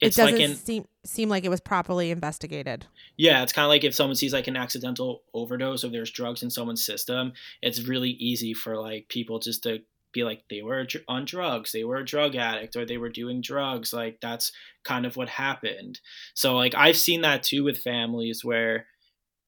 it's 0.00 0.18
it 0.18 0.22
doesn't 0.22 0.38
like 0.38 0.50
in 0.50 0.56
seem, 0.56 0.86
seem 1.04 1.28
like 1.28 1.44
it 1.44 1.48
was 1.48 1.60
properly 1.60 2.10
investigated. 2.10 2.86
yeah 3.16 3.42
it's 3.42 3.52
kind 3.52 3.64
of 3.64 3.70
like 3.70 3.84
if 3.84 3.94
someone 3.94 4.16
sees 4.16 4.32
like 4.32 4.46
an 4.46 4.56
accidental 4.56 5.22
overdose 5.34 5.84
or 5.84 5.88
there's 5.88 6.10
drugs 6.10 6.42
in 6.42 6.50
someone's 6.50 6.84
system 6.84 7.32
it's 7.62 7.86
really 7.86 8.10
easy 8.10 8.54
for 8.54 8.76
like 8.76 9.08
people 9.08 9.38
just 9.38 9.62
to 9.62 9.78
be 10.12 10.24
like 10.24 10.42
they 10.48 10.62
were 10.62 10.86
on 11.08 11.24
drugs 11.24 11.72
they 11.72 11.84
were 11.84 11.96
a 11.96 12.04
drug 12.04 12.36
addict 12.36 12.74
or 12.74 12.86
they 12.86 12.96
were 12.96 13.10
doing 13.10 13.40
drugs 13.40 13.92
like 13.92 14.18
that's 14.20 14.50
kind 14.84 15.04
of 15.04 15.16
what 15.16 15.28
happened 15.28 16.00
so 16.34 16.54
like 16.56 16.74
i've 16.74 16.96
seen 16.96 17.20
that 17.20 17.42
too 17.42 17.62
with 17.64 17.78
families 17.78 18.44
where 18.44 18.86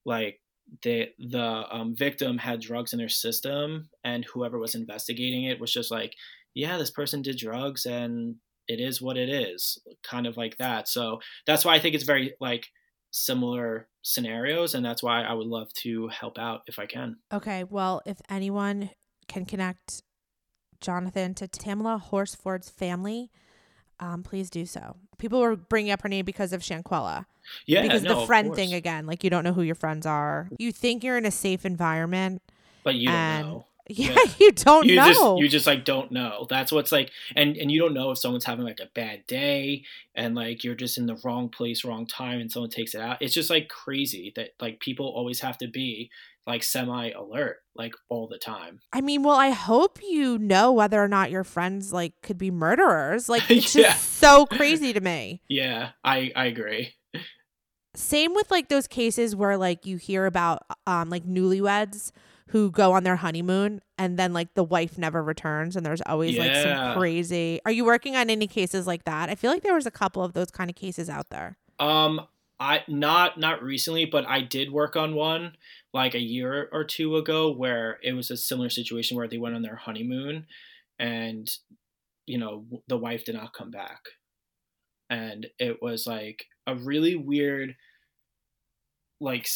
like 0.05 0.41
the 0.83 1.07
the 1.19 1.65
um, 1.71 1.95
victim 1.97 2.37
had 2.37 2.61
drugs 2.61 2.93
in 2.93 2.99
their 2.99 3.09
system 3.09 3.89
and 4.05 4.27
whoever 4.27 4.59
was 4.59 4.75
investigating 4.75 5.45
it 5.45 5.59
was 5.59 5.73
just 5.73 5.91
like 5.91 6.15
yeah 6.55 6.77
this 6.77 6.91
person 6.91 7.23
did 7.23 7.39
drugs 7.39 7.87
and 7.87 8.37
it 8.69 8.81
is 8.81 9.03
what 9.03 9.17
it 9.17 9.29
is 9.29 9.79
kind 10.03 10.27
of 10.27 10.37
like 10.37 10.57
that 10.59 10.87
so 10.89 11.21
that's 11.47 11.65
why 11.65 11.75
i 11.75 11.79
think 11.79 11.95
it's 11.95 12.05
very 12.05 12.35
like 12.41 12.67
similar 13.11 13.89
scenarios 14.03 14.75
and 14.75 14.85
that's 14.85 15.03
why 15.03 15.23
i 15.23 15.33
would 15.33 15.47
love 15.47 15.73
to 15.73 16.09
help 16.09 16.39
out 16.39 16.61
if 16.67 16.79
i 16.79 16.87
can 16.87 17.17
Okay, 17.33 17.65
well, 17.65 18.03
if 18.07 18.21
anyone 18.31 18.91
can 19.27 19.45
connect 19.45 20.03
Jonathan 20.81 21.35
to 21.35 21.47
Tamla 21.47 22.01
Horsford's 22.01 22.71
family, 22.71 23.31
um, 24.01 24.23
please 24.23 24.49
do 24.49 24.65
so. 24.65 24.97
People 25.19 25.41
were 25.41 25.57
bringing 25.57 25.93
up 25.93 26.03
her 26.03 26.09
name 26.09 26.25
because 26.25 26.53
of 26.53 26.63
Shanquella, 26.63 27.27
yeah 27.67 27.83
because 27.83 28.03
no, 28.03 28.21
the 28.21 28.27
friend 28.27 28.55
thing 28.55 28.73
again. 28.73 29.07
Like 29.07 29.25
you 29.25 29.31
don't 29.31 29.45
know 29.45 29.53
who 29.53 29.63
your 29.63 29.75
friends 29.75 30.07
are. 30.07 30.49
You 30.59 30.73
think 30.73 31.05
you're 31.05 31.19
in 31.19 31.27
a 31.27 31.31
safe 31.31 31.67
environment, 31.67 32.43
but 32.85 32.95
you 32.95 33.09
don't 33.09 33.15
and 33.15 33.49
know 33.49 33.67
yeah, 33.89 34.11
Yeah. 34.13 34.33
you 34.39 34.53
don't 34.53 34.87
you 34.87 34.97
know. 34.97 35.07
just 35.07 35.39
you 35.39 35.49
just 35.49 35.67
like 35.67 35.85
don't 35.85 36.11
know 36.13 36.47
that's 36.49 36.71
what's 36.73 36.93
like 36.93 37.11
and 37.35 37.57
and 37.57 37.71
you 37.73 37.81
don't 37.81 37.95
know 37.95 38.11
if 38.11 38.19
someone's 38.19 38.45
having 38.45 38.65
like 38.65 38.81
a 38.81 38.91
bad 38.95 39.27
day 39.27 39.85
and 40.15 40.35
like 40.35 40.65
you're 40.65 40.75
just 40.75 40.99
in 40.99 41.07
the 41.07 41.19
wrong 41.25 41.49
place 41.49 41.85
wrong 41.85 42.07
time 42.07 42.41
and 42.41 42.51
someone 42.53 42.71
takes 42.71 42.95
it 42.95 43.01
out 43.01 43.17
it's 43.21 43.35
just 43.35 43.51
like 43.51 43.69
crazy 43.69 44.33
that 44.37 44.51
like 44.61 44.81
people 44.81 45.07
always 45.07 45.41
have 45.41 45.57
to 45.59 45.67
be 45.69 46.11
like 46.47 46.63
semi 46.63 47.11
alert 47.11 47.59
like 47.75 47.93
all 48.09 48.27
the 48.27 48.39
time 48.39 48.81
I 48.93 49.03
mean, 49.03 49.23
well, 49.23 49.37
I 49.37 49.51
hope 49.51 49.99
you 50.03 50.39
know 50.39 50.73
whether 50.73 51.03
or 51.03 51.07
not 51.09 51.31
your 51.31 51.45
friends 51.45 51.93
like 51.93 52.15
could 52.23 52.39
be 52.39 52.51
murderers. 52.51 53.29
Like 53.29 53.43
it's 53.51 53.75
Yeah. 53.77 53.89
just 53.89 54.15
so 54.15 54.47
crazy 54.59 54.93
to 54.95 55.01
me. 55.01 55.43
yeah 55.49 55.91
i 56.03 56.33
i 56.35 56.47
agree 56.47 56.95
same 57.95 58.35
with 58.35 58.51
like 58.51 58.69
those 58.69 58.87
cases 58.87 59.35
where 59.35 59.57
like 59.57 59.85
you 59.87 59.97
hear 59.97 60.27
about 60.27 60.63
um 60.87 61.11
like 61.11 61.25
newlyweds 61.25 62.13
who 62.49 62.71
go 62.71 62.93
on 62.93 63.05
their 63.05 63.17
honeymoon 63.17 63.81
and 63.99 64.19
then 64.19 64.33
like 64.33 64.55
the 64.55 64.65
wife 64.65 64.97
never 64.99 65.23
returns 65.23 65.77
and 65.77 65.85
there's 65.85 66.01
always 66.07 66.39
like 66.39 66.55
some 66.57 66.97
crazy 66.99 67.61
are 67.65 67.73
you 67.73 67.85
working 67.85 68.17
on 68.17 68.31
any 68.31 68.47
cases 68.47 68.87
like 68.87 69.05
that? 69.05 69.29
I 69.29 69.35
feel 69.35 69.51
like 69.51 69.63
there 69.63 69.75
was 69.75 69.87
a 69.87 69.91
couple 69.91 70.23
of 70.25 70.33
those 70.33 70.51
kind 70.51 70.71
of 70.71 70.77
cases 70.77 71.09
out 71.11 71.29
there. 71.31 71.57
Um, 71.79 72.27
I 72.61 72.83
not 72.89 73.39
not 73.39 73.63
recently, 73.63 74.05
but 74.05 74.27
I 74.27 74.41
did 74.41 74.73
work 74.73 74.97
on 74.97 75.15
one 75.15 75.53
like 75.95 76.15
a 76.15 76.21
year 76.21 76.69
or 76.73 76.85
two 76.85 77.17
ago 77.17 77.53
where 77.53 77.99
it 78.03 78.13
was 78.15 78.31
a 78.31 78.37
similar 78.37 78.69
situation 78.71 79.17
where 79.17 79.29
they 79.29 79.39
went 79.39 79.55
on 79.55 79.63
their 79.63 79.77
honeymoon, 79.77 80.47
and 80.99 81.49
you 82.27 82.39
know 82.39 82.65
the 82.89 82.99
wife 82.99 83.25
did 83.25 83.35
not 83.37 83.53
come 83.53 83.71
back. 83.71 84.01
and 85.11 85.47
it 85.59 85.81
was 85.81 86.07
like 86.07 86.47
a 86.67 86.75
really 86.75 87.15
weird 87.17 87.75
like 89.21 89.49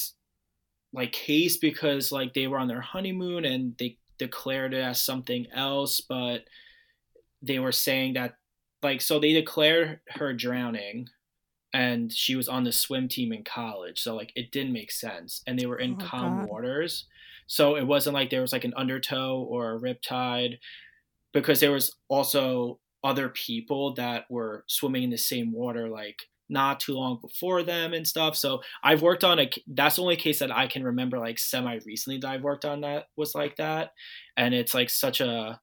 like 0.92 1.12
case 1.12 1.56
because 1.56 2.12
like 2.12 2.34
they 2.34 2.46
were 2.46 2.58
on 2.58 2.68
their 2.68 2.80
honeymoon 2.80 3.44
and 3.44 3.74
they 3.78 3.96
declared 4.18 4.74
it 4.74 4.82
as 4.82 5.00
something 5.00 5.46
else 5.52 6.00
but 6.00 6.44
they 7.40 7.58
were 7.58 7.72
saying 7.72 8.14
that 8.14 8.34
like 8.82 9.00
so 9.00 9.18
they 9.18 9.32
declared 9.32 10.00
her 10.08 10.32
drowning 10.32 11.08
and 11.74 12.12
she 12.12 12.36
was 12.36 12.48
on 12.48 12.64
the 12.64 12.72
swim 12.72 13.08
team 13.08 13.32
in 13.32 13.42
college 13.42 14.00
so 14.00 14.14
like 14.14 14.32
it 14.36 14.52
didn't 14.52 14.72
make 14.72 14.92
sense 14.92 15.42
and 15.46 15.58
they 15.58 15.66
were 15.66 15.78
in 15.78 15.94
Oh, 16.00 16.04
calm 16.04 16.40
God. 16.40 16.48
waters 16.50 17.06
so 17.46 17.76
it 17.76 17.86
wasn't 17.86 18.14
like 18.14 18.30
there 18.30 18.42
was 18.42 18.52
like 18.52 18.64
an 18.64 18.74
undertow 18.76 19.38
or 19.40 19.74
a 19.74 19.80
riptide 19.80 20.58
because 21.32 21.60
there 21.60 21.72
was 21.72 21.96
also 22.08 22.78
other 23.02 23.28
people 23.30 23.94
that 23.94 24.24
were 24.30 24.64
swimming 24.68 25.02
in 25.04 25.10
the 25.10 25.18
same 25.18 25.50
water 25.52 25.88
like 25.88 26.22
not 26.52 26.78
too 26.78 26.94
long 26.94 27.18
before 27.20 27.62
them 27.62 27.92
and 27.94 28.06
stuff 28.06 28.36
so 28.36 28.60
i've 28.84 29.02
worked 29.02 29.24
on 29.24 29.38
a 29.40 29.50
that's 29.68 29.96
the 29.96 30.02
only 30.02 30.16
case 30.16 30.38
that 30.38 30.50
i 30.54 30.66
can 30.66 30.84
remember 30.84 31.18
like 31.18 31.38
semi 31.38 31.78
recently 31.86 32.18
that 32.18 32.28
i've 32.30 32.42
worked 32.42 32.64
on 32.64 32.82
that 32.82 33.06
was 33.16 33.34
like 33.34 33.56
that 33.56 33.90
and 34.36 34.54
it's 34.54 34.74
like 34.74 34.90
such 34.90 35.20
a 35.20 35.58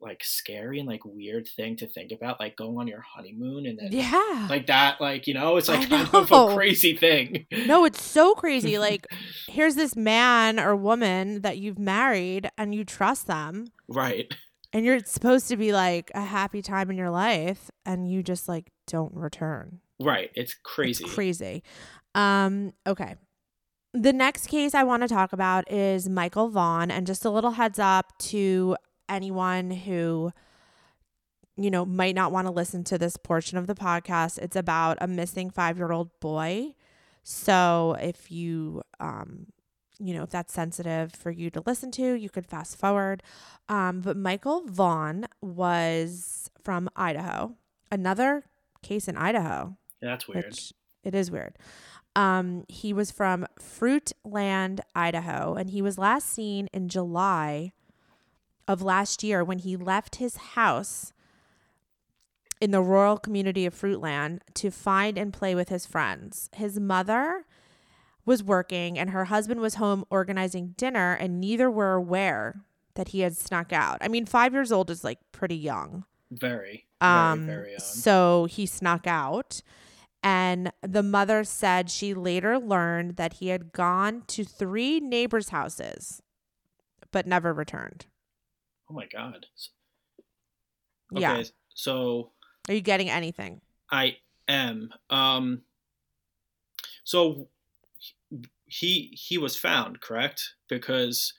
like 0.00 0.20
scary 0.24 0.80
and 0.80 0.88
like 0.88 1.04
weird 1.04 1.48
thing 1.56 1.76
to 1.76 1.86
think 1.86 2.10
about 2.10 2.40
like 2.40 2.56
going 2.56 2.76
on 2.76 2.88
your 2.88 3.00
honeymoon 3.14 3.66
and 3.66 3.78
then 3.78 3.88
Yeah. 3.92 4.48
like 4.50 4.66
that 4.66 5.00
like 5.00 5.28
you 5.28 5.34
know 5.34 5.56
it's 5.58 5.68
like 5.68 5.88
kind 5.88 6.08
of 6.12 6.32
a 6.32 6.54
crazy 6.54 6.96
thing 6.96 7.46
no, 7.66 7.84
it's 7.84 8.02
so 8.02 8.34
crazy. 8.34 8.78
Like, 8.78 9.06
here's 9.48 9.76
this 9.76 9.94
man 9.94 10.58
or 10.58 10.74
woman 10.74 11.42
that 11.42 11.58
you've 11.58 11.78
married 11.78 12.50
and 12.58 12.74
you 12.74 12.84
trust 12.84 13.28
them, 13.28 13.66
right 13.88 14.34
and 14.72 14.84
you're 14.84 14.98
supposed 15.04 15.48
to 15.48 15.56
be 15.56 15.72
like 15.72 16.10
a 16.14 16.22
happy 16.22 16.62
time 16.62 16.90
in 16.90 16.96
your 16.96 17.10
life, 17.10 17.70
and 17.86 18.10
you 18.10 18.22
just 18.24 18.48
like 18.48 18.72
don't 18.88 19.14
return. 19.14 19.78
Right 20.00 20.30
it's 20.34 20.54
crazy 20.54 21.04
It's 21.04 21.14
crazy. 21.14 21.62
Um, 22.14 22.72
okay. 22.86 23.16
The 23.94 24.12
next 24.12 24.46
case 24.46 24.74
I 24.74 24.84
want 24.84 25.02
to 25.02 25.08
talk 25.08 25.32
about 25.32 25.70
is 25.70 26.08
Michael 26.08 26.48
Vaughan. 26.48 26.90
And 26.90 27.06
just 27.06 27.24
a 27.24 27.30
little 27.30 27.52
heads 27.52 27.78
up 27.78 28.16
to 28.18 28.76
anyone 29.08 29.70
who, 29.70 30.32
you 31.56 31.70
know, 31.70 31.84
might 31.84 32.14
not 32.14 32.32
want 32.32 32.46
to 32.46 32.52
listen 32.52 32.84
to 32.84 32.98
this 32.98 33.16
portion 33.16 33.58
of 33.58 33.66
the 33.66 33.74
podcast. 33.74 34.38
It's 34.38 34.56
about 34.56 34.98
a 35.00 35.06
missing 35.06 35.50
five 35.50 35.76
year 35.76 35.92
old 35.92 36.08
boy. 36.20 36.74
So 37.22 37.96
if 38.00 38.30
you, 38.30 38.82
um, 38.98 39.46
you 39.98 40.14
know, 40.14 40.22
if 40.22 40.30
that's 40.30 40.52
sensitive 40.52 41.12
for 41.12 41.30
you 41.30 41.50
to 41.50 41.62
listen 41.66 41.90
to, 41.92 42.14
you 42.14 42.30
could 42.30 42.46
fast 42.46 42.78
forward. 42.78 43.22
Um, 43.68 44.00
but 44.00 44.16
Michael 44.16 44.62
Vaughan 44.66 45.26
was 45.42 46.50
from 46.62 46.88
Idaho. 46.96 47.56
Another 47.90 48.44
case 48.82 49.06
in 49.06 49.16
Idaho 49.16 49.76
that's 50.02 50.28
weird 50.28 50.54
it 51.04 51.14
is 51.14 51.30
weird. 51.30 51.58
Um, 52.14 52.64
he 52.68 52.92
was 52.92 53.10
from 53.10 53.46
Fruitland, 53.58 54.80
Idaho, 54.94 55.54
and 55.54 55.70
he 55.70 55.80
was 55.80 55.98
last 55.98 56.28
seen 56.28 56.68
in 56.72 56.88
July 56.88 57.72
of 58.68 58.82
last 58.82 59.22
year 59.22 59.42
when 59.42 59.58
he 59.58 59.76
left 59.76 60.16
his 60.16 60.36
house 60.36 61.12
in 62.60 62.70
the 62.70 62.82
rural 62.82 63.16
community 63.18 63.66
of 63.66 63.74
Fruitland 63.74 64.40
to 64.54 64.70
find 64.70 65.18
and 65.18 65.32
play 65.32 65.54
with 65.54 65.68
his 65.68 65.86
friends. 65.86 66.48
His 66.54 66.78
mother 66.78 67.44
was 68.24 68.42
working 68.42 68.98
and 68.98 69.10
her 69.10 69.24
husband 69.24 69.60
was 69.60 69.76
home 69.76 70.04
organizing 70.10 70.74
dinner, 70.76 71.14
and 71.14 71.40
neither 71.40 71.70
were 71.70 71.94
aware 71.94 72.60
that 72.94 73.08
he 73.08 73.20
had 73.20 73.36
snuck 73.36 73.72
out. 73.72 73.98
I 74.00 74.08
mean, 74.08 74.26
five 74.26 74.52
years 74.52 74.70
old 74.70 74.90
is 74.90 75.02
like 75.02 75.18
pretty 75.32 75.56
young. 75.56 76.04
very 76.30 76.86
Um, 77.00 77.46
very 77.46 77.56
very 77.56 77.70
young 77.70 77.80
so 77.80 78.44
he 78.50 78.66
snuck 78.66 79.06
out. 79.06 79.62
And 80.22 80.72
the 80.82 81.02
mother 81.02 81.42
said 81.44 81.90
she 81.90 82.14
later 82.14 82.58
learned 82.58 83.16
that 83.16 83.34
he 83.34 83.48
had 83.48 83.72
gone 83.72 84.22
to 84.28 84.44
three 84.44 85.00
neighbors' 85.00 85.48
houses, 85.48 86.22
but 87.10 87.26
never 87.26 87.52
returned. 87.52 88.06
oh 88.90 88.94
my 88.94 89.06
god 89.06 89.46
Yeah. 91.10 91.32
okay 91.38 91.48
so 91.74 92.30
Are 92.68 92.74
you 92.74 92.80
getting 92.80 93.10
anything? 93.10 93.60
I 93.90 94.18
am. 94.48 94.90
Um, 95.10 95.62
so 97.04 97.48
he 98.66 99.10
he 99.18 99.38
was 99.38 99.56
found, 99.58 100.00
correct? 100.00 100.54
Because 100.68 101.34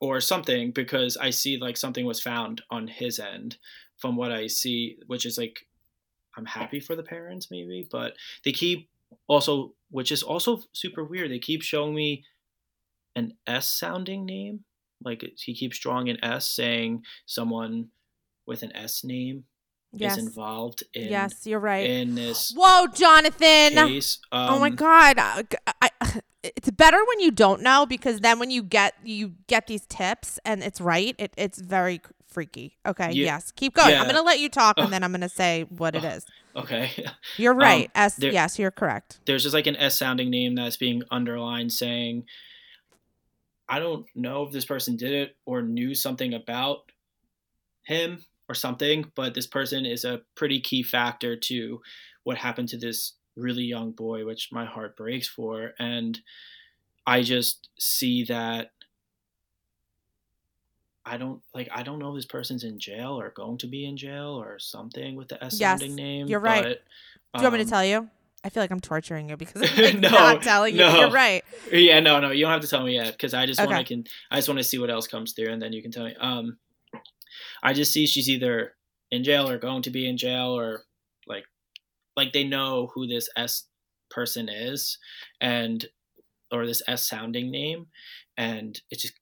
or 0.00 0.20
something 0.20 0.70
because 0.70 1.16
I 1.16 1.30
see 1.30 1.56
like 1.58 1.76
something 1.76 2.04
was 2.06 2.20
found 2.20 2.62
on 2.70 2.86
his 2.86 3.18
end 3.18 3.56
from 3.96 4.16
what 4.16 4.30
I 4.32 4.46
see, 4.46 4.98
which 5.06 5.24
is 5.26 5.38
like 5.38 5.66
I'm 6.36 6.46
happy 6.46 6.80
for 6.80 6.96
the 6.96 7.02
parents 7.02 7.48
maybe, 7.50 7.86
but 7.90 8.14
they 8.44 8.52
keep 8.52 8.88
also 9.26 9.74
which 9.90 10.10
is 10.10 10.22
also 10.22 10.62
super 10.72 11.04
weird. 11.04 11.30
They 11.30 11.38
keep 11.38 11.62
showing 11.62 11.94
me 11.94 12.24
an 13.14 13.34
S 13.46 13.68
sounding 13.70 14.24
name. 14.24 14.64
Like 15.04 15.22
he 15.36 15.54
keeps 15.54 15.78
drawing 15.78 16.08
an 16.08 16.22
S 16.24 16.48
saying 16.48 17.02
someone 17.26 17.88
with 18.46 18.62
an 18.62 18.74
S 18.74 19.04
name 19.04 19.44
Yes. 19.94 20.16
is 20.16 20.24
involved 20.24 20.84
in 20.94 21.10
yes, 21.10 21.46
you're 21.46 21.60
right. 21.60 21.84
in 21.86 22.14
this 22.14 22.54
Whoa, 22.56 22.86
Jonathan. 22.86 23.74
case. 23.74 24.20
oh 24.32 24.58
my 24.58 24.68
Um, 24.68 24.74
God. 24.74 25.18
Uh, 25.18 25.42
g- 25.42 25.58
I- 25.82 25.90
it's 26.42 26.70
better 26.70 26.96
when 26.96 27.20
you 27.20 27.30
don't 27.30 27.60
know 27.60 27.84
because 27.84 28.20
then 28.20 28.38
when 28.38 28.50
you 28.50 28.62
get 28.62 28.94
you 29.04 29.34
get 29.48 29.66
these 29.66 29.84
tips 29.86 30.38
and 30.46 30.62
it's 30.62 30.80
right, 30.80 31.14
it, 31.18 31.34
it's 31.36 31.60
very 31.60 32.00
freaky. 32.32 32.76
Okay. 32.86 33.12
Yeah. 33.12 33.26
yes. 33.26 33.52
Keep 33.52 33.74
going. 33.74 33.94
I'm 33.94 34.04
going 34.04 34.16
to 34.16 34.22
let 34.22 34.40
you 34.40 34.48
talk 34.48 34.78
and 34.78 34.92
then 34.92 35.04
I'm 35.04 35.12
going 35.12 35.20
to 35.20 35.28
say 35.28 35.66
what 35.68 35.94
it 35.94 36.04
Ugh. 36.04 36.22
Okay. 36.56 36.90
You're 37.36 37.52
um, 37.52 37.58
right. 37.58 37.90
S. 37.94 38.16
there- 38.16 38.32
yes, 38.32 38.58
you're 38.58 38.70
correct. 38.70 39.20
There's 39.24 39.42
just 39.42 39.54
like 39.54 39.66
an 39.66 39.76
S 39.76 39.96
sounding 39.96 40.30
name 40.30 40.54
that's 40.54 40.76
being 40.76 41.02
underlined 41.10 41.72
saying, 41.72 42.24
I 43.68 43.78
don't 43.78 44.06
know 44.14 44.42
if 44.42 44.52
this 44.52 44.64
person 44.64 44.96
did 44.96 45.12
it 45.12 45.36
or 45.46 45.62
knew 45.62 45.94
something 45.94 46.34
about 46.34 46.92
him 47.84 48.24
or 48.48 48.54
something, 48.54 49.10
but 49.14 49.34
this 49.34 49.46
person 49.46 49.86
is 49.86 50.04
a 50.04 50.20
pretty 50.34 50.60
key 50.60 50.82
factor 50.82 51.36
to 51.36 51.80
what 52.24 52.36
happened 52.36 52.68
to 52.68 52.78
this 52.78 53.14
really 53.36 53.62
young 53.62 53.92
boy, 53.92 54.26
which 54.26 54.50
my 54.52 54.66
heart 54.66 54.96
breaks 54.96 55.26
for. 55.26 55.72
And 55.78 56.20
I 57.06 57.22
just 57.22 57.70
see 57.78 58.24
that 58.24 58.72
I 61.04 61.16
don't 61.16 61.40
like 61.54 61.68
I 61.72 61.82
don't 61.82 61.98
know 61.98 62.10
if 62.10 62.16
this 62.16 62.26
person's 62.26 62.64
in 62.64 62.78
jail 62.78 63.18
or 63.18 63.30
going 63.30 63.58
to 63.58 63.66
be 63.66 63.86
in 63.86 63.96
jail 63.96 64.40
or 64.40 64.58
something 64.58 65.16
with 65.16 65.28
the 65.28 65.42
S 65.42 65.58
Yes, 65.60 65.80
sounding 65.80 65.96
name. 65.96 66.28
you're 66.28 66.38
right. 66.40 66.62
but, 66.62 66.82
Do 67.34 67.40
you 67.40 67.42
want 67.44 67.54
me 67.54 67.58
to 67.58 67.64
um, 67.64 67.70
tell 67.70 67.84
you? 67.84 68.08
I 68.44 68.48
feel 68.48 68.62
like 68.62 68.70
I'm 68.70 68.80
torturing 68.80 69.28
you 69.28 69.36
because 69.36 69.62
I'm 69.76 69.76
like 69.84 69.94
No, 70.00 70.10
not 70.10 70.42
telling 70.42 70.74
you. 70.74 70.80
no. 70.80 71.00
You're 71.00 71.10
right. 71.10 71.44
Yeah, 71.72 72.00
no, 72.00 72.20
no, 72.20 72.30
you 72.30 72.44
don't 72.44 72.52
have 72.52 72.60
to 72.62 72.68
tell 72.68 72.84
me 72.84 72.94
yet 72.94 73.12
because 73.12 73.34
I 73.34 73.46
just 73.46 73.60
want 73.60 73.72
Okay. 73.72 73.82
to 73.82 73.88
can 73.88 74.04
I 74.30 74.36
just 74.36 74.48
want 74.48 74.58
to 74.58 74.64
see 74.64 74.78
what 74.78 74.90
else 74.90 75.06
comes 75.06 75.32
through 75.32 75.52
and 75.52 75.60
then 75.60 75.72
you 75.72 75.82
can 75.82 75.90
tell 75.90 76.04
me. 76.04 76.14
Um, 76.20 76.58
I 77.62 77.72
just 77.72 77.92
see 77.92 78.06
she's 78.06 78.28
either 78.28 78.74
in 79.10 79.24
jail 79.24 79.48
or 79.48 79.58
going 79.58 79.82
to 79.82 79.90
be 79.90 80.08
in 80.08 80.16
jail 80.16 80.56
or 80.58 80.82
like 81.26 81.44
like 82.16 82.32
they 82.32 82.44
know 82.44 82.90
who 82.94 83.06
this 83.06 83.28
S 83.36 83.64
person 84.10 84.48
is 84.48 84.98
and 85.40 85.84
or 86.50 86.66
this 86.66 86.82
S 86.86 87.08
sounding 87.08 87.50
name 87.50 87.86
and 88.36 88.80
it 88.90 88.98
just 89.00 89.14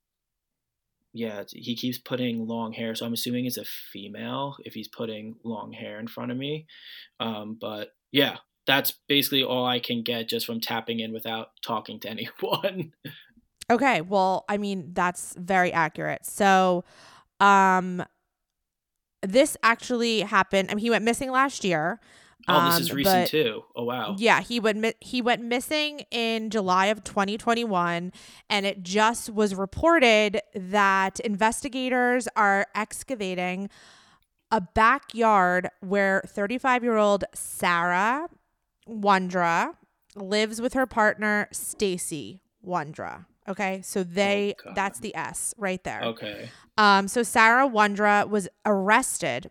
yeah 1.13 1.43
he 1.51 1.75
keeps 1.75 1.99
putting 1.99 2.47
long 2.47 2.73
hair 2.73 2.95
so 2.95 3.05
I'm 3.05 3.13
assuming 3.13 3.47
it's 3.47 3.57
a 3.57 3.65
female 3.65 4.57
if 4.65 4.75
he's 4.75 4.89
putting 4.89 5.37
long 5.45 5.73
hair 5.73 5.99
in 5.99 6.07
front 6.07 6.31
of 6.31 6.37
me. 6.37 6.67
Um, 7.19 7.57
but 7.61 7.91
yeah, 8.13 8.37
that's 8.67 8.93
basically 9.09 9.43
all 9.43 9.67
I 9.67 9.81
can 9.81 10.03
get 10.03 10.29
just 10.29 10.47
from 10.47 10.61
tapping 10.61 11.01
in 11.01 11.13
without 11.13 11.49
talking 11.63 11.99
to 12.01 12.09
anyone. 12.11 12.93
Okay. 13.71 14.01
Well, 14.01 14.45
I 14.49 14.59
mean, 14.59 14.91
that's 14.93 15.35
very 15.39 15.73
accurate. 15.73 16.27
So, 16.27 16.85
um, 17.39 18.05
this 19.23 19.57
actually 19.63 20.23
happened. 20.23 20.71
I 20.71 20.75
mean, 20.75 20.83
he 20.83 20.91
went 20.91 21.05
missing 21.05 21.31
last 21.31 21.63
year. 21.63 22.01
Oh, 22.49 22.67
this 22.67 22.75
um, 22.77 22.83
is 22.83 22.93
recent 22.93 23.25
but- 23.25 23.31
too. 23.31 23.65
Oh 23.77 23.85
wow. 23.85 24.17
Yeah, 24.19 24.41
he 24.41 24.61
went 24.61 24.79
mi- 24.79 24.95
he 25.01 25.23
went 25.23 25.43
missing 25.43 26.01
in 26.11 26.51
July 26.51 26.87
of 26.87 27.05
2021 27.05 28.13
and 28.49 28.67
it 28.67 28.83
just 28.83 29.31
was 29.31 29.55
reported 29.55 30.41
that 30.55 31.21
investigators 31.21 32.29
are 32.37 32.67
excavating 32.75 33.69
a 34.51 34.61
backyard 34.61 35.69
where 35.81 36.23
35-year-old 36.27 37.25
Sarah 37.35 38.29
Wondra 38.89 39.75
lives 40.17 40.61
with 40.61 40.75
her 40.75 40.87
partner 40.87 41.49
Stacy 41.53 42.43
Wondra. 42.67 43.27
Okay? 43.49 43.81
So 43.83 44.03
they 44.03 44.55
Oh, 44.67 44.73
that's 44.75 45.01
the 45.01 45.15
S 45.15 45.55
right 45.57 45.83
there. 45.85 46.03
Okay. 46.03 46.51
Um, 46.77 47.09
so 47.09 47.23
Sarah 47.23 47.69
Wondra 47.69 48.29
was 48.29 48.49
arrested 48.65 49.51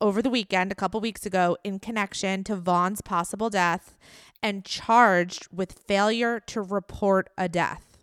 over 0.00 0.22
the 0.22 0.30
weekend, 0.30 0.72
a 0.72 0.74
couple 0.74 1.00
weeks 1.00 1.26
ago, 1.26 1.56
in 1.64 1.78
connection 1.78 2.44
to 2.44 2.56
Vaughan's 2.56 3.00
possible 3.00 3.50
death 3.50 3.96
and 4.42 4.64
charged 4.64 5.48
with 5.52 5.72
failure 5.86 6.40
to 6.40 6.62
report 6.62 7.28
a 7.36 7.48
death. 7.48 7.98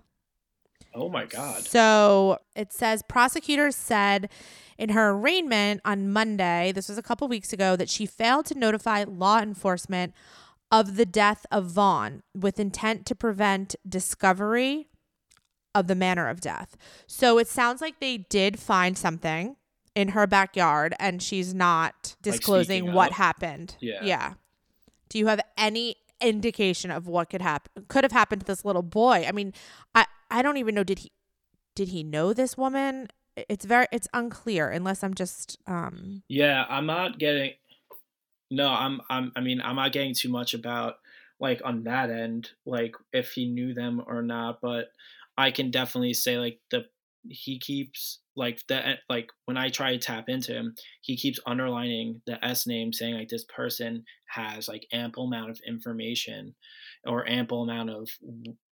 Oh 0.94 1.10
my 1.10 1.26
god. 1.26 1.64
So 1.66 2.40
it 2.56 2.74
says 2.74 3.04
prosecutors 3.08 3.76
said 3.76 4.30
in 4.78 4.90
her 4.90 5.10
arraignment 5.10 5.82
on 5.86 6.12
Monday, 6.12 6.72
this 6.72 6.90
was 6.90 6.98
a 6.98 7.04
couple 7.04 7.28
weeks 7.28 7.54
ago, 7.54 7.76
that 7.76 7.90
she 7.90 8.06
failed 8.06 8.46
to 8.48 8.58
notify 8.58 9.04
law 9.04 9.40
enforcement 9.40 10.14
of 10.72 10.98
the 10.98 11.06
death 11.06 11.46
of 11.52 11.66
Vaughan 11.66 12.24
with 12.36 12.60
intent 12.60 13.06
to 13.06 13.16
prevent 13.16 13.76
discovery 13.88 14.88
of 15.74 15.88
the 15.88 15.96
manner 15.96 16.30
of 16.30 16.42
death. 16.42 16.76
So 17.06 17.38
it 17.38 17.48
sounds 17.48 17.80
like 17.80 18.00
they 18.00 18.18
did 18.18 18.60
find 18.60 18.98
something 18.98 19.56
in 19.98 20.10
her 20.10 20.28
backyard 20.28 20.94
and 21.00 21.24
she's 21.24 21.56
not 21.56 22.16
disclosing 22.22 22.84
speaking 22.84 22.94
what 22.94 23.10
up. 23.10 23.18
happened. 23.18 23.76
Yeah. 23.80 24.04
Yeah. 24.04 24.34
Do 25.10 25.18
you 25.18 25.26
have 25.26 25.42
any 25.58 25.96
indication 26.22 26.92
of 26.92 27.08
what 27.08 27.32
could 27.32 27.42
happen 27.42 27.86
could 27.88 28.04
have 28.04 28.12
happened 28.12 28.42
to 28.42 28.46
this 28.46 28.64
little 28.64 28.84
boy? 28.84 29.26
I 29.28 29.32
mean, 29.32 29.54
I 29.96 30.06
I 30.30 30.44
don't 30.44 30.58
even 30.58 30.76
know 30.76 30.84
did 30.84 31.00
he 31.00 31.12
did 31.74 31.88
he 31.88 32.04
know 32.04 32.32
this 32.32 32.56
woman? 32.56 33.08
It's 33.50 33.66
very 33.66 33.88
it's 33.92 34.08
unclear 34.14 34.70
unless 34.70 35.04
I'm 35.04 35.16
just 35.16 35.58
um 35.66 36.22
Yeah, 36.28 36.64
I'm 36.70 36.86
not 36.86 37.18
getting. 37.18 37.54
No, 38.52 38.70
I'm. 38.70 39.02
I'm. 39.10 39.32
I 39.36 39.42
mean, 39.42 39.62
I'm 39.62 39.76
not 39.76 39.92
getting 39.92 40.14
too 40.14 40.30
much 40.30 40.54
about 40.54 41.00
like 41.40 41.62
on 41.66 41.84
that 41.84 42.12
end, 42.12 42.52
like 42.66 42.96
if 43.12 43.32
he 43.32 43.48
knew 43.48 43.74
them 43.74 44.02
or 44.06 44.22
not. 44.22 44.62
But 44.62 44.92
I 45.38 45.52
can 45.52 45.70
definitely 45.72 46.14
say 46.14 46.38
like 46.38 46.60
the 46.70 46.86
he 47.30 47.60
keeps 47.60 48.20
like 48.36 48.60
that. 48.70 49.00
Like 49.10 49.30
when 49.46 49.58
I 49.58 49.70
try 49.70 49.92
to 49.92 50.00
tap 50.00 50.30
into 50.30 50.54
him, 50.54 50.76
he 51.02 51.18
keeps 51.18 51.40
underlining 51.46 52.22
the 52.26 52.44
S 52.46 52.68
name, 52.68 52.94
saying 52.94 53.16
like 53.16 53.30
this 53.30 53.46
person 53.46 54.04
has 54.30 54.68
like 54.68 54.86
ample 54.92 55.26
amount 55.26 55.50
of 55.50 55.60
information 55.68 56.56
or 57.06 57.28
ample 57.30 57.64
amount 57.64 57.90
of 57.90 58.10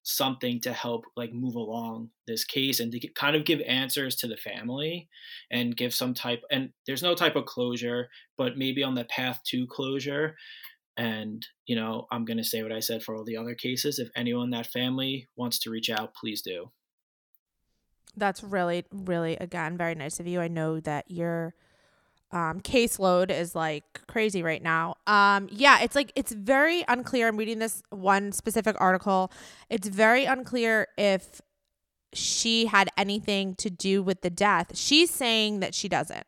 something 0.04 0.62
to 0.62 0.72
help 0.72 1.04
like 1.16 1.34
move 1.34 1.56
along 1.56 2.10
this 2.28 2.44
case 2.44 2.80
and 2.80 2.92
to 2.92 3.00
get, 3.00 3.16
kind 3.16 3.36
of 3.36 3.46
give 3.46 3.60
answers 3.62 4.16
to 4.16 4.28
the 4.28 4.38
family 4.38 5.10
and 5.52 5.76
give 5.76 5.94
some 5.94 6.14
type 6.14 6.42
and 6.52 6.70
there's 6.86 7.02
no 7.02 7.16
type 7.16 7.36
of 7.36 7.46
closure 7.46 8.08
but 8.38 8.58
maybe 8.58 8.84
on 8.84 8.94
the 8.94 9.06
path 9.06 9.40
to 9.44 9.66
closure 9.66 10.36
and 10.96 11.48
you 11.66 11.76
know 11.76 12.06
i'm 12.12 12.24
going 12.24 12.38
to 12.38 12.44
say 12.44 12.62
what 12.62 12.72
i 12.72 12.80
said 12.80 13.02
for 13.02 13.16
all 13.16 13.26
the 13.26 13.38
other 13.38 13.56
cases 13.56 13.98
if 13.98 14.10
anyone 14.16 14.46
in 14.46 14.52
that 14.52 14.68
family 14.68 15.28
wants 15.36 15.58
to 15.58 15.72
reach 15.72 15.90
out 15.90 16.14
please 16.14 16.42
do 16.44 16.70
that's 18.18 18.44
really 18.44 18.86
really 18.92 19.36
again 19.38 19.78
very 19.78 19.96
nice 19.96 20.20
of 20.20 20.28
you. 20.28 20.42
I 20.42 20.48
know 20.48 20.80
that 20.82 21.10
your 21.10 21.54
um 22.32 22.62
caseload 22.62 23.30
is 23.32 23.56
like 23.56 24.02
crazy 24.08 24.44
right 24.44 24.62
now. 24.62 24.96
Um 25.08 25.48
yeah, 25.52 25.82
it's 25.82 25.96
like 25.96 26.12
it's 26.16 26.32
very 26.32 26.84
unclear. 26.88 27.28
I'm 27.28 27.38
reading 27.38 27.60
this 27.60 27.84
one 27.90 28.32
specific 28.32 28.76
article. 28.80 29.32
It's 29.70 29.88
very 29.88 30.26
unclear 30.26 30.88
if 30.98 31.42
she 32.14 32.68
had 32.68 32.90
anything 32.98 33.56
to 33.56 33.70
do 33.70 34.02
with 34.02 34.22
the 34.22 34.30
death. 34.30 34.78
She's 34.78 35.10
saying 35.12 35.60
that 35.60 35.76
she 35.76 35.90
doesn't. 35.90 36.26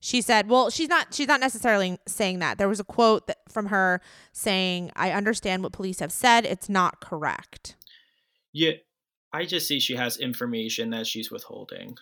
She 0.00 0.20
said, 0.20 0.48
well, 0.48 0.68
she's 0.68 0.88
not 0.88 1.14
she's 1.14 1.28
not 1.28 1.40
necessarily 1.40 1.98
saying 2.06 2.40
that. 2.40 2.58
There 2.58 2.68
was 2.68 2.80
a 2.80 2.84
quote 2.84 3.26
that, 3.26 3.38
from 3.48 3.66
her 3.66 4.02
saying, 4.32 4.90
"I 4.96 5.12
understand 5.12 5.62
what 5.62 5.72
police 5.72 6.00
have 6.00 6.12
said. 6.12 6.44
It's 6.44 6.68
not 6.68 7.00
correct." 7.00 7.76
yeah 8.54 8.72
i 9.34 9.44
just 9.44 9.68
see 9.68 9.78
she 9.80 9.96
has 9.96 10.16
information 10.16 10.90
that 10.90 11.06
she's 11.06 11.30
withholding. 11.30 11.96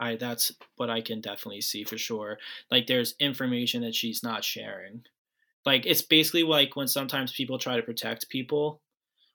I 0.00 0.16
that's 0.16 0.52
what 0.76 0.90
i 0.90 1.00
can 1.00 1.20
definitely 1.20 1.62
see 1.62 1.84
for 1.84 1.96
sure. 1.96 2.38
Like 2.70 2.86
there's 2.86 3.14
information 3.18 3.82
that 3.82 3.94
she's 3.94 4.22
not 4.22 4.44
sharing. 4.44 5.04
Like 5.64 5.86
it's 5.86 6.02
basically 6.02 6.42
like 6.42 6.76
when 6.76 6.88
sometimes 6.88 7.32
people 7.32 7.58
try 7.58 7.76
to 7.76 7.82
protect 7.82 8.28
people 8.28 8.80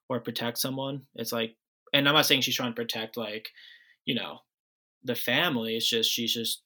or 0.10 0.20
protect 0.20 0.58
someone 0.58 1.04
it's 1.16 1.32
like 1.32 1.56
and 1.94 2.08
i'm 2.08 2.16
not 2.16 2.26
saying 2.26 2.42
she's 2.42 2.56
trying 2.56 2.72
to 2.72 2.82
protect 2.82 3.18
like 3.18 3.50
you 4.06 4.16
know 4.16 4.40
the 5.04 5.16
family 5.16 5.76
it's 5.76 5.90
just 5.90 6.12
she's 6.12 6.34
just 6.34 6.62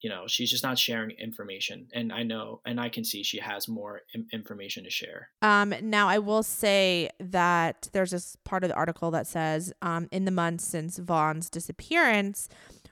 you 0.00 0.08
know 0.10 0.24
she's 0.26 0.50
just 0.50 0.64
not 0.64 0.78
sharing 0.78 1.10
information 1.12 1.86
and 1.92 2.12
i 2.12 2.22
know 2.22 2.60
and 2.64 2.80
i 2.80 2.88
can 2.88 3.04
see 3.04 3.22
she 3.22 3.38
has 3.38 3.68
more 3.68 4.02
Im- 4.14 4.26
information 4.32 4.84
to 4.84 4.90
share. 4.90 5.30
Um, 5.42 5.74
now 5.82 6.08
I 6.08 6.18
will 6.18 6.42
say 6.42 7.10
that 7.18 7.88
there's 7.92 8.10
this 8.10 8.36
part 8.44 8.64
of 8.64 8.68
the 8.68 8.76
article 8.76 9.10
that 9.10 9.26
says, 9.26 9.72
um, 9.82 10.08
in 10.10 10.24
the 10.24 10.30
months 10.30 10.64
since 10.64 10.98
Vaughan's 10.98 11.50
disappearance, 11.50 12.48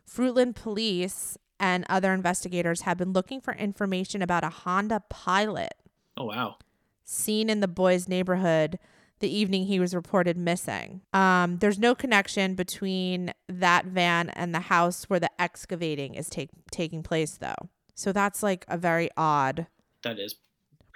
Fruitland 0.08 0.54
police 0.54 1.36
and 1.60 1.84
other 1.88 2.12
investigators 2.12 2.82
have 2.82 2.98
been 2.98 3.12
looking 3.12 3.40
for 3.40 3.54
information 3.54 4.22
about 4.22 4.44
a 4.44 4.50
Honda 4.50 5.02
Pilot 5.08 5.74
oh 6.16 6.24
wow. 6.24 6.56
seen 7.04 7.50
in 7.50 7.60
the 7.60 7.68
boy's 7.68 8.08
neighborhood 8.08 8.78
the 9.20 9.34
evening 9.34 9.66
he 9.66 9.80
was 9.80 9.94
reported 9.94 10.36
missing. 10.36 11.02
Um, 11.12 11.58
there's 11.58 11.78
no 11.78 11.94
connection 11.94 12.54
between 12.54 13.32
that 13.48 13.86
van 13.86 14.30
and 14.30 14.54
the 14.54 14.60
house 14.60 15.04
where 15.04 15.20
the 15.20 15.30
excavating 15.40 16.14
is 16.14 16.28
take, 16.28 16.50
taking 16.70 17.02
place, 17.02 17.32
though. 17.32 17.68
So 17.94 18.12
that's 18.12 18.42
like 18.42 18.64
a 18.68 18.78
very 18.78 19.10
odd 19.16 19.66
that 20.04 20.18
is 20.18 20.36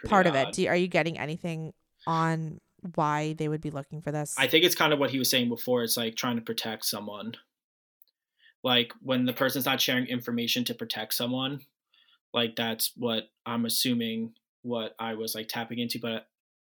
part 0.07 0.27
of 0.27 0.35
it. 0.35 0.53
Do 0.53 0.63
you, 0.63 0.69
are 0.69 0.77
you 0.77 0.89
getting 0.89 1.19
anything 1.19 1.73
on 2.07 2.61
why 2.95 3.33
they 3.35 3.49
would 3.49 3.61
be 3.61 3.71
looking 3.71 4.01
for 4.01 4.13
this? 4.13 4.35
I 4.39 4.47
think 4.47 4.65
it's 4.65 4.75
kind 4.75 4.93
of 4.93 4.99
what 4.99 5.11
he 5.11 5.19
was 5.19 5.31
saying 5.31 5.49
before. 5.49 5.83
It's 5.83 5.97
like 5.97 6.17
trying 6.17 6.37
to 6.37 6.43
protect 6.43 6.85
someone. 6.85 7.35
Like 8.63 8.93
when 9.01 9.25
the 9.25 9.33
person's 9.33 9.67
not 9.67 9.81
sharing 9.81 10.07
information 10.07 10.65
to 10.65 10.75
protect 10.75 11.15
someone, 11.15 11.61
like 12.33 12.55
that's 12.57 12.93
what 12.97 13.25
I'm 13.45 13.65
assuming 13.65 14.35
what 14.63 14.95
I 14.99 15.15
was 15.15 15.35
like 15.35 15.49
tapping 15.49 15.81
into. 15.81 15.99
But 15.99 16.27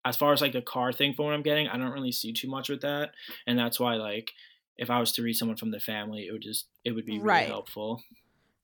as 0.08 0.16
far 0.16 0.32
as 0.32 0.40
like 0.40 0.52
the 0.52 0.62
car 0.62 0.92
thing 0.92 1.14
from 1.14 1.26
what 1.26 1.34
I'm 1.34 1.42
getting, 1.42 1.68
I 1.68 1.76
don't 1.76 1.90
really 1.92 2.12
see 2.12 2.32
too 2.32 2.48
much 2.48 2.68
with 2.68 2.80
that. 2.82 3.10
And 3.46 3.58
that's 3.58 3.78
why 3.80 3.94
like 3.96 4.32
if 4.78 4.90
I 4.90 5.00
was 5.00 5.12
to 5.12 5.22
read 5.22 5.34
someone 5.34 5.56
from 5.56 5.70
the 5.70 5.80
family, 5.80 6.26
it 6.28 6.32
would 6.32 6.42
just 6.42 6.66
it 6.84 6.92
would 6.92 7.06
be 7.06 7.14
really 7.18 7.24
Right. 7.24 7.46
helpful. 7.48 8.02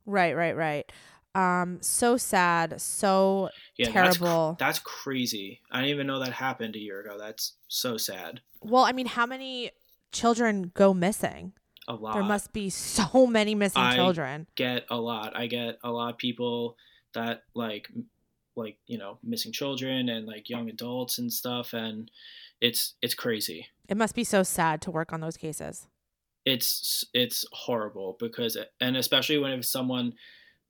Right, 0.07 0.35
right, 0.37 0.57
right. 0.57 0.91
Um, 1.35 1.79
so 1.81 2.17
sad, 2.19 2.81
so 2.81 3.49
Yeah, 3.79 3.91
that's 3.91 4.19
terrible. 4.19 4.57
That's, 4.59 4.79
crazy. 4.81 5.61
I 5.71 5.79
didn't 5.79 5.91
even 5.95 6.07
know 6.07 6.19
that 6.19 6.33
happened 6.33 6.77
a 6.77 6.79
year 6.79 7.01
ago. 7.01 7.17
That's 7.19 7.55
so 7.69 7.97
sad. 7.97 8.41
well, 8.61 8.85
I 8.85 8.93
mean, 8.93 9.07
how 9.07 9.25
many 9.27 9.71
children 10.13 10.71
go 10.75 10.93
missing? 10.93 11.53
A 11.89 11.95
lot. 11.95 12.15
There 12.15 12.23
must 12.23 12.53
be 12.53 12.69
so 12.69 13.27
many 13.39 13.55
missing 13.55 13.81
I- 13.83 13.97
children. 13.97 14.47
get 14.57 14.85
a 14.91 14.97
lot. 14.97 15.35
I 15.35 15.47
get 15.47 15.79
a 15.83 15.91
lot 15.91 16.11
of 16.13 16.19
people 16.19 16.77
that 17.15 17.45
like 17.55 17.89
like 18.57 18.77
you 18.87 18.99
know 18.99 19.19
missing 19.23 19.53
children 19.53 20.09
and 20.09 20.27
like 20.27 20.49
young 20.51 20.69
adults 20.69 21.19
and 21.19 21.33
stuff 21.33 21.73
and 21.73 22.11
it's 22.61 22.95
it's 23.03 23.15
crazy. 23.15 23.67
It 23.89 23.97
must 23.97 24.15
be 24.15 24.25
so 24.25 24.43
sad 24.43 24.81
to 24.83 24.91
work 24.91 25.13
on 25.13 25.21
those 25.21 25.37
cases. 25.37 25.87
It's 26.45 27.05
it's 27.15 27.45
horrible 27.53 28.17
because 28.19 28.57
and 28.81 28.97
especially 28.97 29.39
when 29.39 29.53
it's 29.53 29.71
someone 29.71 30.15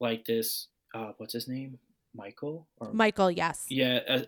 like 0.00 0.24
this 0.26 0.68
uh 0.94 1.12
what's 1.18 1.32
his 1.32 1.48
name? 1.48 1.78
Michael 2.14 2.68
or 2.76 2.92
Michael, 2.92 3.30
yes. 3.30 3.64
yeah, 3.70 4.00
uh, 4.06 4.20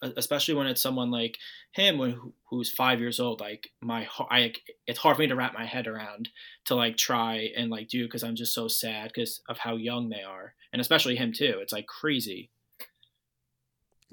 uh, 0.00 0.10
especially 0.16 0.54
when 0.54 0.68
it's 0.68 0.80
someone 0.80 1.10
like 1.10 1.38
him, 1.72 1.98
when, 1.98 2.12
who- 2.12 2.34
who's 2.48 2.70
five 2.70 3.00
years 3.00 3.18
old. 3.18 3.40
Like 3.40 3.70
my, 3.80 4.06
I, 4.30 4.52
it's 4.86 5.00
hard 5.00 5.16
for 5.16 5.22
me 5.22 5.26
to 5.26 5.34
wrap 5.34 5.52
my 5.52 5.64
head 5.66 5.88
around 5.88 6.28
to 6.66 6.76
like 6.76 6.96
try 6.96 7.48
and 7.56 7.68
like 7.68 7.88
do 7.88 8.04
because 8.04 8.22
I'm 8.22 8.36
just 8.36 8.54
so 8.54 8.68
sad 8.68 9.08
because 9.08 9.40
of 9.48 9.58
how 9.58 9.74
young 9.74 10.08
they 10.08 10.22
are, 10.22 10.54
and 10.72 10.80
especially 10.80 11.16
him 11.16 11.32
too. 11.32 11.58
It's 11.60 11.72
like 11.72 11.86
crazy. 11.88 12.50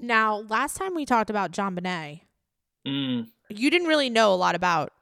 Now, 0.00 0.38
last 0.48 0.76
time 0.76 0.94
we 0.94 1.04
talked 1.04 1.30
about 1.30 1.52
JonBenét, 1.52 2.22
Mm, 2.86 3.28
you 3.50 3.70
didn't 3.70 3.88
really 3.88 4.08
know 4.08 4.32
a 4.32 4.36
lot 4.36 4.54
about 4.54 4.92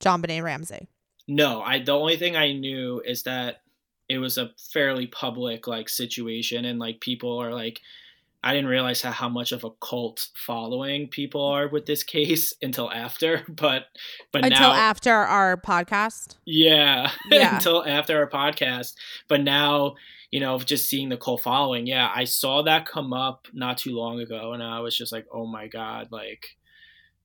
JonBenét 0.00 0.42
Ramsey. 0.42 0.88
no, 1.26 1.62
I. 1.62 1.78
The 1.78 1.92
only 1.92 2.16
thing 2.18 2.36
I 2.36 2.52
knew 2.52 3.00
is 3.04 3.22
that 3.22 3.62
it 4.08 4.18
was 4.18 4.36
a 4.36 4.50
fairly 4.72 5.06
public 5.06 5.66
like 5.66 5.88
situation, 5.88 6.64
and 6.66 6.78
like 6.78 7.00
people 7.00 7.38
are 7.38 7.52
like. 7.52 7.80
I 8.44 8.52
didn't 8.52 8.70
realize 8.70 9.02
how, 9.02 9.12
how 9.12 9.28
much 9.28 9.52
of 9.52 9.62
a 9.64 9.70
cult 9.80 10.28
following 10.34 11.08
people 11.08 11.44
are 11.44 11.68
with 11.68 11.86
this 11.86 12.02
case 12.02 12.52
until 12.62 12.90
after, 12.90 13.44
but 13.48 13.84
but 14.32 14.44
Until 14.44 14.70
now 14.70 14.72
after 14.72 15.12
our 15.12 15.56
podcast. 15.56 16.36
Yeah, 16.44 17.10
Yeah. 17.30 17.56
until 17.56 17.84
after 17.86 18.18
our 18.18 18.28
podcast. 18.28 18.94
But 19.28 19.42
now, 19.42 19.94
you 20.30 20.40
know, 20.40 20.58
just 20.58 20.88
seeing 20.88 21.08
the 21.08 21.16
cult 21.16 21.42
following, 21.42 21.86
yeah, 21.86 22.10
I 22.14 22.24
saw 22.24 22.62
that 22.62 22.86
come 22.86 23.12
up 23.12 23.46
not 23.52 23.78
too 23.78 23.94
long 23.96 24.20
ago, 24.20 24.52
and 24.52 24.62
I 24.62 24.80
was 24.80 24.96
just 24.96 25.12
like, 25.12 25.26
oh 25.32 25.46
my 25.46 25.68
god, 25.68 26.08
like, 26.10 26.46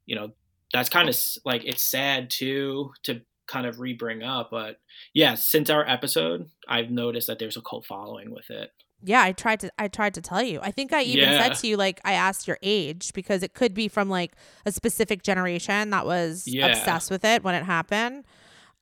you 0.05 0.15
know, 0.15 0.32
that's 0.74 0.89
kind 0.89 1.09
of 1.09 1.18
like 1.45 1.63
it's 1.65 1.84
sad 1.84 2.30
too 2.30 2.91
to 3.03 3.22
kind 3.47 3.65
of 3.65 3.80
re-bring 3.80 4.24
up, 4.24 4.49
but 4.51 4.76
yeah, 5.13 5.36
since 5.36 5.70
our 5.70 5.88
episode, 5.88 6.49
I've 6.68 6.91
noticed 6.91 7.28
that 7.28 7.39
there's 7.39 7.55
a 7.55 7.61
cult 7.61 7.86
following 7.86 8.30
with 8.30 8.49
it. 8.49 8.72
Yeah, 9.04 9.22
I 9.22 9.32
tried 9.32 9.60
to 9.62 9.72
I 9.78 9.88
tried 9.88 10.14
to 10.16 10.22
tell 10.22 10.41
you. 10.41 10.60
I 10.62 10.72
think 10.72 10.91
I 10.91 11.04
even 11.04 11.30
Yeah. 11.32 11.38
said 11.38 11.54
to 11.62 11.68
you 11.68 11.78
like 11.78 12.02
I 12.04 12.14
asked 12.14 12.48
your 12.48 12.58
age 12.64 13.14
because 13.14 13.43
it 13.43 13.54
could 13.54 13.74
be 13.74 13.88
from 13.88 14.10
like 14.10 14.34
a 14.66 14.72
specific 14.72 15.22
generation 15.24 15.91
that 15.91 16.06
was 16.06 16.48
Yeah. 16.48 16.68
obsessed 16.68 17.12
with 17.12 17.24
it 17.24 17.43
when 17.43 17.54
it 17.56 17.64
happened. 17.64 18.26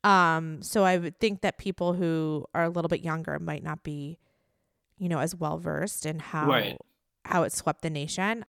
Um 0.03 0.61
so 0.61 0.84
I 0.84 0.97
would 0.97 1.20
think 1.20 1.41
that 1.41 1.57
people 1.57 1.93
who 1.93 2.45
are 2.53 2.63
a 2.63 2.70
little 2.70 2.89
bit 2.89 3.01
younger 3.01 3.39
might 3.39 3.63
not 3.63 3.84
be 3.84 4.18
you 4.97 5.09
know 5.09 5.20
as 5.20 5.36
well 5.36 5.57
versed 5.57 6.05
in 6.05 6.20
how 6.20 6.47
Right. 6.47 6.78
how 7.26 7.43
it 7.43 7.51
swept 7.51 7.82
the 7.82 7.89
nation. 7.89 8.45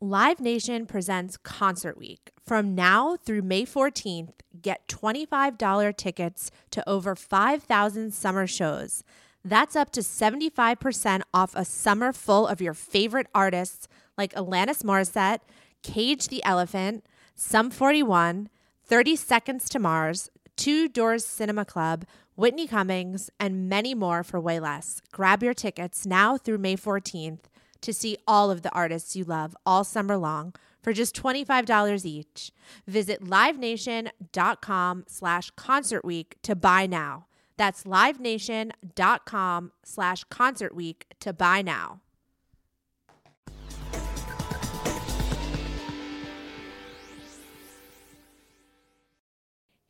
Live 0.00 0.38
Nation 0.38 0.86
presents 0.86 1.36
Concert 1.36 1.98
Week. 1.98 2.30
From 2.46 2.76
now 2.76 3.16
through 3.16 3.42
May 3.42 3.66
14th, 3.66 4.34
get 4.62 4.86
$25 4.86 5.96
tickets 5.96 6.52
to 6.70 6.88
over 6.88 7.16
5,000 7.16 8.14
summer 8.14 8.46
shows. 8.46 9.02
That's 9.44 9.74
up 9.74 9.90
to 9.90 10.00
75% 10.02 11.22
off 11.34 11.52
a 11.56 11.64
summer 11.64 12.12
full 12.12 12.46
of 12.46 12.60
your 12.60 12.74
favorite 12.74 13.26
artists 13.34 13.88
like 14.16 14.32
Alanis 14.34 14.84
Morissette, 14.84 15.40
Cage 15.82 16.28
the 16.28 16.44
Elephant, 16.44 17.04
Sum 17.34 17.68
41, 17.68 18.50
30 18.84 19.16
Seconds 19.16 19.68
to 19.68 19.80
Mars, 19.80 20.30
Two 20.54 20.88
Door 20.88 21.18
Cinema 21.18 21.64
Club, 21.64 22.04
Whitney 22.36 22.68
Cummings, 22.68 23.30
and 23.40 23.68
many 23.68 23.96
more 23.96 24.22
for 24.22 24.38
way 24.38 24.60
less. 24.60 25.02
Grab 25.10 25.42
your 25.42 25.54
tickets 25.54 26.06
now 26.06 26.36
through 26.36 26.58
May 26.58 26.76
14th 26.76 27.40
to 27.80 27.92
see 27.92 28.16
all 28.26 28.50
of 28.50 28.62
the 28.62 28.70
artists 28.72 29.16
you 29.16 29.24
love 29.24 29.56
all 29.64 29.84
summer 29.84 30.16
long 30.16 30.54
for 30.82 30.92
just 30.92 31.14
$25 31.14 32.04
each. 32.04 32.52
Visit 32.86 33.22
livenation.com 33.22 35.04
slash 35.06 35.50
concert 35.50 36.04
week 36.04 36.36
to 36.42 36.54
buy 36.54 36.86
now. 36.86 37.26
That's 37.56 37.84
livenation.com 37.84 39.72
slash 39.84 40.24
concert 40.24 40.74
week 40.74 41.06
to 41.20 41.32
buy 41.32 41.62
now. 41.62 42.00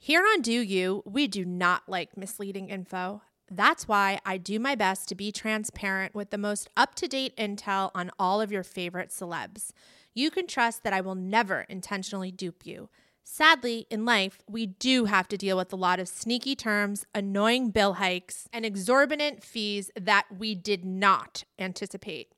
Here 0.09 0.23
on 0.23 0.41
Deux 0.41 0.63
U, 0.63 1.03
we 1.05 1.29
do 1.29 1.45
not 1.45 1.83
like 1.87 2.17
misleading 2.17 2.71
info. 2.71 3.21
That's 3.51 3.89
why 3.89 4.21
I 4.25 4.37
do 4.37 4.59
my 4.59 4.75
best 4.75 5.09
to 5.09 5.15
be 5.15 5.33
transparent 5.33 6.15
with 6.15 6.31
the 6.31 6.39
most 6.39 6.69
up 6.77 6.95
to 6.97 7.09
date 7.09 7.37
intel 7.37 7.91
on 7.95 8.11
all 8.19 8.41
of 8.41 8.53
your 8.53 8.63
favorite 8.63 9.11
celebs. 9.11 9.71
You 10.15 10.31
can 10.31 10.47
trust 10.47 10.83
that 10.83 10.93
I 10.93 11.01
will 11.01 11.15
never 11.15 11.65
intentionally 11.69 12.31
dupe 12.31 12.67
you. 12.67 12.89
Sadly, 13.25 13.87
in 13.91 14.05
life, 14.05 14.39
we 14.49 14.67
do 14.67 15.05
have 15.05 15.29
to 15.29 15.37
deal 15.37 15.57
with 15.57 15.73
a 15.73 15.77
lot 15.77 16.01
of 16.01 16.09
sneaky 16.09 16.57
terms, 16.57 17.05
annoying 17.15 17.71
bill 17.71 17.95
hikes, 17.95 18.49
and 18.53 18.65
exorbitant 18.65 19.45
fees 19.45 19.91
that 20.01 20.25
we 20.37 20.55
did 20.55 20.85
not 20.85 21.45
anticipate. 21.59 22.33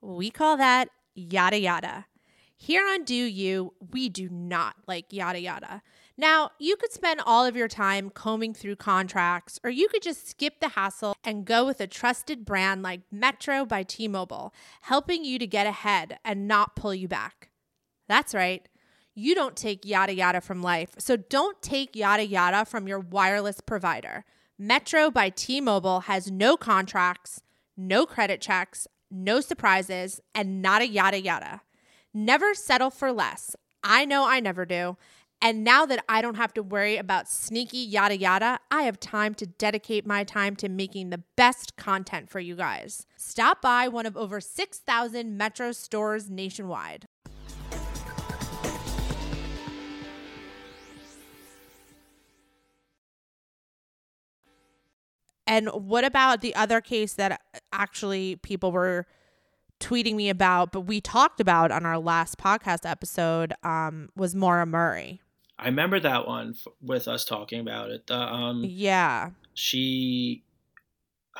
We 0.00 0.30
call 0.30 0.56
that 0.56 0.88
yada 1.14 1.60
yada. 1.60 2.06
Here 2.56 2.86
on 2.86 3.04
Deux 3.04 3.26
U, 3.26 3.74
we 3.92 4.08
do 4.08 4.30
not 4.30 4.76
like 4.86 5.12
yada 5.12 5.40
yada. 5.40 5.82
Now, 6.18 6.52
you 6.58 6.76
could 6.76 6.92
spend 6.92 7.20
all 7.26 7.44
of 7.44 7.56
your 7.56 7.68
time 7.68 8.08
combing 8.08 8.54
through 8.54 8.76
contracts, 8.76 9.60
or 9.62 9.68
you 9.68 9.88
could 9.88 10.02
just 10.02 10.28
skip 10.28 10.60
the 10.60 10.70
hassle 10.70 11.14
and 11.22 11.44
go 11.44 11.66
with 11.66 11.80
a 11.80 11.86
trusted 11.86 12.46
brand 12.46 12.82
like 12.82 13.02
Metro 13.12 13.66
by 13.66 13.82
T 13.82 14.08
Mobile, 14.08 14.54
helping 14.82 15.24
you 15.24 15.38
to 15.38 15.46
get 15.46 15.66
ahead 15.66 16.18
and 16.24 16.48
not 16.48 16.74
pull 16.74 16.94
you 16.94 17.06
back. 17.06 17.50
That's 18.08 18.34
right. 18.34 18.66
You 19.14 19.34
don't 19.34 19.56
take 19.56 19.84
yada 19.84 20.14
yada 20.14 20.40
from 20.40 20.62
life, 20.62 20.94
so 20.98 21.16
don't 21.16 21.60
take 21.60 21.94
yada 21.94 22.26
yada 22.26 22.64
from 22.64 22.88
your 22.88 23.00
wireless 23.00 23.60
provider. 23.60 24.24
Metro 24.58 25.10
by 25.10 25.28
T 25.28 25.60
Mobile 25.60 26.00
has 26.00 26.30
no 26.30 26.56
contracts, 26.56 27.42
no 27.76 28.06
credit 28.06 28.40
checks, 28.40 28.86
no 29.10 29.40
surprises, 29.40 30.20
and 30.34 30.62
not 30.62 30.80
a 30.80 30.88
yada 30.88 31.20
yada. 31.20 31.60
Never 32.14 32.54
settle 32.54 32.90
for 32.90 33.12
less. 33.12 33.54
I 33.84 34.06
know 34.06 34.26
I 34.26 34.40
never 34.40 34.64
do. 34.64 34.96
And 35.42 35.62
now 35.62 35.84
that 35.86 36.02
I 36.08 36.22
don't 36.22 36.36
have 36.36 36.54
to 36.54 36.62
worry 36.62 36.96
about 36.96 37.28
sneaky 37.28 37.78
yada 37.78 38.16
yada, 38.16 38.58
I 38.70 38.82
have 38.82 38.98
time 38.98 39.34
to 39.34 39.46
dedicate 39.46 40.06
my 40.06 40.24
time 40.24 40.56
to 40.56 40.68
making 40.68 41.10
the 41.10 41.22
best 41.36 41.76
content 41.76 42.30
for 42.30 42.40
you 42.40 42.56
guys. 42.56 43.06
Stop 43.16 43.60
by 43.60 43.86
one 43.86 44.06
of 44.06 44.16
over 44.16 44.40
6,000 44.40 45.36
Metro 45.36 45.72
stores 45.72 46.30
nationwide. 46.30 47.06
And 55.46 55.68
what 55.68 56.04
about 56.04 56.40
the 56.40 56.54
other 56.56 56.80
case 56.80 57.12
that 57.14 57.40
actually 57.72 58.36
people 58.36 58.72
were 58.72 59.06
tweeting 59.78 60.14
me 60.16 60.28
about, 60.28 60.72
but 60.72 60.82
we 60.82 61.00
talked 61.00 61.40
about 61.40 61.70
on 61.70 61.86
our 61.86 61.98
last 61.98 62.38
podcast 62.38 62.88
episode 62.88 63.52
um, 63.62 64.08
was 64.16 64.34
Maura 64.34 64.66
Murray. 64.66 65.20
I 65.58 65.66
remember 65.66 65.98
that 66.00 66.26
one 66.26 66.54
f- 66.56 66.72
with 66.82 67.08
us 67.08 67.24
talking 67.24 67.60
about 67.60 67.90
it. 67.90 68.06
The, 68.06 68.16
um, 68.18 68.64
Yeah. 68.64 69.30
she, 69.54 70.44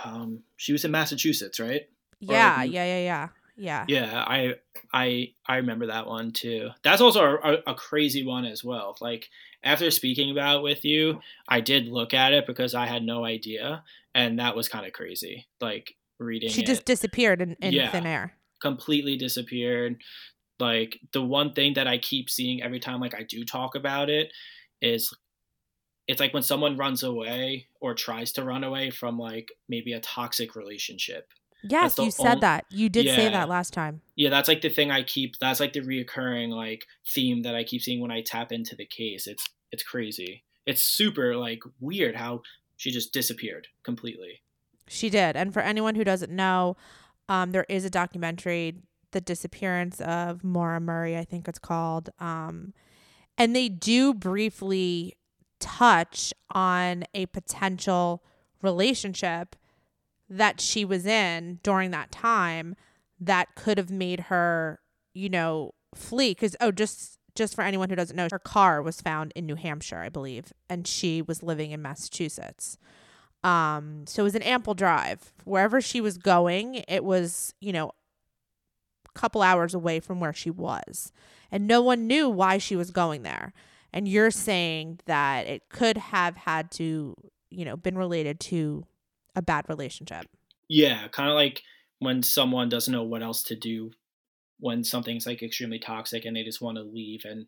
um, 0.05 0.43
she 0.57 0.73
was 0.73 0.85
in 0.85 0.91
Massachusetts, 0.91 1.61
right? 1.61 1.89
Yeah, 2.21 2.57
like- 2.59 2.73
yeah, 2.73 2.85
yeah, 2.85 2.99
yeah. 3.05 3.29
Yeah. 3.59 3.85
Yeah, 3.89 4.25
I, 4.27 4.55
I, 4.93 5.33
I 5.47 5.57
remember 5.57 5.87
that 5.87 6.07
one 6.07 6.31
too. 6.31 6.69
That's 6.83 7.01
also 7.01 7.23
a, 7.23 7.35
a, 7.37 7.59
a 7.69 7.75
crazy 7.75 8.25
one 8.27 8.45
as 8.45 8.62
well. 8.62 8.97
Like 9.01 9.31
after 9.64 9.91
speaking 9.91 10.31
about 10.31 10.59
it 10.59 10.62
with 10.62 10.85
you, 10.85 11.21
I 11.49 11.61
did 11.61 11.89
look 11.89 12.12
at 12.12 12.35
it 12.35 12.47
because 12.47 12.75
I 12.75 12.85
had 12.85 13.03
no 13.03 13.25
idea, 13.25 13.83
and 14.14 14.39
that 14.41 14.57
was 14.57 14.69
kind 14.69 14.85
of 14.87 14.93
crazy. 14.93 15.47
Like 15.59 15.97
reading 16.19 16.51
She 16.51 16.61
it. 16.62 16.67
just 16.67 16.85
disappeared 16.85 17.41
in, 17.41 17.57
in 17.62 17.73
Yeah. 17.73 17.91
thin 17.91 18.05
air. 18.05 18.35
completely 18.61 19.17
disappeared. 19.17 20.03
Like 20.59 20.99
the 21.13 21.23
one 21.23 21.53
thing 21.53 21.75
that 21.75 21.87
I 21.87 21.99
keep 21.99 22.31
seeing 22.31 22.63
every 22.63 22.81
time 22.81 23.01
like 23.01 23.15
I 23.15 23.23
do 23.23 23.45
talk 23.45 23.75
about 23.75 24.09
it 24.09 24.33
is 24.81 25.15
it's 26.09 26.21
like 26.21 26.33
when 26.33 26.43
someone 26.43 26.77
runs 26.77 27.03
away 27.03 27.67
or 27.81 27.95
tries 27.95 28.33
to 28.33 28.45
run 28.45 28.65
away 28.65 28.91
from 28.91 29.19
like 29.19 29.49
maybe 29.69 29.93
a 29.93 30.01
toxic 30.01 30.55
relationship. 30.55 31.29
Yes, 31.63 31.99
you 31.99 32.11
said 32.11 32.43
that. 32.43 32.65
You 32.71 32.89
did 32.89 33.07
say 33.07 33.29
that 33.29 33.49
last 33.49 33.73
time. 33.73 34.01
Yeah, 34.15 34.31
that's 34.31 34.49
like 34.49 34.61
the 34.61 34.69
thing 34.69 34.91
I 34.91 35.03
keep 35.03 35.39
that's 35.39 35.59
like 35.59 35.73
the 35.73 35.81
reoccurring 35.81 36.51
like 36.51 36.87
theme 37.07 37.43
that 37.43 37.57
I 37.57 37.65
keep 37.65 37.83
seeing 37.83 38.01
when 38.01 38.13
I 38.13 38.23
tap 38.23 38.53
into 38.53 38.77
the 38.77 38.87
case. 38.87 39.27
It's 39.27 39.49
it's 39.73 39.83
crazy. 39.83 40.45
It's 40.65 40.83
super 40.83 41.37
like 41.37 41.63
weird 41.81 42.17
how 42.17 42.43
she 42.77 42.91
just 42.91 43.13
disappeared 43.13 43.69
completely. 43.83 44.43
She 44.89 45.11
did. 45.11 45.37
And 45.37 45.53
for 45.53 45.61
anyone 45.61 45.97
who 45.97 46.05
doesn't 46.05 46.31
know, 46.31 46.77
um, 47.29 47.51
there 47.51 47.67
is 47.69 47.85
a 47.85 47.91
documentary, 47.91 48.77
The 49.17 49.23
Disappearance 49.23 49.99
of 50.03 50.45
Maura 50.45 50.79
Murray, 50.79 51.17
I 51.17 51.25
think 51.25 51.49
it's 51.49 51.59
called. 51.59 52.11
Um, 52.21 52.75
and 53.39 53.57
they 53.57 53.71
do 53.71 54.12
briefly 54.12 55.17
touch 55.59 56.35
on 56.51 57.05
a 57.14 57.25
potential 57.25 58.23
relationship 58.61 59.57
that 60.29 60.61
she 60.61 60.85
was 60.85 61.07
in 61.07 61.61
during 61.62 61.93
that 61.93 62.12
time 62.12 62.77
that 63.19 63.55
could 63.55 63.79
have 63.79 63.89
made 63.89 64.21
her, 64.21 64.81
you 65.14 65.31
know, 65.31 65.73
flee. 65.95 66.33
Because, 66.33 66.55
oh, 66.61 66.71
just 66.71 67.19
just 67.35 67.55
for 67.55 67.62
anyone 67.62 67.89
who 67.89 67.97
doesn't 67.97 68.17
know, 68.17 68.29
her 68.31 68.39
car 68.39 68.83
was 68.83 69.01
found 69.01 69.33
in 69.35 69.47
New 69.47 69.55
Hampshire, 69.55 70.01
I 70.01 70.11
believe, 70.11 70.53
and 70.69 70.87
she 70.87 71.23
was 71.23 71.43
living 71.43 71.71
in 71.71 71.81
Massachusetts. 71.81 72.77
Um, 73.43 74.05
so 74.07 74.23
it 74.23 74.25
was 74.25 74.35
an 74.35 74.43
ample 74.43 74.75
drive. 74.75 75.33
Wherever 75.45 75.81
she 75.81 76.03
was 76.03 76.19
going, 76.19 76.85
it 76.87 77.03
was, 77.03 77.55
you 77.62 77.73
know, 77.73 77.93
couple 79.17 79.43
hours 79.43 79.75
away 79.75 80.01
from 80.01 80.21
where 80.21 80.33
she 80.33 80.51
was. 80.51 81.12
And 81.51 81.67
no 81.67 81.83
one 81.83 82.07
knew 82.07 82.29
why 82.29 82.59
she 82.59 82.77
was 82.77 82.91
going 82.91 83.23
there. 83.23 83.53
And 83.93 84.07
you're 84.07 84.31
saying 84.31 85.01
that 85.07 85.47
it 85.47 85.69
could 85.69 85.97
have 85.97 86.37
had 86.37 86.71
to, 86.73 87.14
you 87.51 87.64
know, 87.64 87.77
been 87.77 87.97
related 87.97 88.41
to 88.41 88.85
a 89.35 89.43
bad 89.43 89.69
relationship. 89.69 90.27
Yeah, 90.69 91.09
kind 91.09 91.29
of 91.29 91.35
like 91.35 91.62
when 91.99 92.23
someone 92.23 92.69
doesn't 92.69 92.93
know 92.93 93.05
what 93.05 93.23
else 93.23 93.43
to 93.45 93.57
do 93.57 93.93
when 94.59 94.85
something's 94.85 95.27
like 95.27 95.43
extremely 95.43 95.79
toxic 95.79 96.25
and 96.25 96.37
they 96.37 96.43
just 96.43 96.62
want 96.62 96.77
to 96.77 96.83
leave 96.83 97.25
and 97.25 97.47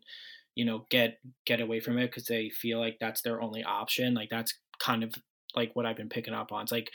you 0.55 0.65
know 0.65 0.85
get 0.89 1.19
get 1.45 1.61
away 1.61 1.79
from 1.79 1.97
it 1.97 2.07
because 2.07 2.25
they 2.25 2.49
feel 2.49 2.79
like 2.79 2.97
that's 2.99 3.21
their 3.21 3.41
only 3.41 3.63
option. 3.63 4.13
Like 4.13 4.29
that's 4.29 4.53
kind 4.79 5.03
of 5.03 5.13
like 5.55 5.71
what 5.75 5.85
I've 5.85 5.97
been 5.97 6.09
picking 6.09 6.33
up 6.33 6.51
on. 6.51 6.63
It's 6.63 6.71
like 6.71 6.91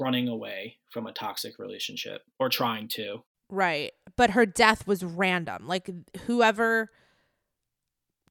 running 0.00 0.28
away 0.28 0.76
from 0.90 1.06
a 1.06 1.12
toxic 1.12 1.58
relationship 1.58 2.22
or 2.38 2.48
trying 2.48 2.88
to. 2.88 3.22
Right. 3.50 3.92
But 4.16 4.30
her 4.30 4.44
death 4.46 4.86
was 4.86 5.02
random. 5.04 5.66
Like 5.66 5.88
whoever 6.26 6.90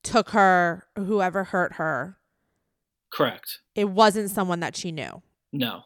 took 0.03 0.29
her, 0.31 0.85
whoever 0.97 1.45
hurt 1.45 1.73
her, 1.73 2.17
Correct. 3.11 3.59
it 3.75 3.89
wasn't 3.89 4.29
someone 4.29 4.59
that 4.59 4.75
she 4.75 4.91
knew. 4.91 5.21
No, 5.51 5.83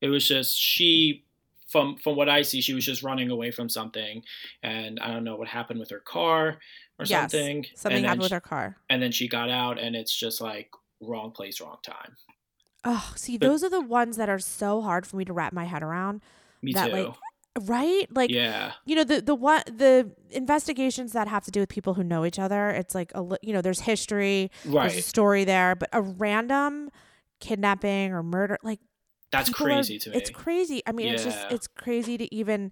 it 0.00 0.08
was 0.08 0.26
just 0.26 0.56
she. 0.58 1.24
From 1.68 1.96
from 1.98 2.16
what 2.16 2.28
I 2.28 2.42
see, 2.42 2.60
she 2.60 2.74
was 2.74 2.84
just 2.84 3.04
running 3.04 3.30
away 3.30 3.52
from 3.52 3.68
something, 3.68 4.24
and 4.62 4.98
I 4.98 5.12
don't 5.12 5.22
know 5.22 5.36
what 5.36 5.46
happened 5.46 5.78
with 5.78 5.90
her 5.90 6.00
car 6.00 6.58
or 6.98 7.04
Yes, 7.04 7.30
something. 7.30 7.64
Something 7.76 8.02
happened 8.02 8.22
with 8.22 8.28
she- 8.30 8.34
her 8.34 8.40
car. 8.40 8.76
and 8.88 9.00
then 9.00 9.12
she 9.12 9.28
got 9.28 9.50
out 9.50 9.78
and 9.78 9.94
it's 9.94 10.14
just 10.14 10.40
like 10.40 10.68
wrong 11.00 11.30
place 11.30 11.60
wrong 11.60 11.78
time 11.82 12.16
Oh, 12.84 13.12
see, 13.16 13.38
But- 13.38 13.46
those 13.46 13.62
are 13.62 13.70
the 13.70 13.80
ones 13.80 14.16
that 14.16 14.28
are 14.28 14.38
so 14.40 14.82
hard 14.82 15.06
for 15.06 15.16
me 15.16 15.24
to 15.26 15.32
wrap 15.32 15.52
my 15.52 15.64
head 15.64 15.82
around. 15.84 16.22
me 16.60 16.72
That, 16.72 16.88
too 16.90 16.92
like, 17.04 17.14
Right? 17.58 18.06
Like 18.14 18.30
yeah 18.30 18.72
you 18.86 18.94
know 18.94 19.04
the 19.04 19.20
the 19.20 19.34
what 19.34 19.66
the 19.66 20.10
investigations 20.30 21.12
that 21.12 21.26
have 21.28 21.44
to 21.44 21.50
do 21.50 21.60
with 21.60 21.68
people 21.68 21.94
who 21.94 22.04
know 22.04 22.24
each 22.24 22.38
other 22.38 22.70
it's 22.70 22.94
like 22.94 23.10
a 23.14 23.24
you 23.42 23.52
know 23.52 23.60
there's 23.60 23.80
history 23.80 24.50
there's 24.64 24.96
a 24.96 25.02
story 25.02 25.44
there 25.44 25.74
but 25.74 25.88
a 25.92 26.00
random 26.00 26.90
kidnapping 27.40 28.12
or 28.12 28.22
murder 28.22 28.56
like 28.62 28.78
that's 29.32 29.48
people 29.48 29.66
are- 29.66 29.70
crazy 29.74 29.98
to 29.98 30.10
me 30.10 30.16
it's 30.16 30.30
crazy 30.30 30.82
i 30.86 30.92
mean 30.92 31.08
it's 31.08 31.24
just 31.24 31.38
it's 31.50 31.66
crazy 31.66 32.16
to 32.16 32.32
even 32.34 32.70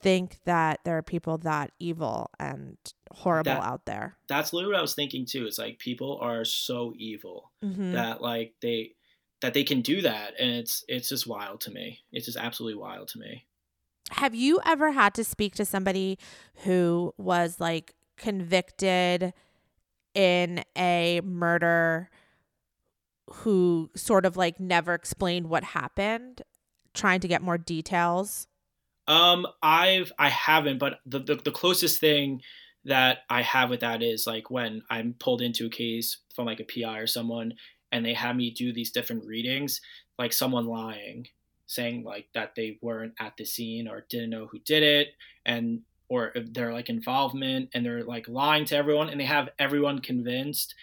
think 0.00 0.36
that 0.44 0.78
there 0.84 0.96
are 0.96 1.02
people 1.02 1.38
that 1.38 1.70
evil 1.80 2.30
and 2.38 2.76
horrible 3.10 3.50
That- 3.52 3.64
out 3.64 3.84
there. 3.84 4.16
That's 4.28 4.52
literally 4.52 4.74
what 4.74 4.78
I 4.78 4.82
was 4.82 4.94
thinking 4.94 5.26
too. 5.26 5.44
It's 5.46 5.58
like 5.58 5.80
people 5.80 6.18
are 6.22 6.44
so 6.44 6.92
evil 6.96 7.50
Mhm. 7.64 7.94
that 7.94 8.22
like 8.22 8.54
they 8.60 8.94
that 9.40 9.54
they 9.54 9.64
can 9.64 9.80
do 9.80 10.00
that 10.02 10.34
and 10.38 10.50
it's 10.52 10.84
it's 10.86 11.08
just 11.08 11.26
wild 11.26 11.60
to 11.62 11.72
me. 11.72 11.98
It's 12.12 12.26
just 12.26 12.38
absolutely 12.38 12.78
wild 12.80 13.08
to 13.08 13.18
me. 13.18 13.44
Have 14.10 14.34
you 14.34 14.60
ever 14.64 14.92
had 14.92 15.14
to 15.14 15.24
speak 15.24 15.54
to 15.56 15.64
somebody 15.64 16.18
who 16.64 17.14
was 17.18 17.60
like 17.60 17.94
convicted 18.16 19.32
in 20.14 20.64
a 20.76 21.20
murder 21.22 22.10
who 23.30 23.90
sort 23.94 24.24
of 24.24 24.36
like 24.36 24.58
never 24.58 24.94
explained 24.94 25.48
what 25.48 25.62
happened, 25.62 26.42
trying 26.94 27.20
to 27.20 27.28
get 27.28 27.42
more 27.42 27.58
details? 27.58 28.46
Um, 29.06 29.46
I've 29.62 30.12
I 30.18 30.28
haven't, 30.28 30.78
but 30.78 31.00
the, 31.06 31.20
the 31.20 31.34
the 31.36 31.50
closest 31.50 32.00
thing 32.00 32.42
that 32.84 33.18
I 33.28 33.42
have 33.42 33.70
with 33.70 33.80
that 33.80 34.02
is 34.02 34.26
like 34.26 34.50
when 34.50 34.82
I'm 34.90 35.14
pulled 35.18 35.42
into 35.42 35.66
a 35.66 35.70
case 35.70 36.18
from 36.34 36.46
like 36.46 36.60
a 36.60 36.64
PI 36.64 36.98
or 36.98 37.06
someone, 37.06 37.54
and 37.92 38.04
they 38.04 38.14
have 38.14 38.36
me 38.36 38.50
do 38.50 38.72
these 38.72 38.90
different 38.90 39.24
readings, 39.26 39.80
like 40.18 40.32
someone 40.32 40.66
lying, 40.66 41.26
saying 41.68 42.02
like 42.02 42.26
that 42.34 42.54
they 42.56 42.78
weren't 42.82 43.14
at 43.20 43.36
the 43.36 43.44
scene 43.44 43.86
or 43.86 44.06
didn't 44.10 44.30
know 44.30 44.48
who 44.50 44.58
did 44.58 44.82
it, 44.82 45.08
and 45.46 45.82
or 46.08 46.32
their 46.52 46.72
like 46.72 46.88
involvement 46.88 47.68
and 47.74 47.84
they're 47.84 48.02
like 48.02 48.26
lying 48.28 48.64
to 48.66 48.76
everyone, 48.76 49.08
and 49.08 49.20
they 49.20 49.26
have 49.26 49.50
everyone 49.58 50.00
convinced. 50.00 50.74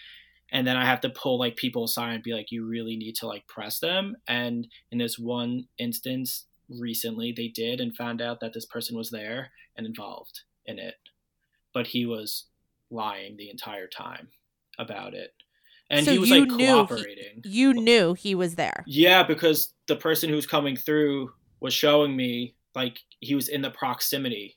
And 0.52 0.66
then 0.66 0.76
I 0.76 0.86
have 0.86 1.00
to 1.00 1.10
pull 1.10 1.38
like 1.38 1.56
people 1.56 1.84
aside 1.84 2.14
and 2.14 2.22
be 2.22 2.32
like, 2.32 2.52
you 2.52 2.64
really 2.64 2.96
need 2.96 3.16
to 3.16 3.26
like 3.26 3.46
press 3.48 3.80
them. 3.80 4.16
And 4.28 4.68
in 4.92 4.98
this 4.98 5.18
one 5.18 5.66
instance, 5.76 6.46
recently 6.68 7.32
they 7.36 7.48
did 7.48 7.80
and 7.80 7.94
found 7.96 8.22
out 8.22 8.40
that 8.40 8.52
this 8.52 8.66
person 8.66 8.96
was 8.96 9.10
there 9.10 9.50
and 9.76 9.86
involved 9.86 10.40
in 10.64 10.78
it 10.78 10.94
but 11.76 11.88
he 11.88 12.06
was 12.06 12.46
lying 12.90 13.36
the 13.36 13.50
entire 13.50 13.86
time 13.86 14.28
about 14.78 15.12
it 15.12 15.34
and 15.90 16.04
So 16.04 16.12
he 16.12 16.18
was 16.18 16.28
you 16.30 16.40
like 16.40 16.50
knew 16.50 16.86
he- 16.86 17.40
You 17.44 17.74
knew 17.74 18.14
he 18.14 18.34
was 18.34 18.54
there. 18.56 18.84
yeah 18.86 19.22
because 19.22 19.72
the 19.86 19.96
person 19.96 20.28
who 20.28 20.36
was 20.36 20.46
coming 20.46 20.76
through 20.76 21.30
was 21.60 21.72
showing 21.74 22.16
me 22.16 22.54
like 22.74 22.98
he 23.20 23.34
was 23.34 23.48
in 23.48 23.62
the 23.62 23.70
proximity 23.70 24.56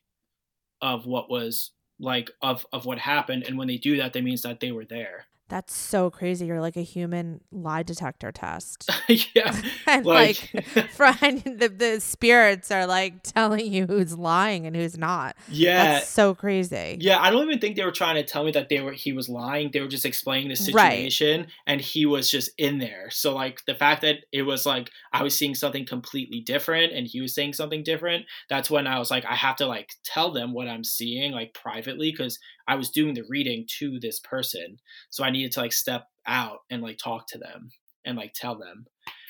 of 0.82 1.06
what 1.06 1.30
was 1.30 1.72
like 2.00 2.32
of 2.42 2.66
of 2.74 2.86
what 2.86 2.98
happened. 2.98 3.44
And 3.44 3.58
when 3.58 3.68
they 3.68 3.78
do 3.78 3.98
that 3.98 4.14
that 4.14 4.24
means 4.24 4.42
that 4.44 4.60
they 4.60 4.72
were 4.72 4.86
there 4.86 5.26
That's 5.50 5.76
so 5.76 6.10
crazy. 6.12 6.46
You're 6.46 6.62
like 6.62 6.78
a 6.78 6.84
human 6.84 7.42
lie 7.52 7.84
detector 7.84 8.32
test. 8.32 8.90
yeah 9.08 9.56
and 9.88 10.06
like, 10.06 10.50
like, 10.54 10.88
Brian, 10.98 11.42
the, 11.44 11.74
the 11.76 12.00
spirits 12.00 12.72
are 12.72 12.86
like 12.86 13.24
telling 13.24 13.66
you 13.74 13.88
who's 13.88 14.16
lying 14.18 14.66
and 14.68 14.76
who's 14.76 14.98
not. 14.98 15.36
yeah 15.50 15.94
That's 15.96 16.08
so 16.10 16.36
crazy. 16.36 16.98
Yeah, 17.02 17.20
I 17.20 17.32
don't 17.32 17.44
even 17.48 17.60
think 17.60 17.76
they 17.76 17.84
were 17.84 17.92
trying 17.92 18.16
to 18.16 18.24
tell 18.24 18.44
me 18.44 18.52
that 18.52 18.70
they 18.70 18.80
were 18.82 18.92
he 18.92 19.12
was 19.12 19.28
lying. 19.28 19.72
They 19.74 19.82
were 19.82 19.88
just 19.88 20.06
explaining 20.06 20.50
the 20.50 20.72
Right. 20.72 21.12
situation 21.12 21.48
and 21.66 21.82
he 21.82 22.06
was 22.06 22.30
just 22.30 22.52
in 22.60 22.78
there. 22.78 23.10
So 23.10 23.34
like 23.34 23.66
the 23.66 23.74
fact 23.76 24.02
that 24.04 24.18
it 24.32 24.44
was 24.44 24.66
like 24.68 24.92
I 25.12 25.24
was 25.24 25.36
seeing 25.36 25.56
something 25.56 25.86
completely 25.86 26.42
different 26.42 26.94
and 26.94 27.08
he 27.08 27.22
was 27.22 27.34
saying 27.34 27.54
something 27.54 27.84
different, 27.84 28.26
that's 28.50 28.70
when 28.70 28.86
I 28.86 29.00
was 29.00 29.10
like 29.10 29.26
I 29.26 29.36
have 29.36 29.56
to 29.58 29.66
like 29.66 29.90
tell 30.04 30.32
them 30.32 30.54
what 30.54 30.68
I'm 30.68 30.84
seeing 30.84 31.32
like 31.32 31.56
privately 31.56 32.14
cuz 32.14 32.38
I 32.70 32.76
was 32.76 32.90
doing 32.90 33.16
the 33.16 33.26
reading 33.28 33.66
to 33.80 34.00
this 34.00 34.20
person. 34.20 34.78
So 35.10 35.24
I 35.24 35.32
needed 35.32 35.52
to 35.54 35.60
like 35.60 35.74
step 35.74 36.08
out 36.28 36.60
and 36.70 36.82
like 36.82 36.98
talk 36.98 37.28
to 37.30 37.38
them 37.38 37.72
and 38.06 38.16
like 38.16 38.34
tell 38.34 38.58
them 38.58 38.86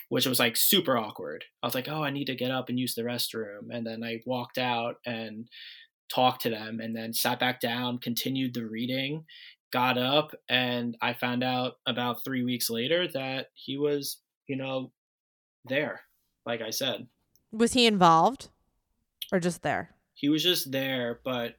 which 0.09 0.25
was 0.25 0.39
like 0.39 0.57
super 0.57 0.97
awkward. 0.97 1.45
I 1.63 1.67
was 1.67 1.75
like, 1.75 1.87
"Oh, 1.87 2.03
I 2.03 2.09
need 2.09 2.25
to 2.25 2.35
get 2.35 2.51
up 2.51 2.67
and 2.67 2.79
use 2.79 2.95
the 2.95 3.03
restroom." 3.03 3.69
And 3.71 3.85
then 3.85 4.03
I 4.03 4.21
walked 4.25 4.57
out 4.57 4.95
and 5.05 5.47
talked 6.13 6.41
to 6.41 6.49
them 6.49 6.79
and 6.79 6.95
then 6.95 7.13
sat 7.13 7.39
back 7.39 7.61
down, 7.61 7.99
continued 7.99 8.55
the 8.55 8.65
reading, 8.65 9.25
got 9.71 9.97
up, 9.97 10.33
and 10.49 10.97
I 11.01 11.13
found 11.13 11.43
out 11.43 11.75
about 11.85 12.23
three 12.23 12.43
weeks 12.43 12.69
later 12.69 13.07
that 13.09 13.47
he 13.53 13.77
was, 13.77 14.17
you 14.47 14.55
know, 14.55 14.91
there, 15.65 16.01
like 16.45 16.61
I 16.61 16.71
said. 16.71 17.07
Was 17.51 17.73
he 17.73 17.85
involved 17.85 18.49
or 19.31 19.39
just 19.39 19.61
there? 19.61 19.91
He 20.15 20.27
was 20.27 20.43
just 20.43 20.71
there, 20.71 21.19
but 21.23 21.55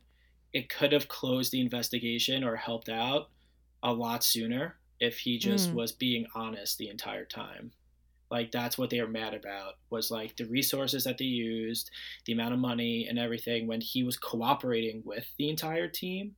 it 0.52 0.68
could 0.68 0.92
have 0.92 1.08
closed 1.08 1.52
the 1.52 1.60
investigation 1.60 2.44
or 2.44 2.56
helped 2.56 2.88
out 2.88 3.30
a 3.82 3.92
lot 3.92 4.24
sooner 4.24 4.78
if 5.00 5.18
he 5.18 5.38
just 5.38 5.72
Mm. 5.72 5.74
was 5.74 5.92
being 5.92 6.26
honest 6.34 6.78
the 6.78 6.88
entire 6.88 7.24
time. 7.24 7.72
Like 8.30 8.52
that's 8.52 8.78
what 8.78 8.90
they 8.90 9.00
were 9.00 9.08
mad 9.08 9.34
about 9.34 9.74
was 9.90 10.10
like 10.10 10.36
the 10.36 10.46
resources 10.46 11.04
that 11.04 11.18
they 11.18 11.24
used, 11.24 11.90
the 12.26 12.32
amount 12.32 12.54
of 12.54 12.60
money 12.60 13.06
and 13.08 13.18
everything 13.18 13.66
when 13.66 13.80
he 13.80 14.04
was 14.04 14.16
cooperating 14.18 15.02
with 15.04 15.26
the 15.38 15.48
entire 15.50 15.88
team 15.88 16.36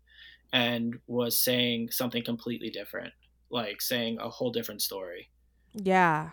and 0.52 1.00
was 1.06 1.38
saying 1.38 1.90
something 1.90 2.24
completely 2.24 2.70
different, 2.70 3.12
like 3.50 3.82
saying 3.82 4.18
a 4.20 4.28
whole 4.30 4.50
different 4.52 4.82
story. 4.82 5.30
Yeah. 5.74 6.30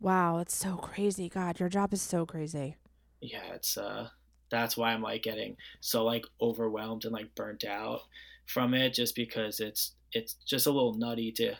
Wow, 0.00 0.38
it's 0.38 0.56
so 0.56 0.76
crazy. 0.76 1.28
God, 1.28 1.60
your 1.60 1.68
job 1.68 1.92
is 1.92 2.02
so 2.02 2.26
crazy. 2.26 2.76
yeah 3.20 3.52
it's 3.54 3.76
uh 3.76 4.08
that's 4.50 4.76
why 4.76 4.92
i'm 4.92 5.02
like 5.02 5.22
getting 5.22 5.56
so 5.80 6.04
like 6.04 6.24
overwhelmed 6.40 7.04
and 7.04 7.12
like 7.12 7.34
burnt 7.34 7.64
out 7.64 8.00
from 8.46 8.74
it 8.74 8.94
just 8.94 9.14
because 9.14 9.60
it's 9.60 9.92
it's 10.12 10.34
just 10.46 10.66
a 10.66 10.70
little 10.70 10.94
nutty 10.94 11.30
to 11.30 11.54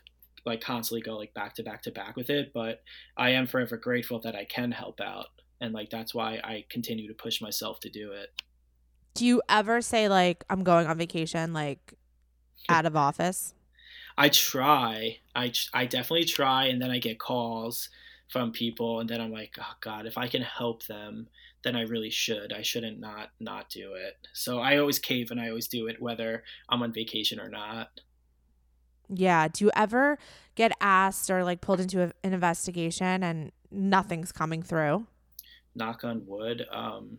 like 0.47 0.61
constantly 0.61 1.03
go 1.03 1.17
like 1.17 1.35
back 1.35 1.55
to 1.55 1.63
back 1.63 1.83
to 1.83 1.91
back 1.91 2.17
with 2.17 2.31
it. 2.31 2.53
But 2.53 2.83
i 3.17 3.31
am 3.31 3.47
forever 3.47 3.77
grateful 3.77 4.19
that 4.21 4.35
i 4.35 4.45
can 4.45 4.73
help 4.73 5.01
out 5.01 5.27
and 5.61 5.75
like 5.75 5.91
that's 5.91 6.15
why 6.15 6.41
i 6.43 6.65
continue 6.71 7.07
to 7.09 7.15
push 7.15 7.41
myself 7.41 7.81
to 7.81 7.91
do 7.91 8.13
it. 8.13 8.31
Do 9.15 9.27
you 9.27 9.43
ever 9.49 9.81
say 9.81 10.09
like 10.09 10.45
I'm 10.49 10.65
going 10.65 10.87
on 10.87 10.97
vacation 10.99 11.53
like 11.53 11.95
out 12.69 12.87
of 12.87 12.97
office? 12.97 13.55
i 14.17 14.29
try. 14.29 15.19
I 15.37 15.53
i 15.75 15.85
definitely 15.87 16.25
try 16.25 16.67
and 16.67 16.81
then 16.81 16.91
i 16.91 16.99
get 16.99 17.19
calls 17.19 17.91
from 18.29 18.53
people 18.53 19.01
and 19.01 19.09
then 19.09 19.21
i'm 19.21 19.33
like 19.33 19.55
oh 19.61 19.73
god 19.81 20.07
if 20.07 20.19
i 20.19 20.27
can 20.29 20.43
help 20.43 20.85
them 20.87 21.27
then 21.65 21.75
i 21.75 21.83
really 21.83 22.11
should 22.11 22.53
i 22.53 22.63
shouldn't 22.63 23.01
not 23.01 23.31
not 23.41 23.69
do 23.71 23.95
it 23.95 24.17
so 24.33 24.61
i 24.61 24.77
always 24.79 24.99
cave 24.99 25.31
and 25.31 25.41
i 25.41 25.49
always 25.49 25.67
do 25.69 25.87
it 25.87 26.01
whether 26.01 26.43
i'm 26.69 26.83
on 26.83 26.93
vacation 26.93 27.41
or 27.41 27.49
not 27.49 28.01
Yeah. 29.11 29.49
Do 29.49 29.65
you 29.65 29.71
ever 29.75 30.19
get 30.55 30.73
asked 30.81 31.31
or 31.31 31.43
like 31.43 31.61
pulled 31.63 31.81
into 31.81 32.03
a, 32.03 32.13
an 32.23 32.33
investigation 32.35 33.23
and 33.23 33.53
nothing's 33.71 34.33
coming 34.33 34.63
through? 34.63 35.07
knock 35.75 36.03
on 36.05 36.27
wood 36.27 36.67
um 36.73 37.19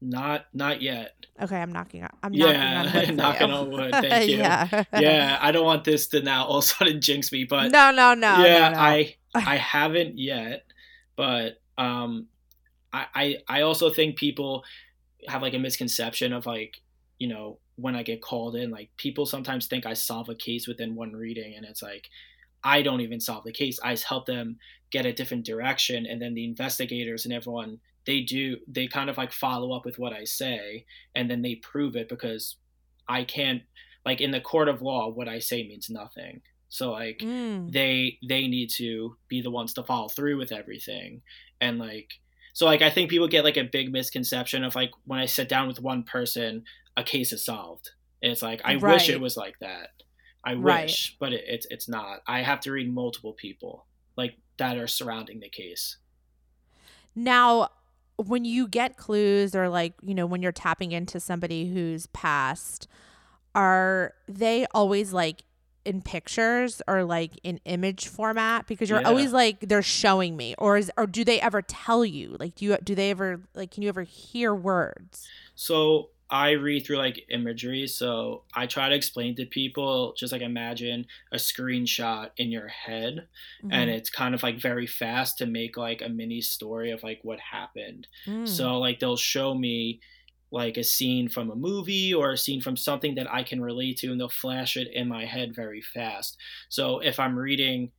not 0.00 0.46
not 0.52 0.82
yet 0.82 1.14
Okay, 1.40 1.56
I'm 1.56 1.70
knocking 1.72 2.02
on. 2.02 2.10
I'm 2.22 2.34
Yeah, 2.34 2.82
knocking 2.82 2.98
on 3.00 3.06
wood. 3.06 3.16
knocking 3.22 3.50
on 3.50 3.70
wood, 3.70 3.90
thank 4.02 4.28
you. 4.30 4.36
yeah. 4.38 4.84
yeah 4.98 5.38
i 5.40 5.52
don't 5.52 5.64
want 5.64 5.84
this 5.84 6.08
to 6.08 6.20
now 6.22 6.44
all 6.44 6.58
of 6.58 6.64
a 6.64 6.66
sudden 6.66 7.00
jinx 7.00 7.30
me 7.32 7.44
but 7.44 7.70
no, 7.70 7.90
no, 7.92 8.14
no. 8.14 8.44
yeah 8.44 8.68
no, 8.70 8.74
no. 8.74 8.80
i 8.80 9.16
i 9.34 9.56
haven't 9.56 10.18
yet 10.18 10.64
but 11.16 11.60
um 11.78 12.26
I, 12.92 13.06
I 13.14 13.36
i 13.48 13.62
also 13.62 13.90
think 13.90 14.16
people 14.16 14.64
have 15.28 15.42
like 15.42 15.54
a 15.54 15.58
misconception 15.58 16.32
of 16.32 16.46
like 16.46 16.80
you 17.18 17.28
know 17.28 17.58
when 17.76 17.96
i 17.96 18.02
get 18.02 18.20
called 18.20 18.56
in 18.56 18.70
like 18.70 18.90
people 18.96 19.26
sometimes 19.26 19.66
think 19.66 19.86
i 19.86 19.94
solve 19.94 20.28
a 20.28 20.34
case 20.34 20.68
within 20.68 20.94
one 20.94 21.12
reading 21.12 21.54
and 21.56 21.64
it's 21.64 21.82
like 21.82 22.08
i 22.64 22.82
don't 22.82 23.00
even 23.00 23.20
solve 23.20 23.44
the 23.44 23.52
case. 23.52 23.80
I 23.82 23.96
help 24.06 24.26
them 24.26 24.58
get 24.90 25.06
a 25.06 25.12
different 25.12 25.46
direction 25.46 26.06
and 26.06 26.20
then 26.20 26.34
the 26.34 26.44
investigators 26.44 27.24
and 27.24 27.34
everyone 27.34 27.80
they 28.06 28.20
do 28.20 28.56
they 28.68 28.86
kind 28.86 29.08
of 29.10 29.16
like 29.16 29.32
follow 29.32 29.72
up 29.72 29.84
with 29.84 29.98
what 29.98 30.12
i 30.12 30.24
say 30.24 30.84
and 31.14 31.30
then 31.30 31.42
they 31.42 31.56
prove 31.56 31.96
it 31.96 32.08
because 32.08 32.56
i 33.08 33.24
can't 33.24 33.62
like 34.04 34.20
in 34.20 34.30
the 34.30 34.40
court 34.40 34.68
of 34.68 34.82
law 34.82 35.08
what 35.08 35.28
i 35.28 35.38
say 35.38 35.66
means 35.66 35.88
nothing 35.88 36.40
so 36.74 36.90
like 36.90 37.18
Mm. 37.18 37.70
they 37.70 38.18
they 38.26 38.48
need 38.48 38.70
to 38.76 39.14
be 39.28 39.42
the 39.42 39.50
ones 39.50 39.74
to 39.74 39.82
follow 39.84 40.08
through 40.08 40.38
with 40.38 40.52
everything. 40.52 41.20
And 41.60 41.78
like 41.78 42.08
so 42.54 42.64
like 42.64 42.80
i 42.82 42.88
think 42.90 43.10
people 43.10 43.28
get 43.28 43.44
like 43.44 43.58
a 43.58 43.64
big 43.64 43.92
misconception 43.92 44.64
of 44.64 44.74
like 44.74 44.90
when 45.04 45.18
i 45.20 45.26
sit 45.26 45.48
down 45.50 45.68
with 45.68 45.80
one 45.80 46.02
person 46.02 46.64
a 46.96 47.02
case 47.04 47.30
is 47.32 47.44
solved. 47.44 47.90
And 48.22 48.32
it's 48.32 48.40
like 48.42 48.62
i 48.64 48.76
wish 48.76 49.08
it 49.10 49.20
was 49.20 49.36
like 49.36 49.58
that. 49.60 49.90
I 50.44 50.54
Right. 50.54 50.84
wish 50.84 51.16
but 51.20 51.32
it, 51.34 51.44
it's 51.46 51.66
it's 51.70 51.88
not. 51.88 52.20
I 52.26 52.40
have 52.42 52.60
to 52.60 52.72
read 52.72 52.92
multiple 52.92 53.34
people 53.34 53.86
like 54.16 54.34
that 54.56 54.78
are 54.78 54.88
surrounding 54.88 55.40
the 55.40 55.50
case. 55.50 55.98
Now, 57.14 57.68
when 58.16 58.44
you 58.44 58.66
get 58.68 58.96
clues 58.96 59.54
or 59.54 59.68
like, 59.68 59.94
you 60.02 60.14
know, 60.14 60.26
when 60.26 60.40
you're 60.42 60.52
tapping 60.52 60.92
into 60.92 61.20
somebody 61.20 61.72
who's 61.72 62.06
passed, 62.08 62.88
are 63.54 64.14
they 64.28 64.66
always 64.74 65.12
like 65.12 65.42
in 65.84 66.02
pictures 66.02 66.80
or 66.88 67.04
like 67.04 67.38
in 67.42 67.60
image 67.64 68.08
format 68.08 68.66
because 68.66 68.88
you're 68.88 69.00
Yeah. 69.00 69.08
always 69.08 69.32
like 69.32 69.60
they're 69.60 69.82
showing 69.82 70.36
me 70.36 70.54
or 70.58 70.76
is 70.76 70.90
or 70.96 71.06
do 71.06 71.24
they 71.24 71.40
ever 71.40 71.62
tell 71.62 72.04
you 72.04 72.36
like 72.38 72.54
do 72.54 72.64
you 72.66 72.76
do 72.82 72.94
they 72.94 73.10
ever 73.10 73.40
like 73.54 73.70
can 73.70 73.82
you 73.82 73.88
ever 73.88 74.02
hear 74.02 74.54
words 74.54 75.28
So 75.54 76.10
I 76.30 76.52
read 76.52 76.86
through 76.86 76.96
like 76.96 77.26
imagery, 77.28 77.86
so 77.86 78.44
I 78.54 78.66
try 78.66 78.88
to 78.88 78.94
explain 78.94 79.34
to 79.36 79.44
people 79.44 80.14
just 80.16 80.32
like 80.32 80.40
imagine 80.40 81.04
a 81.30 81.36
screenshot 81.36 82.30
in 82.38 82.50
your 82.50 82.68
head, 82.68 83.28
and 83.70 83.90
Mhm. 83.90 83.94
it's 83.94 84.08
kind 84.08 84.34
of 84.34 84.42
like 84.42 84.58
very 84.58 84.86
fast 84.86 85.36
to 85.38 85.46
make 85.46 85.76
like 85.76 86.00
a 86.00 86.08
mini 86.08 86.40
story 86.40 86.90
of 86.90 87.02
like 87.02 87.20
what 87.22 87.38
happened. 87.38 88.08
Mm. 88.26 88.48
So 88.48 88.78
like 88.78 88.98
they'll 88.98 89.18
show 89.18 89.54
me 89.54 90.00
like 90.52 90.76
a 90.76 90.84
scene 90.84 91.28
from 91.28 91.50
a 91.50 91.56
movie 91.56 92.12
or 92.12 92.32
a 92.32 92.38
scene 92.38 92.60
from 92.60 92.76
something 92.76 93.14
that 93.14 93.32
I 93.32 93.42
can 93.42 93.60
relate 93.60 93.96
to, 93.98 94.12
and 94.12 94.20
they'll 94.20 94.28
flash 94.28 94.76
it 94.76 94.88
in 94.92 95.08
my 95.08 95.24
head 95.24 95.56
very 95.56 95.80
fast. 95.80 96.36
So 96.68 97.00
if 97.00 97.18
I'm 97.18 97.38
reading 97.38 97.90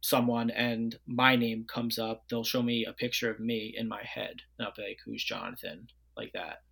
someone 0.00 0.50
and 0.50 0.98
my 1.06 1.36
name 1.36 1.64
comes 1.72 1.98
up, 1.98 2.24
they'll 2.28 2.42
show 2.42 2.62
me 2.62 2.84
a 2.84 2.92
picture 2.92 3.30
of 3.30 3.38
me 3.38 3.72
in 3.76 3.88
my 3.88 4.02
head, 4.02 4.42
and 4.58 4.66
I'll 4.66 4.74
be 4.76 4.82
like, 4.82 4.98
"Who's 5.04 5.22
Jonathan?" 5.24 5.88
Like 6.16 6.32
that, 6.32 6.62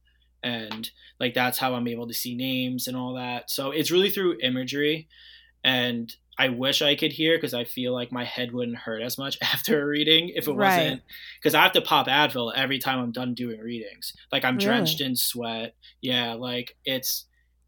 and 0.43 0.91
like 1.21 1.35
that's 1.35 1.59
how 1.59 1.75
I'm 1.75 1.89
able 1.89 2.09
to 2.09 2.15
see 2.15 2.35
names 2.35 2.89
and 2.89 2.97
all 2.97 3.15
that. 3.15 3.51
So 3.51 3.71
it's 3.71 3.93
really 3.93 4.11
through 4.11 4.41
imagery, 4.43 5.09
and 5.63 6.15
I 6.41 6.49
wish 6.49 6.81
I 6.83 6.95
could 6.97 7.13
hear 7.13 7.37
because 7.37 7.55
I 7.55 7.65
feel 7.65 7.93
like 7.93 8.11
my 8.13 8.25
head 8.25 8.53
wouldn't 8.53 8.79
hurt 8.79 9.03
as 9.03 9.19
much 9.19 9.37
after 9.43 9.83
a 9.83 9.87
reading 9.87 10.31
if 10.35 10.49
it 10.49 10.53
Right. 10.53 10.77
wasn't 10.79 11.03
because 11.39 11.55
I 11.55 11.63
have 11.63 11.73
to 11.73 11.81
pop 11.83 12.07
Advil 12.07 12.53
every 12.55 12.79
time 12.79 12.99
I'm 12.99 13.13
done 13.13 13.35
doing 13.35 13.61
readings. 13.61 14.13
Like 14.33 14.45
I'm 14.45 14.57
drenched 14.59 15.01
in 15.01 15.17
sweat. 15.17 15.75
Yeah, 16.01 16.35
like 16.35 16.77
it's 16.85 17.27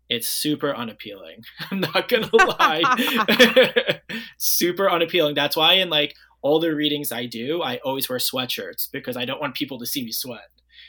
it's 0.09 0.29
super 0.29 0.75
unappealing. 0.75 1.43
I'm 1.71 1.81
not 1.81 2.09
gonna 2.09 2.31
lie. 2.33 4.01
super 4.39 4.91
unappealing. 4.91 5.35
That's 5.35 5.57
why 5.57 5.75
in 5.75 5.91
like 5.91 6.15
all 6.43 6.59
the 6.59 6.75
readings 6.75 7.13
I 7.13 7.27
do, 7.27 7.63
I 7.63 7.77
always 7.85 8.09
wear 8.09 8.19
sweatshirts 8.19 8.89
because 8.93 9.17
I 9.17 9.25
don't 9.25 9.41
want 9.41 9.55
people 9.55 9.79
to 9.79 9.87
see 9.87 10.05
me 10.05 10.13
sweat. 10.13 10.49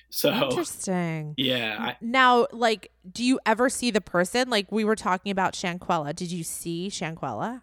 So 0.10 0.32
Interesting. 0.50 1.34
yeah, 1.38 1.76
I, 1.80 1.98
Now, 2.02 2.48
like, 2.52 2.92
do 3.12 3.24
you 3.24 3.40
ever 3.46 3.68
see 3.70 3.90
the 3.92 4.02
person? 4.02 4.50
Like, 4.50 4.72
we 4.72 4.84
were 4.84 4.96
talking 4.96 5.32
about 5.32 5.54
Shanquella. 5.54 6.16
Did 6.16 6.32
you 6.32 6.44
see 6.44 6.90
Shanquella? 6.90 7.62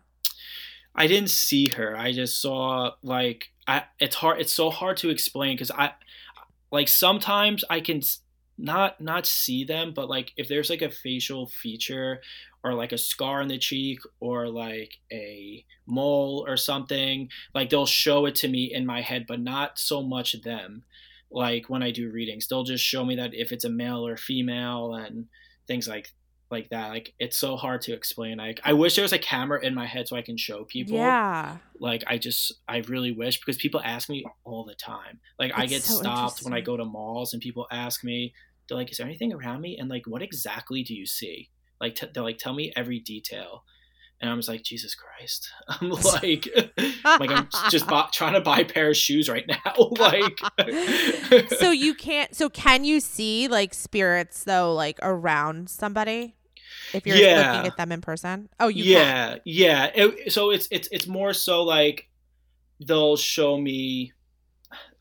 I 0.94 1.06
didn't 1.06 1.30
see 1.30 1.68
her. 1.68 1.96
I 1.96 2.12
just 2.12 2.40
saw 2.40 2.92
like 3.02 3.48
I. 3.66 3.84
It's 3.98 4.16
hard. 4.16 4.40
It's 4.40 4.52
so 4.52 4.70
hard 4.70 4.96
to 4.98 5.10
explain 5.10 5.54
because 5.56 5.70
I, 5.70 5.92
like 6.72 6.88
sometimes 6.88 7.64
I 7.70 7.80
can 7.80 8.02
not 8.58 9.00
not 9.00 9.26
see 9.26 9.64
them, 9.64 9.92
but 9.94 10.08
like 10.08 10.32
if 10.36 10.48
there's 10.48 10.70
like 10.70 10.82
a 10.82 10.90
facial 10.90 11.46
feature 11.46 12.20
or 12.62 12.74
like 12.74 12.92
a 12.92 12.98
scar 12.98 13.40
on 13.40 13.48
the 13.48 13.58
cheek 13.58 14.00
or 14.20 14.48
like 14.48 14.98
a 15.10 15.64
mole 15.86 16.44
or 16.46 16.56
something, 16.56 17.28
like 17.54 17.70
they'll 17.70 17.86
show 17.86 18.26
it 18.26 18.34
to 18.36 18.48
me 18.48 18.72
in 18.72 18.84
my 18.84 19.00
head, 19.00 19.24
but 19.26 19.40
not 19.40 19.78
so 19.78 20.02
much 20.02 20.40
them. 20.42 20.84
Like 21.30 21.70
when 21.70 21.82
I 21.82 21.90
do 21.90 22.10
readings, 22.10 22.46
they'll 22.46 22.64
just 22.64 22.84
show 22.84 23.04
me 23.04 23.16
that 23.16 23.34
if 23.34 23.52
it's 23.52 23.64
a 23.64 23.70
male 23.70 24.06
or 24.06 24.16
female 24.16 24.94
and 24.94 25.26
things 25.66 25.88
like 25.88 26.12
like 26.50 26.70
that. 26.70 26.88
Like 26.88 27.14
it's 27.18 27.36
so 27.36 27.56
hard 27.56 27.82
to 27.82 27.92
explain. 27.92 28.38
Like 28.38 28.60
I 28.64 28.72
wish 28.72 28.96
there 28.96 29.02
was 29.02 29.12
a 29.12 29.18
camera 29.18 29.64
in 29.64 29.74
my 29.74 29.86
head 29.86 30.08
so 30.08 30.16
I 30.16 30.22
can 30.22 30.36
show 30.36 30.64
people. 30.64 30.96
Yeah. 30.96 31.58
Like 31.78 32.04
I 32.06 32.18
just 32.18 32.52
I 32.68 32.78
really 32.88 33.12
wish 33.12 33.38
because 33.38 33.56
people 33.56 33.80
ask 33.84 34.08
me 34.08 34.24
all 34.44 34.64
the 34.64 34.74
time. 34.74 35.20
Like 35.38 35.52
I 35.54 35.66
get 35.66 35.82
so 35.82 35.94
stopped 35.94 36.40
when 36.42 36.52
I 36.52 36.60
go 36.60 36.76
to 36.76 36.84
malls 36.84 37.32
and 37.32 37.42
people 37.42 37.66
ask 37.70 38.04
me, 38.04 38.34
they're 38.68 38.76
like, 38.78 38.90
"Is 38.90 38.98
there 38.98 39.06
anything 39.06 39.32
around 39.32 39.60
me?" 39.60 39.76
And 39.78 39.88
like, 39.88 40.06
what 40.06 40.22
exactly 40.22 40.82
do 40.82 40.94
you 40.94 41.06
see? 41.06 41.50
Like 41.80 41.94
t- 41.94 42.06
they're 42.12 42.22
like, 42.22 42.38
tell 42.38 42.54
me 42.54 42.72
every 42.76 42.98
detail. 43.00 43.64
And 44.20 44.30
I'm 44.30 44.36
just 44.36 44.50
like, 44.50 44.62
Jesus 44.62 44.94
Christ! 44.94 45.50
I'm 45.68 45.88
like, 45.90 46.48
like 47.04 47.30
I'm 47.30 47.48
just 47.70 47.86
bu- 47.86 48.10
trying 48.12 48.34
to 48.34 48.40
buy 48.40 48.60
a 48.60 48.64
pair 48.64 48.90
of 48.90 48.96
shoes 48.96 49.28
right 49.28 49.46
now. 49.48 49.90
like, 49.98 50.38
so 51.58 51.70
you 51.70 51.94
can't. 51.94 52.34
So 52.34 52.50
can 52.50 52.84
you 52.84 53.00
see 53.00 53.48
like 53.48 53.72
spirits 53.72 54.44
though, 54.44 54.74
like 54.74 54.98
around 55.00 55.70
somebody? 55.70 56.34
If 56.94 57.06
you're 57.06 57.16
Yeah. 57.16 57.52
looking 57.52 57.70
at 57.70 57.76
them 57.76 57.92
in 57.92 58.00
person. 58.00 58.48
Oh, 58.58 58.68
you 58.68 58.84
can. 58.84 58.92
yeah 58.92 59.36
yeah 59.44 59.90
It- 59.94 60.32
so 60.32 60.50
it's 60.50 60.68
it's 60.70 60.88
it's 60.92 61.06
more 61.06 61.32
so 61.32 61.62
like 61.62 62.08
they'll 62.80 63.16
show 63.16 63.58
me 63.58 64.12